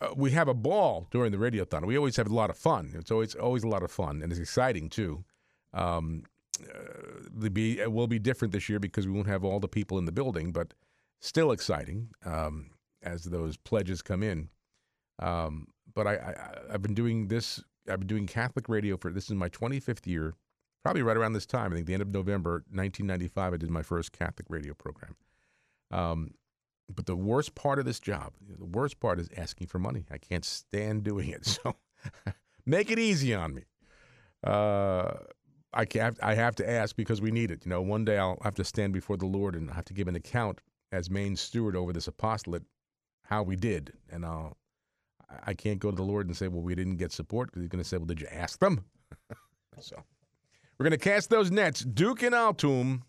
uh, 0.00 0.14
we 0.14 0.30
have 0.30 0.46
a 0.46 0.54
ball 0.54 1.08
during 1.10 1.32
the 1.32 1.38
radiothon. 1.38 1.86
We 1.86 1.98
always 1.98 2.16
have 2.16 2.30
a 2.30 2.34
lot 2.34 2.50
of 2.50 2.56
fun. 2.56 2.92
It's 2.94 3.10
always 3.10 3.34
always 3.34 3.64
a 3.64 3.68
lot 3.68 3.82
of 3.82 3.90
fun, 3.90 4.22
and 4.22 4.30
it's 4.30 4.40
exciting 4.40 4.90
too. 4.90 5.24
Um, 5.72 6.22
uh, 6.72 7.48
be 7.48 7.80
it 7.80 7.90
will 7.90 8.06
be 8.06 8.20
different 8.20 8.52
this 8.52 8.68
year 8.68 8.78
because 8.78 9.08
we 9.08 9.12
won't 9.12 9.26
have 9.26 9.44
all 9.44 9.58
the 9.58 9.66
people 9.66 9.98
in 9.98 10.04
the 10.04 10.12
building, 10.12 10.52
but 10.52 10.72
still 11.20 11.50
exciting 11.50 12.10
um, 12.24 12.70
as 13.02 13.24
those 13.24 13.56
pledges 13.56 14.00
come 14.00 14.22
in. 14.22 14.50
Um, 15.18 15.68
but 15.94 16.06
I, 16.06 16.14
I 16.14 16.74
I've 16.74 16.82
been 16.82 16.94
doing 16.94 17.28
this. 17.28 17.62
I've 17.88 18.00
been 18.00 18.08
doing 18.08 18.26
Catholic 18.26 18.68
radio 18.68 18.96
for 18.96 19.10
this 19.10 19.26
is 19.26 19.34
my 19.34 19.48
25th 19.48 20.06
year. 20.06 20.34
Probably 20.82 21.02
right 21.02 21.16
around 21.16 21.32
this 21.32 21.46
time. 21.46 21.72
I 21.72 21.76
think 21.76 21.86
the 21.86 21.94
end 21.94 22.02
of 22.02 22.08
November 22.08 22.64
1995. 22.70 23.54
I 23.54 23.56
did 23.56 23.70
my 23.70 23.82
first 23.82 24.12
Catholic 24.12 24.46
radio 24.48 24.74
program. 24.74 25.16
Um, 25.90 26.30
but 26.94 27.06
the 27.06 27.16
worst 27.16 27.54
part 27.54 27.78
of 27.78 27.84
this 27.84 28.00
job, 28.00 28.32
the 28.46 28.64
worst 28.64 29.00
part 29.00 29.18
is 29.18 29.28
asking 29.36 29.68
for 29.68 29.78
money. 29.78 30.04
I 30.10 30.18
can't 30.18 30.44
stand 30.44 31.04
doing 31.04 31.30
it. 31.30 31.58
So 31.64 31.76
make 32.66 32.90
it 32.90 32.98
easy 32.98 33.34
on 33.34 33.54
me. 33.54 33.64
Uh, 34.42 35.12
I 35.72 35.84
can't, 35.84 36.18
I 36.22 36.34
have 36.34 36.54
to 36.56 36.68
ask 36.70 36.96
because 36.96 37.20
we 37.20 37.30
need 37.30 37.50
it. 37.50 37.64
You 37.64 37.70
know, 37.70 37.82
one 37.82 38.04
day 38.04 38.18
I'll 38.18 38.38
have 38.42 38.54
to 38.56 38.64
stand 38.64 38.92
before 38.92 39.16
the 39.16 39.26
Lord 39.26 39.54
and 39.54 39.70
have 39.70 39.84
to 39.86 39.94
give 39.94 40.08
an 40.08 40.16
account 40.16 40.60
as 40.92 41.10
main 41.10 41.36
steward 41.36 41.76
over 41.76 41.92
this 41.92 42.08
apostolate 42.08 42.62
how 43.24 43.42
we 43.42 43.56
did, 43.56 43.92
and 44.10 44.24
I'll. 44.24 44.56
I 45.46 45.54
can't 45.54 45.78
go 45.78 45.90
to 45.90 45.96
the 45.96 46.02
Lord 46.02 46.26
and 46.26 46.36
say, 46.36 46.48
"Well, 46.48 46.62
we 46.62 46.74
didn't 46.74 46.96
get 46.96 47.12
support," 47.12 47.48
because 47.50 47.62
He's 47.62 47.70
going 47.70 47.82
to 47.82 47.88
say, 47.88 47.96
"Well, 47.96 48.06
did 48.06 48.20
you 48.20 48.28
ask 48.30 48.58
them?" 48.60 48.84
so, 49.80 49.96
we're 50.78 50.84
going 50.84 50.98
to 50.98 50.98
cast 50.98 51.30
those 51.30 51.50
nets, 51.50 51.80
Duc 51.80 52.22
in 52.22 52.34
Altum. 52.34 53.02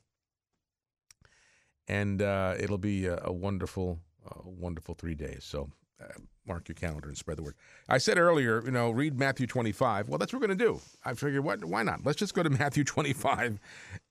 and 1.88 2.22
uh, 2.22 2.56
it'll 2.60 2.78
be 2.78 3.06
a, 3.08 3.20
a 3.26 3.32
wonderful, 3.34 4.00
wonderful 4.44 4.96
three 4.96 5.16
days. 5.16 5.44
So, 5.44 5.70
uh, 6.02 6.08
mark 6.48 6.68
your 6.68 6.76
calendar 6.76 7.08
and 7.08 7.18
spread 7.18 7.38
the 7.38 7.44
word. 7.44 7.56
I 7.90 7.98
said 7.98 8.18
earlier, 8.18 8.64
you 8.66 8.72
know, 8.72 8.92
read 8.92 9.18
Matthew 9.18 9.48
25. 9.48 10.10
Well, 10.10 10.18
that's 10.18 10.34
what 10.34 10.42
we're 10.42 10.48
going 10.48 10.58
to 10.58 10.66
do. 10.66 10.80
I 11.04 11.14
figured, 11.14 11.44
what? 11.44 11.64
Why 11.66 11.84
not? 11.84 12.06
Let's 12.06 12.20
just 12.20 12.34
go 12.34 12.44
to 12.44 12.50
Matthew 12.60 12.84
25, 12.84 13.60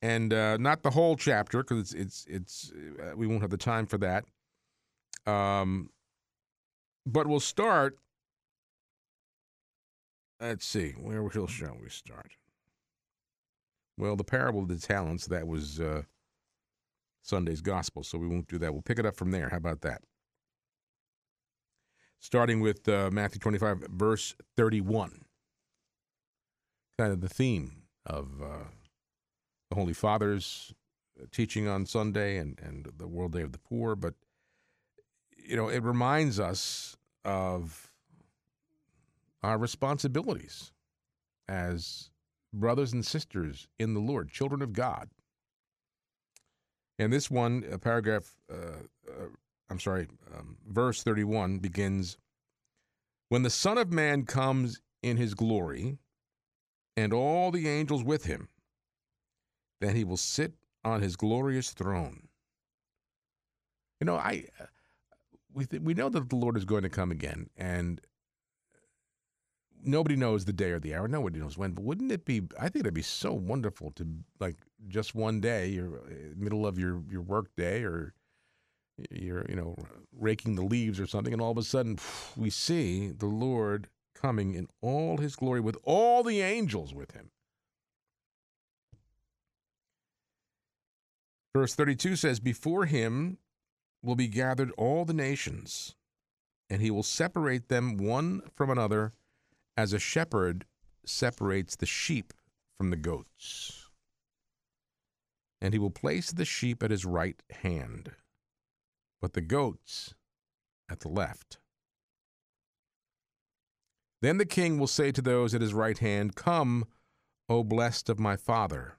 and 0.02 0.32
uh, 0.32 0.56
not 0.58 0.82
the 0.82 0.90
whole 0.90 1.16
chapter 1.16 1.58
because 1.62 1.92
it's 1.92 1.94
it's 1.94 2.26
it's 2.28 2.72
uh, 3.02 3.16
we 3.16 3.26
won't 3.26 3.42
have 3.42 3.50
the 3.50 3.56
time 3.56 3.86
for 3.86 3.98
that. 3.98 4.24
Um, 5.26 5.90
But 7.06 7.26
we'll 7.26 7.40
start. 7.40 7.98
Let's 10.40 10.66
see, 10.66 10.90
where 10.92 11.28
shall 11.30 11.76
we 11.80 11.88
start? 11.88 12.32
Well, 13.96 14.16
the 14.16 14.24
parable 14.24 14.60
of 14.60 14.68
the 14.68 14.78
talents, 14.78 15.26
that 15.26 15.46
was 15.46 15.80
uh, 15.80 16.02
Sunday's 17.22 17.60
gospel, 17.60 18.02
so 18.02 18.18
we 18.18 18.26
won't 18.26 18.48
do 18.48 18.58
that. 18.58 18.72
We'll 18.72 18.82
pick 18.82 18.98
it 18.98 19.06
up 19.06 19.16
from 19.16 19.30
there. 19.30 19.48
How 19.50 19.56
about 19.56 19.82
that? 19.82 20.02
Starting 22.18 22.60
with 22.60 22.88
uh, 22.88 23.10
Matthew 23.12 23.38
25, 23.38 23.86
verse 23.90 24.34
31. 24.56 25.24
Kind 26.98 27.12
of 27.12 27.20
the 27.20 27.28
theme 27.28 27.82
of 28.06 28.42
uh, 28.42 28.64
the 29.70 29.76
Holy 29.76 29.92
Father's 29.92 30.74
teaching 31.30 31.68
on 31.68 31.86
Sunday 31.86 32.38
and, 32.38 32.58
and 32.62 32.90
the 32.96 33.06
World 33.06 33.32
Day 33.32 33.42
of 33.42 33.52
the 33.52 33.58
Poor, 33.58 33.94
but 33.94 34.14
you 35.44 35.56
know, 35.56 35.68
it 35.68 35.82
reminds 35.82 36.40
us 36.40 36.96
of 37.24 37.92
our 39.42 39.58
responsibilities 39.58 40.72
as 41.48 42.10
brothers 42.52 42.92
and 42.92 43.04
sisters 43.04 43.68
in 43.78 43.94
the 43.94 44.00
Lord, 44.00 44.30
children 44.30 44.62
of 44.62 44.72
God. 44.72 45.10
And 46.98 47.12
this 47.12 47.30
one, 47.30 47.64
uh, 47.70 47.78
paragraph, 47.78 48.34
uh, 48.50 48.84
uh, 49.08 49.26
I'm 49.68 49.80
sorry, 49.80 50.06
um, 50.34 50.56
verse 50.66 51.02
31 51.02 51.58
begins 51.58 52.16
When 53.28 53.42
the 53.42 53.50
Son 53.50 53.78
of 53.78 53.92
Man 53.92 54.24
comes 54.24 54.80
in 55.02 55.16
his 55.16 55.34
glory, 55.34 55.98
and 56.96 57.12
all 57.12 57.50
the 57.50 57.68
angels 57.68 58.04
with 58.04 58.24
him, 58.24 58.48
then 59.80 59.96
he 59.96 60.04
will 60.04 60.16
sit 60.16 60.54
on 60.84 61.02
his 61.02 61.16
glorious 61.16 61.72
throne. 61.72 62.28
You 64.00 64.06
know, 64.06 64.16
I 64.16 64.44
we 65.54 65.66
th- 65.66 65.82
we 65.82 65.94
know 65.94 66.08
that 66.08 66.28
the 66.28 66.36
Lord 66.36 66.56
is 66.56 66.64
going 66.64 66.82
to 66.82 66.88
come 66.88 67.10
again, 67.10 67.48
and 67.56 68.00
nobody 69.82 70.16
knows 70.16 70.44
the 70.44 70.52
day 70.52 70.70
or 70.70 70.80
the 70.80 70.94
hour. 70.94 71.08
Nobody 71.08 71.38
knows 71.38 71.56
when. 71.56 71.72
But 71.72 71.84
wouldn't 71.84 72.12
it 72.12 72.24
be? 72.24 72.42
I 72.58 72.68
think 72.68 72.84
it'd 72.84 72.94
be 72.94 73.02
so 73.02 73.32
wonderful 73.32 73.92
to 73.92 74.06
like 74.40 74.56
just 74.88 75.14
one 75.14 75.40
day, 75.40 75.68
you're 75.68 75.98
uh, 75.98 76.34
middle 76.36 76.66
of 76.66 76.78
your 76.78 77.02
your 77.10 77.22
work 77.22 77.54
day, 77.56 77.84
or 77.84 78.14
you're 79.10 79.46
you 79.48 79.56
know 79.56 79.76
raking 80.12 80.56
the 80.56 80.64
leaves 80.64 80.98
or 80.98 81.06
something, 81.06 81.32
and 81.32 81.40
all 81.40 81.52
of 81.52 81.58
a 81.58 81.62
sudden 81.62 81.98
we 82.36 82.50
see 82.50 83.08
the 83.08 83.26
Lord 83.26 83.88
coming 84.14 84.54
in 84.54 84.68
all 84.80 85.18
His 85.18 85.36
glory 85.36 85.60
with 85.60 85.78
all 85.84 86.22
the 86.22 86.40
angels 86.40 86.92
with 86.92 87.12
Him. 87.12 87.30
Verse 91.54 91.74
32 91.76 92.16
says, 92.16 92.40
Before 92.40 92.84
him 92.86 93.38
will 94.04 94.16
be 94.16 94.28
gathered 94.28 94.70
all 94.76 95.04
the 95.04 95.14
nations, 95.14 95.94
and 96.68 96.82
he 96.82 96.90
will 96.90 97.02
separate 97.02 97.68
them 97.68 97.96
one 97.96 98.42
from 98.54 98.70
another 98.70 99.12
as 99.76 99.92
a 99.92 99.98
shepherd 99.98 100.66
separates 101.04 101.76
the 101.76 101.86
sheep 101.86 102.32
from 102.76 102.90
the 102.90 102.96
goats. 102.96 103.88
And 105.60 105.72
he 105.72 105.78
will 105.78 105.90
place 105.90 106.30
the 106.30 106.44
sheep 106.44 106.82
at 106.82 106.90
his 106.90 107.04
right 107.04 107.42
hand, 107.62 108.12
but 109.20 109.32
the 109.32 109.40
goats 109.40 110.14
at 110.90 111.00
the 111.00 111.08
left. 111.08 111.58
Then 114.20 114.38
the 114.38 114.46
king 114.46 114.78
will 114.78 114.86
say 114.86 115.12
to 115.12 115.22
those 115.22 115.54
at 115.54 115.60
his 115.60 115.74
right 115.74 115.98
hand, 115.98 116.34
Come, 116.34 116.86
O 117.48 117.62
blessed 117.62 118.08
of 118.08 118.18
my 118.18 118.36
father, 118.36 118.98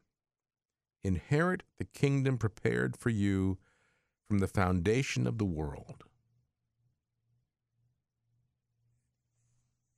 inherit 1.03 1.63
the 1.77 1.85
kingdom 1.85 2.37
prepared 2.37 2.97
for 2.97 3.09
you 3.09 3.57
from 4.27 4.39
the 4.39 4.47
foundation 4.47 5.27
of 5.27 5.37
the 5.37 5.45
world. 5.45 6.03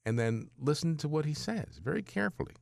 And 0.05 0.17
then 0.17 0.49
listen 0.57 0.97
to 0.97 1.07
what 1.07 1.25
he 1.25 1.33
says 1.33 1.79
very 1.83 2.01
carefully. 2.01 2.55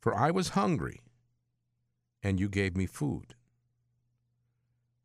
For 0.00 0.14
I 0.14 0.30
was 0.30 0.50
hungry, 0.50 1.00
and 2.22 2.40
you 2.40 2.48
gave 2.48 2.76
me 2.76 2.86
food. 2.86 3.34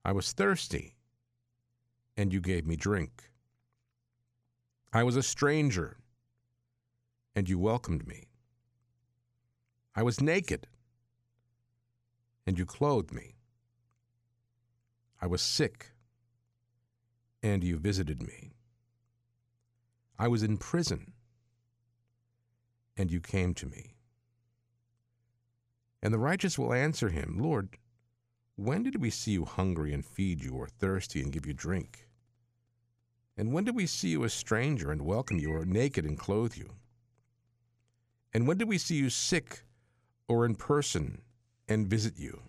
I 0.05 0.13
was 0.13 0.31
thirsty, 0.31 0.95
and 2.15 2.31
you 2.31 2.39
gave 2.39 2.65
me 2.65 2.75
drink. 2.75 3.29
I 4.93 5.03
was 5.03 5.17
a 5.17 5.23
stranger, 5.23 5.97
and 7.35 7.49
you 7.49 7.59
welcomed 7.59 8.07
me. 8.07 8.29
I 9.95 10.03
was 10.03 10.21
naked, 10.21 10.67
and 12.47 12.57
you 12.57 12.65
clothed 12.65 13.13
me. 13.13 13.34
I 15.25 15.27
was 15.27 15.41
sick, 15.41 15.87
and 17.41 17.63
you 17.63 17.79
visited 17.79 18.21
me. 18.21 18.51
I 20.19 20.27
was 20.27 20.43
in 20.43 20.57
prison, 20.57 21.13
and 22.95 23.09
you 23.09 23.19
came 23.19 23.55
to 23.55 23.65
me. 23.65 23.95
And 26.03 26.13
the 26.13 26.19
righteous 26.19 26.59
will 26.59 26.71
answer 26.71 27.09
him, 27.09 27.39
Lord, 27.39 27.69
when 28.55 28.83
did 28.83 29.01
we 29.01 29.09
see 29.09 29.31
you 29.31 29.45
hungry 29.45 29.95
and 29.95 30.05
feed 30.05 30.43
you, 30.43 30.53
or 30.53 30.67
thirsty 30.67 31.23
and 31.23 31.33
give 31.33 31.47
you 31.47 31.53
drink? 31.53 32.07
And 33.35 33.51
when 33.51 33.63
did 33.63 33.75
we 33.75 33.87
see 33.87 34.09
you 34.09 34.25
a 34.25 34.29
stranger 34.29 34.91
and 34.91 35.01
welcome 35.01 35.39
you, 35.39 35.51
or 35.51 35.65
naked 35.65 36.05
and 36.05 36.19
clothe 36.19 36.55
you? 36.55 36.75
And 38.31 38.47
when 38.47 38.59
did 38.59 38.69
we 38.69 38.77
see 38.77 38.97
you 38.97 39.09
sick 39.09 39.63
or 40.27 40.45
in 40.45 40.53
person 40.53 41.23
and 41.67 41.87
visit 41.87 42.13
you? 42.15 42.43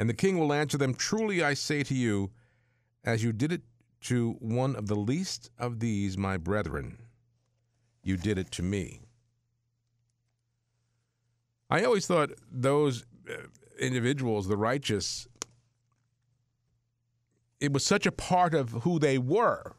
And 0.00 0.08
the 0.08 0.14
king 0.14 0.38
will 0.38 0.54
answer 0.54 0.78
them, 0.78 0.94
Truly 0.94 1.44
I 1.44 1.52
say 1.52 1.82
to 1.82 1.94
you, 1.94 2.30
as 3.04 3.22
you 3.22 3.34
did 3.34 3.52
it 3.52 3.60
to 4.04 4.34
one 4.38 4.74
of 4.74 4.86
the 4.86 4.94
least 4.94 5.50
of 5.58 5.78
these, 5.78 6.16
my 6.16 6.38
brethren, 6.38 6.96
you 8.02 8.16
did 8.16 8.38
it 8.38 8.50
to 8.52 8.62
me. 8.62 9.02
I 11.68 11.84
always 11.84 12.06
thought 12.06 12.30
those 12.50 13.04
uh, 13.28 13.34
individuals, 13.78 14.48
the 14.48 14.56
righteous, 14.56 15.28
it 17.60 17.70
was 17.70 17.84
such 17.84 18.06
a 18.06 18.12
part 18.12 18.54
of 18.54 18.70
who 18.70 18.98
they 18.98 19.18
were 19.18 19.74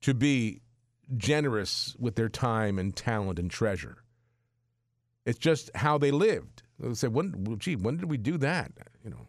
to 0.00 0.14
be 0.14 0.62
generous 1.18 1.94
with 1.98 2.14
their 2.14 2.30
time 2.30 2.78
and 2.78 2.96
talent 2.96 3.38
and 3.38 3.50
treasure. 3.50 3.98
It's 5.26 5.38
just 5.38 5.70
how 5.74 5.98
they 5.98 6.10
lived. 6.10 6.62
They 6.78 6.94
say, 6.94 7.08
"When, 7.08 7.56
gee, 7.58 7.76
when 7.76 7.96
did 7.96 8.10
we 8.10 8.16
do 8.16 8.38
that?" 8.38 8.72
You 9.04 9.10
know. 9.10 9.26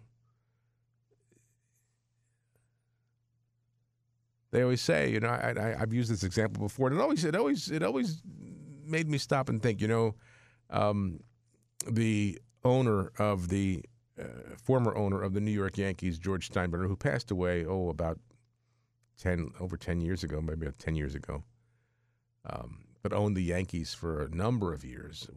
They 4.52 4.62
always 4.62 4.80
say, 4.82 5.12
you 5.12 5.20
know, 5.20 5.28
I, 5.28 5.76
I've 5.78 5.94
used 5.94 6.10
this 6.10 6.24
example 6.24 6.64
before, 6.64 6.88
and 6.88 6.98
it 6.98 7.02
always, 7.02 7.26
it 7.26 7.36
always, 7.36 7.70
it 7.70 7.84
always 7.84 8.22
made 8.86 9.10
me 9.10 9.18
stop 9.18 9.50
and 9.50 9.62
think. 9.62 9.82
You 9.82 9.90
know, 9.90 10.16
um, 10.70 11.20
the 11.92 12.40
owner 12.64 13.12
of 13.20 13.50
the 13.50 13.84
uh, 14.18 14.24
former 14.64 14.96
owner 14.96 15.22
of 15.22 15.34
the 15.34 15.42
New 15.42 15.52
York 15.52 15.78
Yankees, 15.78 16.18
George 16.18 16.50
Steinbrenner, 16.50 16.88
who 16.88 16.96
passed 16.96 17.32
away, 17.32 17.66
oh, 17.66 17.90
about 17.90 18.18
ten 19.18 19.50
over 19.60 19.76
ten 19.76 20.00
years 20.00 20.24
ago, 20.24 20.40
maybe 20.40 20.66
about 20.66 20.80
ten 20.80 20.96
years 20.96 21.16
ago, 21.16 21.44
um, 22.50 22.86
but 23.04 23.12
owned 23.12 23.36
the 23.36 23.44
Yankees 23.44 23.94
for 23.94 24.24
a 24.24 24.30
number 24.30 24.72
of 24.72 24.86
years, 24.86 25.28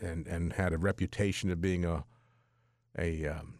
and 0.00 0.26
and 0.26 0.52
had 0.52 0.72
a 0.72 0.78
reputation 0.78 1.50
of 1.50 1.60
being 1.60 1.84
a 1.84 2.04
a 2.98 3.26
um, 3.26 3.58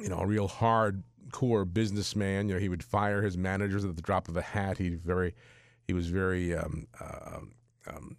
you 0.00 0.08
know 0.08 0.18
a 0.18 0.26
real 0.26 0.48
hardcore 0.48 1.72
businessman. 1.72 2.48
You 2.48 2.54
know, 2.54 2.60
he 2.60 2.68
would 2.68 2.82
fire 2.82 3.22
his 3.22 3.36
managers 3.36 3.84
at 3.84 3.96
the 3.96 4.02
drop 4.02 4.28
of 4.28 4.36
a 4.36 4.42
hat. 4.42 4.78
He 4.78 4.90
very 4.90 5.34
he 5.86 5.92
was 5.92 6.08
very 6.08 6.54
um, 6.54 6.86
uh, 7.00 7.40
um, 7.88 8.16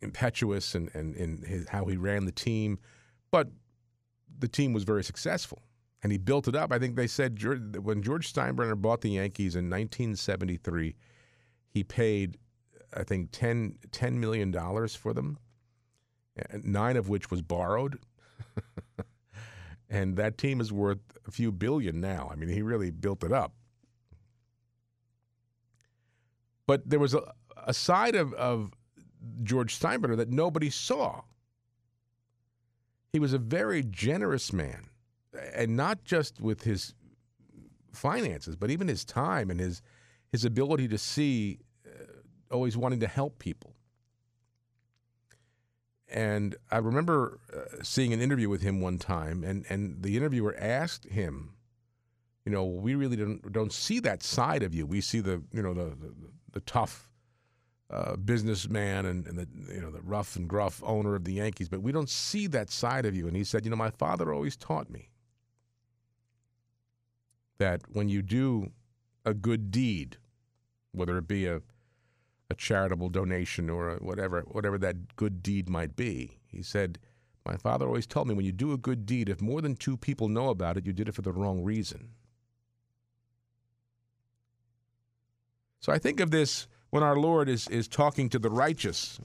impetuous 0.00 0.74
and 0.74 0.90
and 0.94 1.14
in 1.16 1.42
his, 1.42 1.68
how 1.68 1.84
he 1.86 1.96
ran 1.96 2.24
the 2.24 2.32
team, 2.32 2.78
but 3.30 3.48
the 4.38 4.48
team 4.48 4.72
was 4.72 4.84
very 4.84 5.04
successful. 5.04 5.62
And 6.00 6.12
he 6.12 6.18
built 6.18 6.46
it 6.46 6.54
up. 6.54 6.72
I 6.72 6.78
think 6.78 6.94
they 6.94 7.08
said 7.08 7.42
when 7.82 8.04
George 8.04 8.32
Steinbrenner 8.32 8.80
bought 8.80 9.00
the 9.00 9.10
Yankees 9.10 9.56
in 9.56 9.64
1973, 9.64 10.94
he 11.70 11.82
paid 11.82 12.38
I 12.94 13.02
think 13.02 13.30
10, 13.32 13.76
$10 13.90 14.12
million 14.14 14.52
for 14.88 15.12
them, 15.12 15.38
nine 16.62 16.96
of 16.96 17.08
which 17.08 17.30
was 17.30 17.42
borrowed. 17.42 17.98
and 19.90 20.16
that 20.16 20.38
team 20.38 20.60
is 20.60 20.72
worth 20.72 20.98
a 21.26 21.30
few 21.30 21.52
billion 21.52 22.00
now. 22.00 22.28
I 22.32 22.36
mean, 22.36 22.48
he 22.48 22.62
really 22.62 22.90
built 22.90 23.24
it 23.24 23.32
up. 23.32 23.52
But 26.66 26.88
there 26.88 26.98
was 26.98 27.14
a, 27.14 27.32
a 27.66 27.74
side 27.74 28.14
of, 28.14 28.32
of 28.34 28.72
George 29.42 29.78
Steinbrenner 29.78 30.16
that 30.16 30.30
nobody 30.30 30.70
saw. 30.70 31.22
He 33.12 33.18
was 33.18 33.32
a 33.32 33.38
very 33.38 33.82
generous 33.82 34.52
man, 34.52 34.90
and 35.54 35.76
not 35.76 36.04
just 36.04 36.40
with 36.40 36.62
his 36.62 36.94
finances, 37.92 38.54
but 38.54 38.70
even 38.70 38.88
his 38.88 39.04
time 39.04 39.50
and 39.50 39.58
his 39.60 39.82
his 40.30 40.44
ability 40.44 40.88
to 40.88 40.98
see 40.98 41.58
always 42.50 42.76
wanting 42.76 43.00
to 43.00 43.08
help 43.08 43.38
people. 43.38 43.74
and 46.08 46.56
I 46.70 46.78
remember 46.78 47.40
uh, 47.54 47.82
seeing 47.82 48.12
an 48.12 48.20
interview 48.20 48.48
with 48.48 48.62
him 48.62 48.80
one 48.80 48.98
time, 48.98 49.44
and, 49.44 49.64
and 49.68 50.02
the 50.02 50.16
interviewer 50.16 50.56
asked 50.58 51.06
him, 51.06 51.54
you 52.44 52.52
know, 52.52 52.64
we 52.64 52.94
really 52.94 53.16
don't 53.16 53.52
don't 53.52 53.72
see 53.72 54.00
that 54.00 54.22
side 54.22 54.62
of 54.62 54.74
you. 54.74 54.86
We 54.86 55.00
see 55.02 55.20
the 55.20 55.42
you 55.52 55.62
know 55.62 55.74
the 55.74 55.86
the, 55.96 56.14
the 56.52 56.60
tough 56.60 57.10
uh, 57.90 58.16
businessman 58.16 59.06
and, 59.06 59.26
and 59.26 59.38
the 59.38 59.48
you 59.74 59.80
know 59.82 59.90
the 59.90 60.02
rough 60.02 60.36
and 60.36 60.48
gruff 60.48 60.82
owner 60.84 61.14
of 61.14 61.24
the 61.24 61.34
Yankees, 61.34 61.68
but 61.68 61.82
we 61.82 61.92
don't 61.92 62.10
see 62.10 62.46
that 62.48 62.70
side 62.70 63.06
of 63.06 63.14
you. 63.16 63.28
And 63.28 63.36
he 63.36 63.44
said, 63.44 63.64
you 63.64 63.70
know, 63.70 63.76
my 63.76 63.90
father 63.90 64.32
always 64.32 64.56
taught 64.56 64.90
me 64.90 65.10
that 67.58 67.82
when 67.92 68.08
you 68.08 68.22
do 68.22 68.72
a 69.26 69.34
good 69.34 69.70
deed, 69.70 70.18
whether 70.92 71.18
it 71.18 71.28
be 71.28 71.46
a 71.46 71.62
a 72.50 72.54
charitable 72.54 73.08
donation 73.10 73.68
or 73.68 73.96
whatever 74.00 74.42
whatever 74.42 74.78
that 74.78 75.16
good 75.16 75.42
deed 75.42 75.68
might 75.68 75.96
be, 75.96 76.38
he 76.46 76.62
said, 76.62 76.98
my 77.44 77.56
father 77.56 77.86
always 77.86 78.06
told 78.06 78.28
me 78.28 78.34
when 78.34 78.44
you 78.44 78.52
do 78.52 78.72
a 78.72 78.78
good 78.78 79.06
deed, 79.06 79.28
if 79.28 79.40
more 79.40 79.62
than 79.62 79.74
two 79.74 79.96
people 79.96 80.28
know 80.28 80.50
about 80.50 80.76
it, 80.76 80.86
you 80.86 80.92
did 80.92 81.08
it 81.08 81.14
for 81.14 81.22
the 81.22 81.32
wrong 81.32 81.62
reason. 81.62 82.10
So 85.80 85.92
I 85.92 85.98
think 85.98 86.20
of 86.20 86.30
this 86.30 86.66
when 86.90 87.02
our 87.02 87.16
Lord 87.16 87.48
is, 87.48 87.66
is 87.68 87.88
talking 87.88 88.28
to 88.30 88.38
the 88.38 88.50
righteous. 88.50 89.18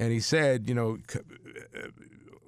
And 0.00 0.10
he 0.10 0.18
said, 0.20 0.66
You 0.66 0.74
know, 0.74 0.96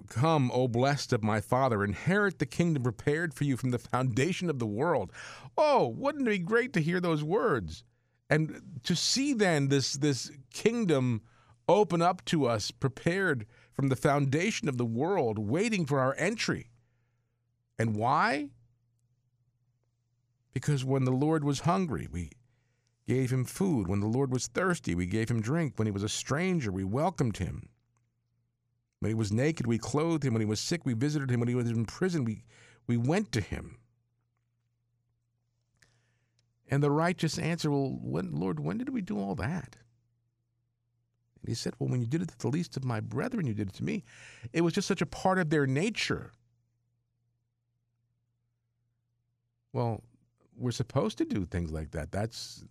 come, 0.08 0.50
O 0.54 0.66
blessed 0.66 1.12
of 1.12 1.22
my 1.22 1.42
Father, 1.42 1.84
inherit 1.84 2.38
the 2.38 2.46
kingdom 2.46 2.82
prepared 2.82 3.34
for 3.34 3.44
you 3.44 3.58
from 3.58 3.70
the 3.70 3.78
foundation 3.78 4.48
of 4.48 4.58
the 4.58 4.66
world. 4.66 5.12
Oh, 5.58 5.86
wouldn't 5.86 6.26
it 6.26 6.30
be 6.30 6.38
great 6.38 6.72
to 6.72 6.80
hear 6.80 6.98
those 6.98 7.22
words? 7.22 7.84
And 8.30 8.80
to 8.84 8.96
see 8.96 9.34
then 9.34 9.68
this, 9.68 9.92
this 9.92 10.30
kingdom 10.54 11.20
open 11.68 12.00
up 12.00 12.24
to 12.24 12.46
us, 12.46 12.70
prepared 12.70 13.46
from 13.74 13.90
the 13.90 13.96
foundation 13.96 14.66
of 14.66 14.78
the 14.78 14.86
world, 14.86 15.38
waiting 15.38 15.84
for 15.84 16.00
our 16.00 16.14
entry. 16.16 16.70
And 17.78 17.94
why? 17.94 18.48
Because 20.54 20.86
when 20.86 21.04
the 21.04 21.12
Lord 21.12 21.44
was 21.44 21.60
hungry, 21.60 22.08
we 22.10 22.30
gave 23.06 23.32
him 23.32 23.44
food. 23.44 23.88
When 23.88 24.00
the 24.00 24.06
Lord 24.06 24.32
was 24.32 24.46
thirsty, 24.46 24.94
we 24.94 25.06
gave 25.06 25.30
him 25.30 25.40
drink. 25.40 25.74
When 25.76 25.86
he 25.86 25.92
was 25.92 26.02
a 26.02 26.08
stranger, 26.08 26.70
we 26.70 26.84
welcomed 26.84 27.38
him. 27.38 27.68
When 29.00 29.10
he 29.10 29.14
was 29.14 29.32
naked, 29.32 29.66
we 29.66 29.78
clothed 29.78 30.24
him. 30.24 30.34
When 30.34 30.40
he 30.40 30.46
was 30.46 30.60
sick, 30.60 30.86
we 30.86 30.94
visited 30.94 31.30
him. 31.30 31.40
When 31.40 31.48
he 31.48 31.54
was 31.54 31.68
in 31.68 31.84
prison, 31.86 32.24
we, 32.24 32.44
we 32.86 32.96
went 32.96 33.32
to 33.32 33.40
him. 33.40 33.78
And 36.68 36.82
the 36.82 36.90
righteous 36.90 37.38
answer, 37.38 37.70
Well, 37.70 37.98
when, 38.00 38.32
Lord, 38.32 38.60
when 38.60 38.78
did 38.78 38.90
we 38.90 39.02
do 39.02 39.18
all 39.18 39.34
that? 39.34 39.76
And 41.40 41.48
he 41.48 41.54
said, 41.54 41.74
Well, 41.78 41.90
when 41.90 42.00
you 42.00 42.06
did 42.06 42.22
it 42.22 42.28
to 42.28 42.38
the 42.38 42.48
least 42.48 42.76
of 42.76 42.84
my 42.84 43.00
brethren, 43.00 43.46
you 43.46 43.54
did 43.54 43.68
it 43.68 43.74
to 43.74 43.84
me. 43.84 44.04
It 44.52 44.60
was 44.60 44.72
just 44.72 44.88
such 44.88 45.02
a 45.02 45.06
part 45.06 45.38
of 45.38 45.50
their 45.50 45.66
nature. 45.66 46.32
Well, 49.72 50.02
we're 50.56 50.70
supposed 50.70 51.18
to 51.18 51.24
do 51.24 51.44
things 51.44 51.72
like 51.72 51.90
that. 51.90 52.12
That's 52.12 52.64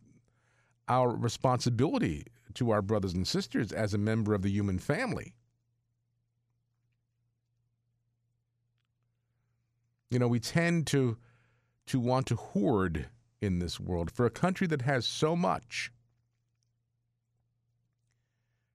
our 0.87 1.15
responsibility 1.15 2.25
to 2.53 2.71
our 2.71 2.81
brothers 2.81 3.13
and 3.13 3.27
sisters 3.27 3.71
as 3.71 3.93
a 3.93 3.97
member 3.97 4.33
of 4.33 4.41
the 4.41 4.49
human 4.49 4.79
family. 4.79 5.33
You 10.09 10.19
know, 10.19 10.27
we 10.27 10.39
tend 10.39 10.87
to 10.87 11.17
to 11.87 11.99
want 11.99 12.27
to 12.27 12.35
hoard 12.35 13.07
in 13.41 13.59
this 13.59 13.79
world 13.79 14.11
for 14.11 14.25
a 14.25 14.29
country 14.29 14.67
that 14.67 14.83
has 14.83 15.05
so 15.05 15.35
much. 15.35 15.91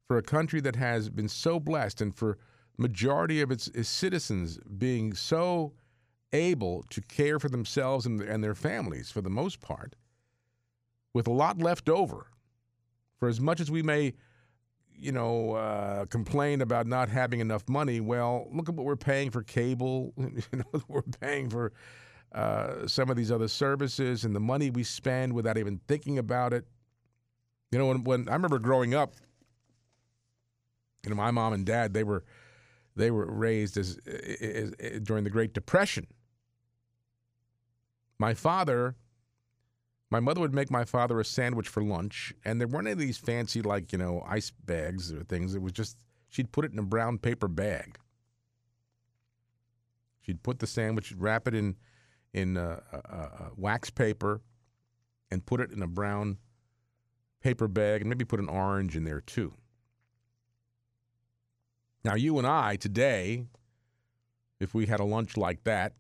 For 0.08 0.18
a 0.18 0.22
country 0.22 0.60
that 0.60 0.76
has 0.76 1.08
been 1.08 1.28
so 1.28 1.60
blessed 1.60 2.00
and 2.00 2.14
for 2.14 2.38
majority 2.76 3.40
of 3.40 3.50
its, 3.50 3.68
its 3.68 3.88
citizens 3.88 4.58
being 4.78 5.14
so 5.14 5.72
able 6.32 6.84
to 6.90 7.00
care 7.02 7.38
for 7.38 7.48
themselves 7.48 8.06
and, 8.06 8.20
and 8.20 8.42
their 8.42 8.54
families 8.54 9.10
for 9.10 9.20
the 9.20 9.30
most 9.30 9.60
part, 9.60 9.94
with 11.16 11.26
a 11.26 11.32
lot 11.32 11.58
left 11.58 11.88
over. 11.88 12.26
For 13.18 13.26
as 13.26 13.40
much 13.40 13.58
as 13.58 13.70
we 13.70 13.82
may, 13.82 14.12
you 14.94 15.12
know, 15.12 15.52
uh, 15.52 16.04
complain 16.04 16.60
about 16.60 16.86
not 16.86 17.08
having 17.08 17.40
enough 17.40 17.66
money, 17.70 18.00
well, 18.00 18.46
look 18.52 18.68
at 18.68 18.74
what 18.74 18.84
we're 18.84 18.96
paying 18.96 19.30
for 19.30 19.42
cable. 19.42 20.12
you 20.18 20.42
know, 20.52 20.82
we're 20.88 21.00
paying 21.00 21.48
for 21.48 21.72
uh, 22.32 22.86
some 22.86 23.08
of 23.08 23.16
these 23.16 23.32
other 23.32 23.48
services 23.48 24.26
and 24.26 24.36
the 24.36 24.40
money 24.40 24.68
we 24.68 24.82
spend 24.82 25.32
without 25.32 25.56
even 25.56 25.80
thinking 25.88 26.18
about 26.18 26.52
it. 26.52 26.66
You 27.72 27.78
know, 27.78 27.86
when, 27.86 28.04
when 28.04 28.28
I 28.28 28.34
remember 28.34 28.58
growing 28.58 28.94
up, 28.94 29.14
you 31.02 31.08
know, 31.08 31.16
my 31.16 31.30
mom 31.30 31.54
and 31.54 31.64
dad 31.64 31.94
they 31.94 32.04
were 32.04 32.24
they 32.94 33.10
were 33.10 33.24
raised 33.24 33.78
as, 33.78 33.98
as, 34.06 34.72
as 34.78 35.00
during 35.00 35.24
the 35.24 35.30
Great 35.30 35.54
Depression. 35.54 36.08
My 38.18 38.34
father, 38.34 38.96
my 40.10 40.20
mother 40.20 40.40
would 40.40 40.54
make 40.54 40.70
my 40.70 40.84
father 40.84 41.18
a 41.18 41.24
sandwich 41.24 41.68
for 41.68 41.82
lunch, 41.82 42.32
and 42.44 42.60
there 42.60 42.68
weren't 42.68 42.86
any 42.86 42.92
of 42.92 42.98
these 42.98 43.18
fancy 43.18 43.62
like 43.62 43.92
you 43.92 43.98
know 43.98 44.24
ice 44.26 44.50
bags 44.50 45.12
or 45.12 45.24
things. 45.24 45.54
It 45.54 45.62
was 45.62 45.72
just 45.72 45.96
she'd 46.28 46.52
put 46.52 46.64
it 46.64 46.72
in 46.72 46.78
a 46.78 46.84
brown 46.84 47.18
paper 47.18 47.48
bag. 47.48 47.98
She'd 50.20 50.42
put 50.42 50.58
the 50.58 50.66
sandwich, 50.66 51.12
wrap 51.16 51.48
it 51.48 51.54
in 51.54 51.76
in 52.32 52.56
uh, 52.56 52.80
uh, 52.92 52.96
uh, 53.14 53.28
wax 53.56 53.90
paper, 53.90 54.42
and 55.30 55.44
put 55.44 55.60
it 55.60 55.72
in 55.72 55.82
a 55.82 55.88
brown 55.88 56.38
paper 57.40 57.68
bag, 57.68 58.02
and 58.02 58.10
maybe 58.10 58.24
put 58.24 58.40
an 58.40 58.48
orange 58.48 58.96
in 58.96 59.04
there 59.04 59.20
too. 59.20 59.54
Now, 62.04 62.14
you 62.14 62.38
and 62.38 62.46
I 62.46 62.76
today, 62.76 63.46
if 64.60 64.74
we 64.74 64.86
had 64.86 65.00
a 65.00 65.04
lunch 65.04 65.36
like 65.36 65.64
that, 65.64 65.94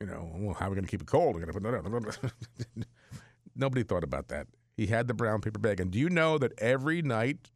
you 0.00 0.06
know, 0.08 0.30
well, 0.34 0.54
how 0.54 0.66
are 0.66 0.70
we 0.70 0.74
going 0.74 0.84
to 0.84 0.90
keep 0.90 1.02
it 1.02 1.06
cold? 1.06 1.34
We're 1.34 1.46
going 1.46 1.52
to 1.52 1.60
put 1.60 1.62
Nobody 3.56 3.82
thought 3.82 4.04
about 4.04 4.28
that. 4.28 4.46
He 4.76 4.86
had 4.86 5.08
the 5.08 5.14
brown 5.14 5.40
paper 5.40 5.58
bag. 5.58 5.80
And 5.80 5.90
do 5.90 5.98
you 5.98 6.10
know 6.10 6.36
that 6.38 6.52
every 6.58 7.00
night 7.02 7.50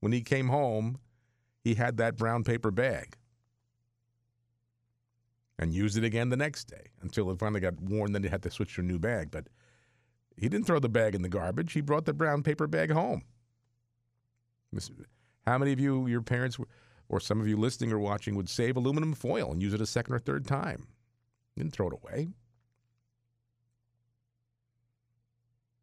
when 0.00 0.12
he 0.12 0.20
came 0.20 0.48
home, 0.48 0.98
he 1.62 1.74
had 1.74 1.96
that 1.96 2.16
brown 2.16 2.44
paper 2.44 2.70
bag 2.70 3.16
and 5.58 5.72
used 5.72 5.96
it 5.96 6.04
again 6.04 6.28
the 6.28 6.36
next 6.36 6.64
day 6.64 6.90
until 7.02 7.30
it 7.30 7.38
finally 7.38 7.60
got 7.60 7.80
worn. 7.80 8.12
Then 8.12 8.22
he 8.22 8.28
had 8.28 8.42
to 8.42 8.50
switch 8.50 8.74
to 8.76 8.80
a 8.82 8.84
new 8.84 8.98
bag. 8.98 9.30
But 9.30 9.48
he 10.36 10.48
didn't 10.48 10.66
throw 10.66 10.78
the 10.78 10.88
bag 10.88 11.14
in 11.14 11.22
the 11.22 11.28
garbage. 11.28 11.72
He 11.72 11.80
brought 11.80 12.04
the 12.04 12.12
brown 12.12 12.42
paper 12.42 12.66
bag 12.66 12.90
home. 12.90 13.22
How 15.46 15.58
many 15.58 15.72
of 15.72 15.80
you, 15.80 16.06
your 16.06 16.22
parents, 16.22 16.58
or 17.08 17.20
some 17.20 17.40
of 17.40 17.46
you 17.46 17.56
listening 17.56 17.92
or 17.92 17.98
watching, 17.98 18.34
would 18.34 18.48
save 18.48 18.76
aluminum 18.76 19.12
foil 19.12 19.52
and 19.52 19.62
use 19.62 19.74
it 19.74 19.80
a 19.80 19.86
second 19.86 20.14
or 20.14 20.18
third 20.18 20.46
time? 20.46 20.88
Didn't 21.56 21.72
throw 21.72 21.88
it 21.88 21.94
away. 21.94 22.28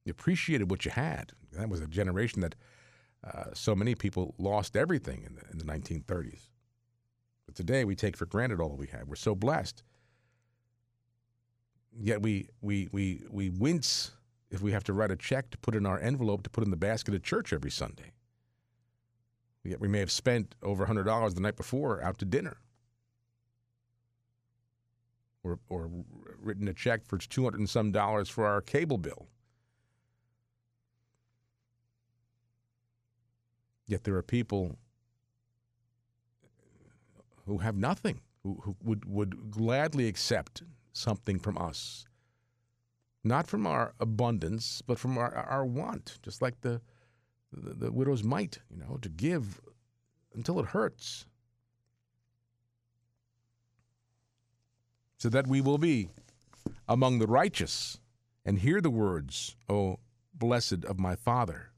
You 0.05 0.11
appreciated 0.11 0.69
what 0.69 0.85
you 0.85 0.91
had. 0.91 1.31
That 1.53 1.69
was 1.69 1.81
a 1.81 1.87
generation 1.87 2.41
that 2.41 2.55
uh, 3.23 3.53
so 3.53 3.75
many 3.75 3.93
people 3.93 4.33
lost 4.37 4.75
everything 4.75 5.23
in 5.23 5.35
the, 5.35 5.41
in 5.51 5.57
the 5.57 5.65
1930s. 5.65 6.49
But 7.45 7.55
today 7.55 7.85
we 7.85 7.95
take 7.95 8.17
for 8.17 8.25
granted 8.25 8.59
all 8.59 8.69
that 8.69 8.79
we 8.79 8.87
have. 8.87 9.07
We're 9.07 9.15
so 9.15 9.35
blessed. 9.35 9.83
Yet 11.99 12.21
we, 12.21 12.47
we, 12.61 12.87
we, 12.91 13.23
we 13.29 13.49
wince 13.49 14.11
if 14.49 14.61
we 14.61 14.71
have 14.71 14.83
to 14.85 14.93
write 14.93 15.11
a 15.11 15.15
check 15.15 15.49
to 15.51 15.57
put 15.57 15.75
in 15.75 15.85
our 15.85 15.99
envelope 15.99 16.43
to 16.43 16.49
put 16.49 16.63
in 16.63 16.71
the 16.71 16.77
basket 16.77 17.13
at 17.13 17.23
church 17.23 17.53
every 17.53 17.71
Sunday. 17.71 18.13
Yet 19.63 19.79
we 19.79 19.87
may 19.87 19.99
have 19.99 20.11
spent 20.11 20.55
over 20.63 20.85
$100 20.85 21.35
the 21.35 21.41
night 21.41 21.55
before 21.55 22.01
out 22.03 22.17
to 22.19 22.25
dinner. 22.25 22.57
Or, 25.43 25.59
or 25.69 25.89
written 26.39 26.67
a 26.67 26.73
check 26.73 27.05
for 27.05 27.17
200 27.17 27.59
and 27.59 27.69
some 27.69 27.91
dollars 27.91 28.29
for 28.29 28.45
our 28.45 28.61
cable 28.61 28.97
bill. 28.97 29.27
Yet 33.87 34.03
there 34.03 34.15
are 34.15 34.23
people 34.23 34.77
who 37.45 37.59
have 37.59 37.75
nothing, 37.75 38.21
who, 38.43 38.61
who 38.63 38.75
would, 38.83 39.05
would 39.05 39.51
gladly 39.51 40.07
accept 40.07 40.63
something 40.93 41.39
from 41.39 41.57
us. 41.57 42.05
Not 43.23 43.47
from 43.47 43.67
our 43.67 43.93
abundance, 43.99 44.81
but 44.85 44.97
from 44.97 45.17
our, 45.17 45.33
our 45.33 45.65
want, 45.65 46.17
just 46.23 46.41
like 46.41 46.61
the, 46.61 46.81
the, 47.51 47.73
the 47.73 47.91
widow's 47.91 48.23
mite, 48.23 48.59
you 48.69 48.77
know, 48.77 48.97
to 49.01 49.09
give 49.09 49.59
until 50.33 50.59
it 50.59 50.67
hurts. 50.67 51.25
So 55.17 55.29
that 55.29 55.47
we 55.47 55.61
will 55.61 55.77
be 55.77 56.09
among 56.87 57.19
the 57.19 57.27
righteous 57.27 57.99
and 58.43 58.59
hear 58.59 58.81
the 58.81 58.89
words, 58.89 59.55
O 59.69 59.99
blessed 60.33 60.83
of 60.85 60.99
my 60.99 61.15
Father, 61.15 61.70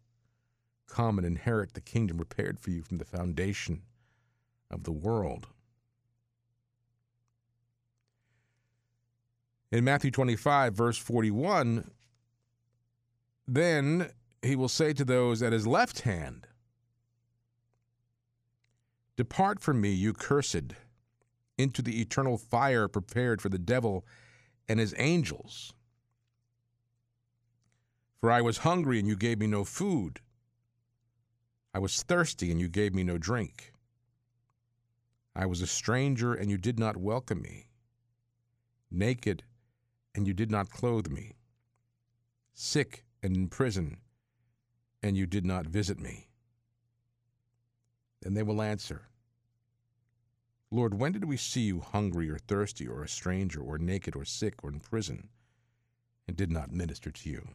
come 0.93 1.17
and 1.17 1.25
inherit 1.25 1.73
the 1.73 1.81
kingdom 1.81 2.17
prepared 2.17 2.59
for 2.59 2.69
you 2.69 2.83
from 2.83 2.99
the 2.99 3.05
foundation 3.05 3.81
of 4.69 4.83
the 4.83 4.91
world. 4.91 5.47
In 9.71 9.83
Matthew 9.83 10.11
25, 10.11 10.75
verse 10.75 10.97
41, 10.99 11.89
then 13.47 14.11
he 14.43 14.55
will 14.55 14.69
say 14.69 14.93
to 14.93 15.03
those 15.03 15.41
at 15.41 15.51
his 15.51 15.65
left 15.65 16.01
hand, 16.01 16.45
Depart 19.17 19.59
from 19.59 19.81
me, 19.81 19.89
you 19.89 20.13
cursed, 20.13 20.73
into 21.57 21.81
the 21.81 22.01
eternal 22.01 22.37
fire 22.37 22.87
prepared 22.87 23.41
for 23.41 23.49
the 23.49 23.57
devil 23.57 24.05
and 24.67 24.79
his 24.79 24.93
angels. 24.99 25.73
For 28.21 28.31
I 28.31 28.41
was 28.41 28.59
hungry, 28.59 28.99
and 28.99 29.07
you 29.07 29.15
gave 29.15 29.39
me 29.39 29.47
no 29.47 29.63
food. 29.63 30.19
I 31.73 31.79
was 31.79 32.03
thirsty, 32.03 32.51
and 32.51 32.59
you 32.59 32.67
gave 32.67 32.93
me 32.93 33.03
no 33.03 33.17
drink. 33.17 33.73
I 35.35 35.45
was 35.47 35.61
a 35.61 35.67
stranger, 35.67 36.33
and 36.33 36.51
you 36.51 36.57
did 36.57 36.77
not 36.77 36.97
welcome 36.97 37.41
me. 37.41 37.67
Naked, 38.91 39.43
and 40.13 40.27
you 40.27 40.33
did 40.33 40.51
not 40.51 40.69
clothe 40.69 41.07
me. 41.07 41.33
Sick 42.53 43.05
and 43.23 43.35
in 43.35 43.47
prison, 43.47 43.97
and 45.01 45.17
you 45.17 45.25
did 45.25 45.45
not 45.45 45.65
visit 45.65 45.99
me. 45.99 46.27
Then 48.21 48.35
they 48.35 48.43
will 48.43 48.61
answer 48.61 49.09
Lord, 50.71 50.95
when 50.95 51.11
did 51.11 51.25
we 51.25 51.37
see 51.37 51.61
you 51.61 51.81
hungry 51.81 52.31
or 52.31 52.39
thirsty 52.39 52.87
or 52.87 53.03
a 53.03 53.07
stranger 53.07 53.61
or 53.61 53.77
naked 53.77 54.15
or 54.15 54.25
sick 54.25 54.63
or 54.63 54.71
in 54.71 54.79
prison 54.79 55.29
and 56.27 56.35
did 56.35 56.51
not 56.51 56.71
minister 56.71 57.11
to 57.11 57.29
you? 57.29 57.49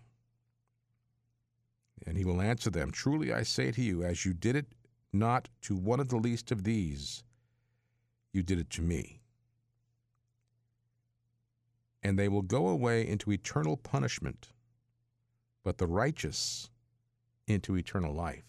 And 2.07 2.17
he 2.17 2.25
will 2.25 2.41
answer 2.41 2.71
them 2.71 2.91
Truly 2.91 3.33
I 3.33 3.43
say 3.43 3.71
to 3.73 3.83
you, 3.83 4.03
as 4.03 4.25
you 4.25 4.33
did 4.33 4.57
it 4.57 4.67
not 5.13 5.49
to 5.63 5.77
one 5.77 6.01
of 6.01 6.09
the 6.09 6.17
least 6.17 6.51
of 6.51 6.65
these, 6.65 7.23
you 8.33 8.43
did 8.43 8.59
it 8.59 8.71
to 8.71 8.83
me. 8.83 9.21
And 12.03 12.19
they 12.19 12.29
will 12.29 12.43
go 12.43 12.69
away 12.69 13.07
into 13.07 13.33
eternal 13.33 13.77
punishment, 13.77 14.49
but 15.65 15.79
the 15.79 15.87
righteous 15.87 16.71
into 17.47 17.77
eternal 17.77 18.15
life. 18.15 18.45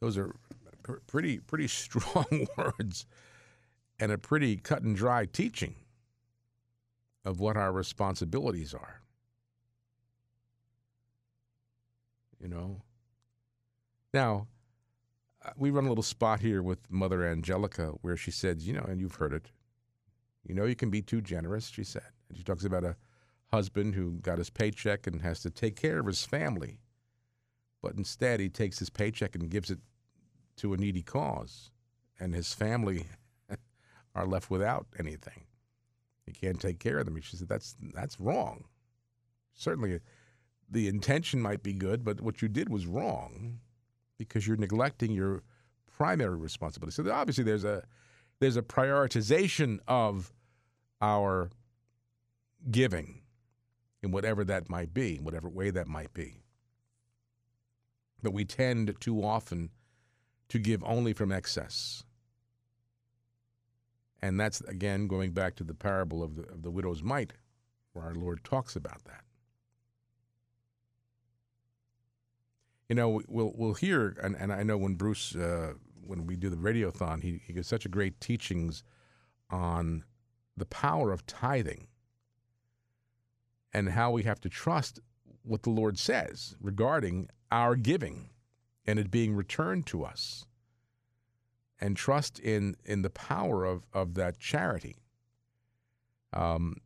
Those 0.00 0.16
are 0.16 0.34
pretty 1.06 1.38
pretty 1.38 1.68
strong 1.68 2.46
words 2.56 3.06
and 4.00 4.12
a 4.12 4.18
pretty 4.18 4.56
cut 4.56 4.82
and 4.82 4.96
dry 4.96 5.26
teaching 5.26 5.74
of 7.24 7.40
what 7.40 7.56
our 7.56 7.72
responsibilities 7.72 8.72
are. 8.72 9.02
You 12.40 12.48
know. 12.48 12.82
Now, 14.14 14.46
uh, 15.44 15.50
we 15.56 15.70
run 15.70 15.84
a 15.84 15.88
little 15.88 16.02
spot 16.02 16.40
here 16.40 16.62
with 16.62 16.90
Mother 16.90 17.24
Angelica 17.24 17.92
where 18.00 18.16
she 18.16 18.30
said, 18.30 18.60
you 18.62 18.72
know, 18.72 18.84
and 18.88 19.00
you've 19.00 19.16
heard 19.16 19.32
it. 19.32 19.50
You 20.46 20.54
know, 20.54 20.64
you 20.64 20.74
can 20.74 20.90
be 20.90 21.02
too 21.02 21.20
generous, 21.20 21.68
she 21.68 21.84
said. 21.84 22.10
And 22.28 22.38
she 22.38 22.44
talks 22.44 22.64
about 22.64 22.84
a 22.84 22.96
husband 23.52 23.94
who 23.94 24.12
got 24.20 24.38
his 24.38 24.50
paycheck 24.50 25.06
and 25.06 25.22
has 25.22 25.40
to 25.40 25.50
take 25.50 25.76
care 25.76 25.98
of 25.98 26.06
his 26.06 26.24
family. 26.24 26.80
But 27.82 27.94
instead, 27.94 28.40
he 28.40 28.48
takes 28.48 28.78
his 28.78 28.90
paycheck 28.90 29.34
and 29.34 29.50
gives 29.50 29.70
it 29.70 29.78
to 30.56 30.74
a 30.74 30.76
needy 30.76 31.02
cause, 31.02 31.70
and 32.18 32.34
his 32.34 32.52
family 32.52 33.06
are 34.14 34.26
left 34.26 34.50
without 34.50 34.86
anything. 34.98 35.44
He 36.26 36.32
can't 36.32 36.60
take 36.60 36.80
care 36.80 36.98
of 36.98 37.06
them. 37.06 37.20
She 37.20 37.36
said, 37.36 37.48
that's, 37.48 37.76
that's 37.94 38.18
wrong. 38.18 38.64
Certainly, 39.54 40.00
the 40.70 40.88
intention 40.88 41.40
might 41.40 41.62
be 41.62 41.72
good, 41.72 42.04
but 42.04 42.20
what 42.20 42.42
you 42.42 42.48
did 42.48 42.68
was 42.68 42.86
wrong 42.86 43.60
because 44.18 44.46
you're 44.46 44.56
neglecting 44.56 45.12
your 45.12 45.42
primary 45.96 46.36
responsibility. 46.36 46.94
So 46.94 47.10
obviously, 47.10 47.44
there's 47.44 47.64
a 47.64 47.84
there's 48.40 48.56
a 48.56 48.62
prioritization 48.62 49.78
of 49.88 50.32
our 51.00 51.50
giving 52.70 53.22
in 54.02 54.10
whatever 54.10 54.44
that 54.44 54.68
might 54.68 54.94
be, 54.94 55.16
in 55.16 55.24
whatever 55.24 55.48
way 55.48 55.70
that 55.70 55.88
might 55.88 56.12
be. 56.14 56.42
But 58.22 58.32
we 58.32 58.44
tend 58.44 58.94
too 59.00 59.24
often 59.24 59.70
to 60.48 60.58
give 60.58 60.82
only 60.84 61.12
from 61.12 61.32
excess. 61.32 62.04
And 64.20 64.38
that's, 64.38 64.60
again, 64.62 65.06
going 65.06 65.32
back 65.32 65.54
to 65.56 65.64
the 65.64 65.74
parable 65.74 66.22
of 66.22 66.36
the, 66.36 66.42
of 66.42 66.62
the 66.62 66.70
widow's 66.70 67.02
mite, 67.02 67.34
where 67.92 68.04
our 68.04 68.14
Lord 68.14 68.42
talks 68.42 68.74
about 68.74 69.04
that. 69.04 69.22
You 72.88 72.94
know, 72.94 73.20
we'll, 73.28 73.52
we'll 73.54 73.74
hear, 73.74 74.16
and, 74.22 74.34
and 74.36 74.52
I 74.52 74.62
know 74.62 74.78
when 74.78 74.94
Bruce, 74.94 75.36
uh, 75.36 75.74
when 76.06 76.26
we 76.26 76.36
do 76.36 76.48
the 76.48 76.56
radiothon, 76.56 77.22
he, 77.22 77.40
he 77.46 77.52
gives 77.52 77.68
such 77.68 77.84
a 77.84 77.90
great 77.90 78.20
teachings 78.20 78.82
on 79.50 80.04
the 80.56 80.66
power 80.66 81.12
of 81.12 81.26
tithing 81.26 81.88
and 83.72 83.90
how 83.90 84.10
we 84.10 84.22
have 84.22 84.40
to 84.40 84.48
trust 84.48 85.00
what 85.42 85.62
the 85.62 85.70
Lord 85.70 85.98
says 85.98 86.56
regarding 86.60 87.28
our 87.50 87.76
giving 87.76 88.30
and 88.86 88.98
it 88.98 89.10
being 89.10 89.34
returned 89.34 89.86
to 89.86 90.04
us 90.04 90.46
and 91.80 91.96
trust 91.96 92.38
in 92.38 92.76
in 92.84 93.02
the 93.02 93.10
power 93.10 93.64
of 93.64 93.84
of 93.92 94.14
that 94.14 94.38
charity. 94.38 94.96
Um, 96.32 96.76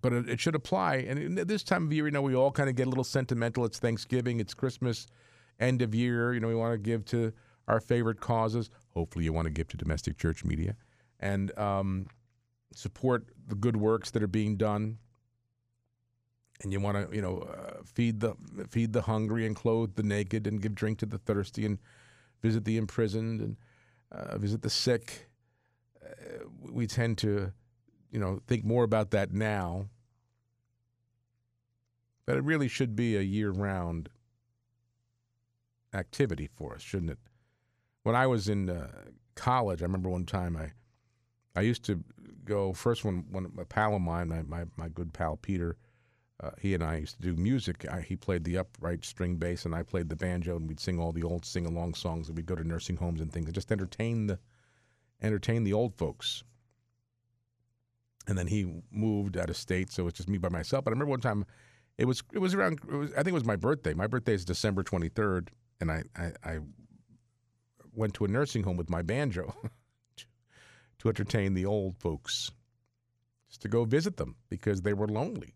but 0.00 0.12
it, 0.12 0.28
it, 0.28 0.40
should 0.40 0.54
apply. 0.54 0.96
And 0.96 1.38
this 1.38 1.62
time 1.62 1.86
of 1.86 1.92
year 1.92 2.06
you 2.06 2.10
know 2.10 2.22
we 2.22 2.34
all 2.34 2.50
kind 2.50 2.68
of 2.68 2.76
get 2.76 2.86
a 2.86 2.90
little 2.90 3.04
sentimental. 3.04 3.64
It's 3.64 3.78
thanksgiving 3.78 4.40
it's 4.40 4.54
christmas 4.54 5.06
end 5.60 5.82
of 5.82 5.92
year 5.94 6.32
you 6.34 6.40
know 6.40 6.46
we 6.48 6.54
want 6.54 6.72
to 6.72 6.78
give 6.78 7.04
to 7.06 7.32
our 7.68 7.80
favorite 7.80 8.20
causes. 8.20 8.70
Hopefully 8.94 9.24
you 9.24 9.32
want 9.32 9.46
to 9.46 9.50
give 9.50 9.68
to 9.68 9.76
domestic 9.76 10.16
church 10.16 10.44
media. 10.44 10.74
And 11.20 11.56
um, 11.58 12.06
support 12.72 13.26
the 13.46 13.54
good 13.54 13.76
works 13.76 14.10
that 14.12 14.22
are 14.22 14.28
being 14.28 14.56
done. 14.56 14.98
And 16.62 16.72
you 16.72 16.80
want 16.80 17.08
to 17.08 17.14
you 17.14 17.22
know 17.22 17.38
uh, 17.38 17.82
feed 17.84 18.18
the 18.18 18.34
feed 18.68 18.92
the 18.92 19.02
hungry 19.02 19.46
and 19.46 19.54
clothe 19.54 19.94
the 19.94 20.02
naked 20.02 20.46
and 20.48 20.60
give 20.60 20.74
drink 20.74 20.98
to 20.98 21.06
the 21.06 21.18
thirsty 21.18 21.64
and 21.64 21.78
visit 22.42 22.64
the 22.64 22.76
imprisoned 22.76 23.40
and 23.40 23.56
uh, 24.10 24.38
visit 24.38 24.62
the 24.62 24.70
sick. 24.70 25.28
Uh, 26.04 26.46
we 26.60 26.88
tend 26.88 27.18
to 27.18 27.52
you 28.10 28.18
know 28.18 28.40
think 28.46 28.64
more 28.64 28.84
about 28.84 29.10
that 29.10 29.32
now 29.32 29.86
but 32.26 32.36
it 32.36 32.44
really 32.44 32.68
should 32.68 32.94
be 32.94 33.16
a 33.16 33.22
year-round 33.22 34.08
activity 35.94 36.48
for 36.54 36.74
us 36.74 36.82
shouldn't 36.82 37.10
it 37.10 37.18
when 38.02 38.14
i 38.14 38.26
was 38.26 38.48
in 38.48 38.68
uh, 38.68 38.88
college 39.34 39.82
i 39.82 39.84
remember 39.84 40.08
one 40.08 40.26
time 40.26 40.56
i 40.56 40.70
i 41.56 41.62
used 41.62 41.84
to 41.84 42.02
go 42.44 42.72
first 42.72 43.04
when, 43.04 43.24
when 43.30 43.50
a 43.58 43.64
pal 43.64 43.94
of 43.94 44.00
mine 44.00 44.28
my, 44.28 44.42
my, 44.42 44.64
my 44.76 44.88
good 44.88 45.12
pal 45.12 45.36
peter 45.36 45.76
uh, 46.40 46.50
he 46.60 46.74
and 46.74 46.84
I 46.84 46.96
used 46.96 47.16
to 47.16 47.22
do 47.22 47.40
music. 47.40 47.84
I, 47.90 48.00
he 48.00 48.14
played 48.14 48.44
the 48.44 48.58
upright 48.58 49.04
string 49.04 49.36
bass, 49.36 49.64
and 49.64 49.74
I 49.74 49.82
played 49.82 50.08
the 50.08 50.16
banjo, 50.16 50.56
and 50.56 50.68
we'd 50.68 50.78
sing 50.78 51.00
all 51.00 51.12
the 51.12 51.24
old 51.24 51.44
sing-along 51.44 51.94
songs. 51.94 52.28
And 52.28 52.36
we'd 52.36 52.46
go 52.46 52.54
to 52.54 52.66
nursing 52.66 52.96
homes 52.96 53.20
and 53.20 53.32
things, 53.32 53.46
and 53.46 53.54
just 53.54 53.72
entertain 53.72 54.28
the 54.28 54.38
entertain 55.20 55.64
the 55.64 55.72
old 55.72 55.96
folks. 55.96 56.44
And 58.28 58.38
then 58.38 58.46
he 58.46 58.82
moved 58.92 59.36
out 59.36 59.50
of 59.50 59.56
state, 59.56 59.90
so 59.90 60.06
it's 60.06 60.18
just 60.18 60.28
me 60.28 60.38
by 60.38 60.50
myself. 60.50 60.84
But 60.84 60.90
I 60.90 60.92
remember 60.92 61.10
one 61.10 61.20
time, 61.20 61.46
it 61.96 62.04
was 62.04 62.22
it 62.32 62.38
was 62.38 62.54
around. 62.54 62.78
It 62.88 62.94
was, 62.94 63.12
I 63.12 63.16
think 63.16 63.28
it 63.28 63.32
was 63.32 63.44
my 63.44 63.56
birthday. 63.56 63.94
My 63.94 64.06
birthday 64.06 64.34
is 64.34 64.44
December 64.44 64.82
twenty 64.82 65.08
third, 65.08 65.50
and 65.80 65.90
I, 65.90 66.04
I, 66.14 66.32
I 66.44 66.58
went 67.94 68.14
to 68.14 68.26
a 68.26 68.28
nursing 68.28 68.62
home 68.62 68.76
with 68.76 68.90
my 68.90 69.02
banjo 69.02 69.54
to, 70.98 71.08
entertain 71.08 71.54
the 71.54 71.64
old 71.64 71.96
folks, 71.98 72.52
just 73.48 73.62
to 73.62 73.68
go 73.68 73.84
visit 73.84 74.18
them 74.18 74.36
because 74.50 74.82
they 74.82 74.92
were 74.92 75.08
lonely 75.08 75.54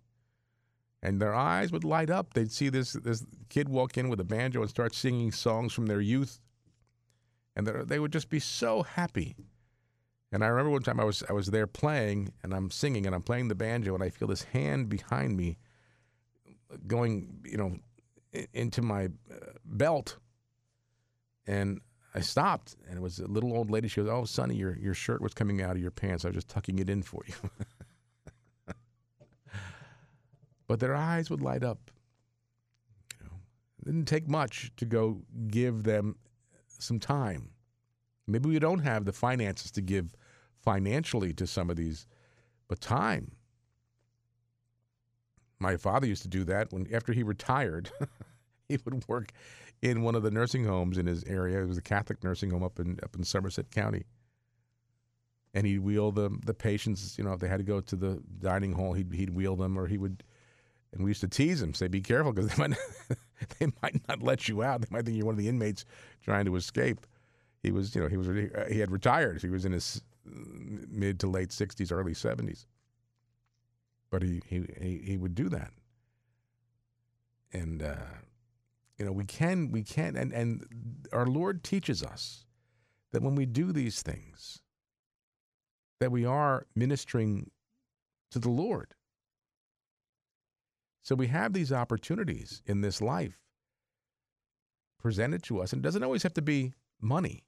and 1.02 1.20
their 1.20 1.34
eyes 1.34 1.72
would 1.72 1.84
light 1.84 2.10
up. 2.10 2.32
They'd 2.32 2.52
see 2.52 2.68
this 2.68 2.92
this 2.92 3.24
kid 3.48 3.68
walk 3.68 3.98
in 3.98 4.08
with 4.08 4.20
a 4.20 4.24
banjo 4.24 4.60
and 4.60 4.70
start 4.70 4.94
singing 4.94 5.32
songs 5.32 5.72
from 5.72 5.86
their 5.86 6.00
youth, 6.00 6.40
and 7.54 7.66
they 7.66 7.98
would 7.98 8.12
just 8.12 8.30
be 8.30 8.40
so 8.40 8.82
happy. 8.82 9.36
And 10.32 10.42
I 10.42 10.48
remember 10.48 10.70
one 10.70 10.82
time 10.82 10.98
I 10.98 11.04
was 11.04 11.22
I 11.28 11.34
was 11.34 11.48
there 11.48 11.66
playing 11.66 12.32
and 12.42 12.54
I'm 12.54 12.70
singing 12.70 13.04
and 13.06 13.14
I'm 13.14 13.22
playing 13.22 13.48
the 13.48 13.54
banjo 13.54 13.94
and 13.94 14.02
I 14.02 14.08
feel 14.08 14.28
this 14.28 14.44
hand 14.44 14.88
behind 14.88 15.36
me 15.36 15.58
going, 16.86 17.40
you 17.44 17.58
know, 17.58 17.76
into 18.54 18.80
my 18.80 19.06
uh, 19.30 19.52
belt, 19.64 20.16
and 21.46 21.80
I 22.14 22.20
stopped 22.20 22.76
and 22.88 22.96
it 22.96 23.02
was 23.02 23.18
a 23.18 23.26
little 23.26 23.54
old 23.54 23.70
lady. 23.70 23.88
She 23.88 24.00
goes, 24.00 24.08
"Oh, 24.10 24.24
Sonny, 24.24 24.54
your 24.54 24.76
your 24.78 24.94
shirt 24.94 25.20
was 25.20 25.34
coming 25.34 25.60
out 25.60 25.72
of 25.72 25.82
your 25.82 25.90
pants. 25.90 26.24
I 26.24 26.28
was 26.28 26.36
just 26.36 26.48
tucking 26.48 26.78
it 26.78 26.88
in 26.88 27.02
for 27.02 27.22
you." 27.26 27.34
but 30.66 30.80
their 30.80 30.94
eyes 30.94 31.28
would 31.28 31.42
light 31.42 31.62
up. 31.62 31.90
You 33.20 33.26
know, 33.26 33.36
it 33.80 33.84
didn't 33.84 34.06
take 34.06 34.28
much 34.28 34.72
to 34.78 34.86
go 34.86 35.20
give 35.48 35.82
them 35.82 36.16
some 36.78 36.98
time. 36.98 37.50
Maybe 38.26 38.48
we 38.48 38.58
don't 38.58 38.80
have 38.80 39.04
the 39.04 39.12
finances 39.12 39.70
to 39.72 39.80
give 39.80 40.14
financially 40.60 41.32
to 41.34 41.46
some 41.46 41.70
of 41.70 41.76
these, 41.76 42.06
but 42.68 42.80
time. 42.80 43.32
My 45.58 45.76
father 45.76 46.06
used 46.06 46.22
to 46.22 46.28
do 46.28 46.44
that 46.44 46.72
when 46.72 46.92
after 46.92 47.12
he 47.12 47.22
retired, 47.22 47.90
he 48.68 48.78
would 48.84 49.06
work 49.08 49.32
in 49.80 50.02
one 50.02 50.14
of 50.14 50.22
the 50.22 50.30
nursing 50.30 50.64
homes 50.64 50.98
in 50.98 51.06
his 51.06 51.24
area. 51.24 51.62
It 51.62 51.68
was 51.68 51.78
a 51.78 51.82
Catholic 51.82 52.22
nursing 52.24 52.50
home 52.50 52.62
up 52.62 52.78
in 52.78 52.98
up 53.02 53.14
in 53.14 53.24
Somerset 53.24 53.70
County. 53.70 54.04
And 55.54 55.66
he'd 55.66 55.80
wheel 55.80 56.10
the 56.10 56.30
the 56.44 56.54
patients, 56.54 57.16
you 57.18 57.24
know, 57.24 57.32
if 57.32 57.40
they 57.40 57.48
had 57.48 57.58
to 57.58 57.64
go 57.64 57.80
to 57.80 57.96
the 57.96 58.22
dining 58.40 58.72
hall, 58.72 58.92
he'd 58.92 59.12
he'd 59.12 59.30
wheel 59.30 59.56
them 59.56 59.78
or 59.78 59.86
he 59.86 59.98
would 59.98 60.24
and 60.92 61.04
we 61.04 61.10
used 61.10 61.22
to 61.22 61.28
tease 61.28 61.62
him, 61.62 61.74
say, 61.74 61.88
"Be 61.88 62.00
careful," 62.00 62.32
because 62.32 62.50
they 62.56 62.68
might 62.68 62.78
they 63.58 63.66
might 63.82 64.08
not 64.08 64.22
let 64.22 64.48
you 64.48 64.62
out. 64.62 64.80
They 64.80 64.88
might 64.90 65.04
think 65.04 65.16
you're 65.16 65.26
one 65.26 65.34
of 65.34 65.38
the 65.38 65.48
inmates 65.48 65.84
trying 66.22 66.44
to 66.46 66.56
escape. 66.56 67.06
He 67.62 67.70
was, 67.70 67.94
you 67.94 68.00
know, 68.00 68.08
he 68.08 68.16
was 68.16 68.26
he 68.68 68.78
had 68.80 68.90
retired. 68.90 69.40
He 69.40 69.48
was 69.48 69.64
in 69.64 69.72
his 69.72 70.02
mid 70.24 71.20
to 71.20 71.26
late 71.28 71.50
60s, 71.50 71.92
early 71.92 72.14
70s. 72.14 72.66
But 74.10 74.22
he 74.22 74.42
he 74.46 74.64
he, 74.80 74.98
he 74.98 75.16
would 75.16 75.34
do 75.34 75.48
that. 75.48 75.72
And 77.52 77.82
uh, 77.82 77.96
you 78.98 79.04
know, 79.04 79.12
we 79.12 79.24
can 79.24 79.70
we 79.70 79.82
can 79.82 80.16
and 80.16 80.32
and 80.32 80.66
our 81.12 81.26
Lord 81.26 81.62
teaches 81.62 82.02
us 82.02 82.44
that 83.12 83.22
when 83.22 83.34
we 83.34 83.46
do 83.46 83.72
these 83.72 84.02
things 84.02 84.60
that 86.00 86.10
we 86.10 86.24
are 86.24 86.66
ministering 86.74 87.50
to 88.32 88.40
the 88.40 88.48
Lord. 88.50 88.94
So 91.02 91.14
we 91.14 91.28
have 91.28 91.52
these 91.52 91.72
opportunities 91.72 92.62
in 92.66 92.80
this 92.80 93.00
life 93.00 93.38
presented 95.00 95.42
to 95.44 95.60
us, 95.60 95.72
and 95.72 95.80
it 95.80 95.82
doesn't 95.82 96.02
always 96.02 96.22
have 96.22 96.34
to 96.34 96.42
be 96.42 96.72
money. 97.00 97.44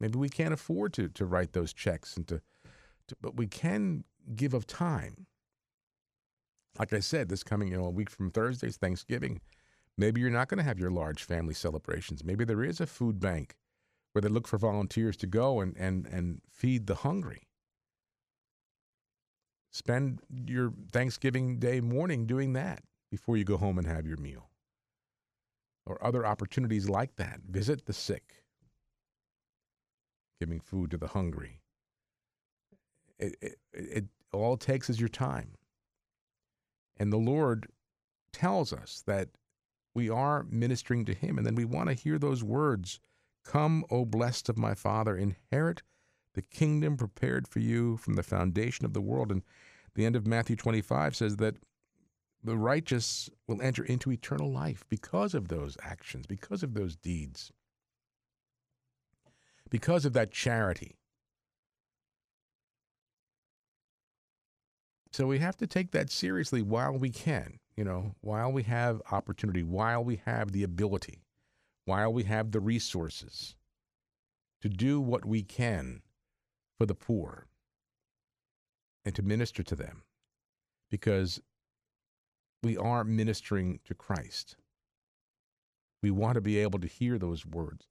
Maybe 0.00 0.18
we 0.18 0.28
can't 0.28 0.54
afford 0.54 0.92
to 0.94 1.08
to 1.08 1.24
write 1.24 1.52
those 1.52 1.72
checks 1.72 2.16
and 2.16 2.26
to, 2.28 2.40
to 3.08 3.16
but 3.20 3.36
we 3.36 3.46
can 3.46 4.04
give 4.34 4.54
of 4.54 4.66
time. 4.66 5.26
Like 6.78 6.92
I 6.92 7.00
said, 7.00 7.28
this 7.28 7.42
coming 7.42 7.68
you 7.68 7.78
know 7.78 7.86
a 7.86 7.90
week 7.90 8.10
from 8.10 8.30
Thursday's 8.30 8.76
Thanksgiving. 8.76 9.40
Maybe 9.96 10.20
you're 10.20 10.30
not 10.30 10.48
going 10.48 10.58
to 10.58 10.64
have 10.64 10.78
your 10.78 10.90
large 10.90 11.22
family 11.22 11.54
celebrations. 11.54 12.22
Maybe 12.22 12.44
there 12.44 12.62
is 12.62 12.80
a 12.80 12.86
food 12.86 13.18
bank 13.18 13.56
where 14.12 14.20
they 14.20 14.28
look 14.28 14.46
for 14.46 14.58
volunteers 14.58 15.16
to 15.18 15.26
go 15.26 15.60
and 15.60 15.76
and 15.76 16.06
and 16.06 16.40
feed 16.50 16.86
the 16.86 16.96
hungry. 16.96 17.48
Spend 19.70 20.20
your 20.46 20.72
Thanksgiving 20.90 21.58
Day 21.58 21.80
morning 21.80 22.26
doing 22.26 22.54
that 22.54 22.82
before 23.10 23.36
you 23.36 23.44
go 23.44 23.58
home 23.58 23.76
and 23.76 23.86
have 23.86 24.06
your 24.06 24.16
meal. 24.16 24.48
Or 25.84 26.02
other 26.04 26.26
opportunities 26.26 26.88
like 26.88 27.16
that. 27.16 27.40
Visit 27.46 27.84
the 27.84 27.92
sick, 27.92 28.42
giving 30.40 30.60
food 30.60 30.90
to 30.90 30.96
the 30.96 31.08
hungry. 31.08 31.60
It, 33.18 33.36
it, 33.40 33.58
it 33.72 34.04
all 34.32 34.54
it 34.54 34.60
takes 34.60 34.90
is 34.90 35.00
your 35.00 35.08
time. 35.08 35.52
And 36.98 37.12
the 37.12 37.18
Lord 37.18 37.68
tells 38.32 38.72
us 38.72 39.02
that 39.06 39.28
we 39.94 40.10
are 40.10 40.46
ministering 40.50 41.04
to 41.06 41.14
Him, 41.14 41.38
and 41.38 41.46
then 41.46 41.54
we 41.54 41.64
want 41.64 41.88
to 41.88 41.94
hear 41.94 42.18
those 42.18 42.44
words 42.44 43.00
Come, 43.44 43.84
O 43.90 44.04
blessed 44.04 44.48
of 44.48 44.58
my 44.58 44.74
Father, 44.74 45.16
inherit 45.16 45.82
the 46.34 46.42
kingdom 46.42 46.96
prepared 46.96 47.46
for 47.46 47.60
you 47.60 47.96
from 47.96 48.14
the 48.14 48.22
foundation 48.22 48.84
of 48.84 48.92
the 48.92 49.00
world. 49.00 49.30
And 49.30 49.42
the 49.94 50.04
end 50.04 50.16
of 50.16 50.26
Matthew 50.26 50.56
25 50.56 51.16
says 51.16 51.36
that 51.36 51.56
the 52.42 52.56
righteous 52.56 53.30
will 53.46 53.62
enter 53.62 53.84
into 53.84 54.12
eternal 54.12 54.52
life 54.52 54.84
because 54.88 55.34
of 55.34 55.48
those 55.48 55.76
actions, 55.82 56.26
because 56.26 56.62
of 56.62 56.74
those 56.74 56.96
deeds, 56.96 57.52
because 59.70 60.04
of 60.04 60.12
that 60.12 60.30
charity. 60.30 60.96
So 65.12 65.26
we 65.26 65.38
have 65.38 65.56
to 65.58 65.66
take 65.66 65.92
that 65.92 66.10
seriously 66.10 66.62
while 66.62 66.92
we 66.92 67.10
can, 67.10 67.58
you 67.76 67.84
know, 67.84 68.14
while 68.20 68.52
we 68.52 68.64
have 68.64 69.00
opportunity, 69.10 69.62
while 69.62 70.04
we 70.04 70.20
have 70.26 70.52
the 70.52 70.62
ability, 70.62 71.22
while 71.86 72.12
we 72.12 72.24
have 72.24 72.50
the 72.50 72.60
resources 72.60 73.56
to 74.60 74.68
do 74.68 75.00
what 75.00 75.24
we 75.24 75.42
can 75.42 76.02
for 76.78 76.86
the 76.86 76.94
poor 76.94 77.46
and 79.04 79.14
to 79.14 79.22
minister 79.22 79.62
to 79.62 79.74
them 79.74 80.02
because 80.90 81.40
we 82.62 82.76
are 82.76 83.04
ministering 83.04 83.80
to 83.84 83.94
Christ. 83.94 84.56
We 86.02 86.10
want 86.10 86.34
to 86.34 86.40
be 86.40 86.58
able 86.58 86.78
to 86.80 86.86
hear 86.86 87.18
those 87.18 87.46
words 87.46 87.86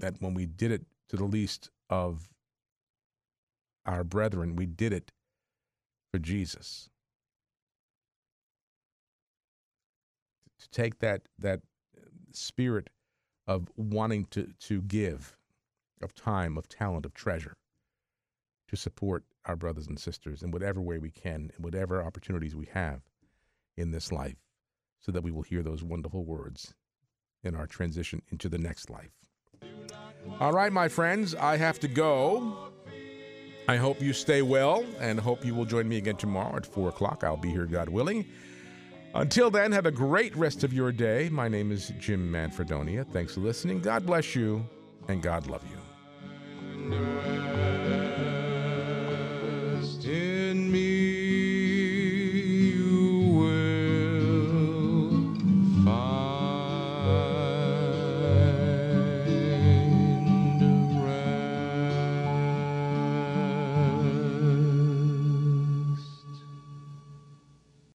that 0.00 0.20
when 0.20 0.34
we 0.34 0.46
did 0.46 0.72
it 0.72 0.82
to 1.08 1.16
the 1.16 1.24
least 1.24 1.70
of 1.88 2.28
our 3.86 4.04
brethren, 4.04 4.56
we 4.56 4.66
did 4.66 4.92
it 4.92 5.12
for 6.12 6.18
Jesus. 6.18 6.88
To 10.58 10.68
take 10.70 10.98
that 10.98 11.22
that 11.38 11.60
spirit 12.32 12.90
of 13.46 13.68
wanting 13.76 14.26
to 14.26 14.52
to 14.60 14.82
give, 14.82 15.36
of 16.02 16.14
time, 16.14 16.58
of 16.58 16.68
talent, 16.68 17.06
of 17.06 17.14
treasure, 17.14 17.56
to 18.68 18.76
support 18.76 19.24
our 19.46 19.56
brothers 19.56 19.86
and 19.86 19.98
sisters 19.98 20.42
in 20.42 20.50
whatever 20.50 20.80
way 20.80 20.98
we 20.98 21.10
can, 21.10 21.50
in 21.56 21.62
whatever 21.62 22.02
opportunities 22.02 22.54
we 22.54 22.66
have 22.72 23.00
in 23.76 23.90
this 23.90 24.12
life, 24.12 24.36
so 25.00 25.10
that 25.12 25.22
we 25.22 25.30
will 25.30 25.42
hear 25.42 25.62
those 25.62 25.82
wonderful 25.82 26.24
words 26.24 26.74
in 27.42 27.54
our 27.56 27.66
transition 27.66 28.20
into 28.30 28.48
the 28.48 28.58
next 28.58 28.90
life. 28.90 29.19
All 30.38 30.52
right, 30.52 30.72
my 30.72 30.88
friends, 30.88 31.34
I 31.34 31.56
have 31.56 31.80
to 31.80 31.88
go. 31.88 32.70
I 33.68 33.76
hope 33.76 34.00
you 34.02 34.12
stay 34.12 34.42
well 34.42 34.84
and 34.98 35.20
hope 35.20 35.44
you 35.44 35.54
will 35.54 35.64
join 35.64 35.88
me 35.88 35.98
again 35.98 36.16
tomorrow 36.16 36.56
at 36.56 36.66
4 36.66 36.88
o'clock. 36.88 37.22
I'll 37.22 37.36
be 37.36 37.50
here, 37.50 37.66
God 37.66 37.88
willing. 37.88 38.26
Until 39.14 39.50
then, 39.50 39.72
have 39.72 39.86
a 39.86 39.90
great 39.90 40.34
rest 40.36 40.64
of 40.64 40.72
your 40.72 40.92
day. 40.92 41.28
My 41.28 41.48
name 41.48 41.72
is 41.72 41.92
Jim 41.98 42.30
Manfredonia. 42.30 43.06
Thanks 43.12 43.34
for 43.34 43.40
listening. 43.40 43.80
God 43.80 44.06
bless 44.06 44.34
you 44.34 44.64
and 45.08 45.22
God 45.22 45.46
love 45.46 45.64
you. 45.70 45.76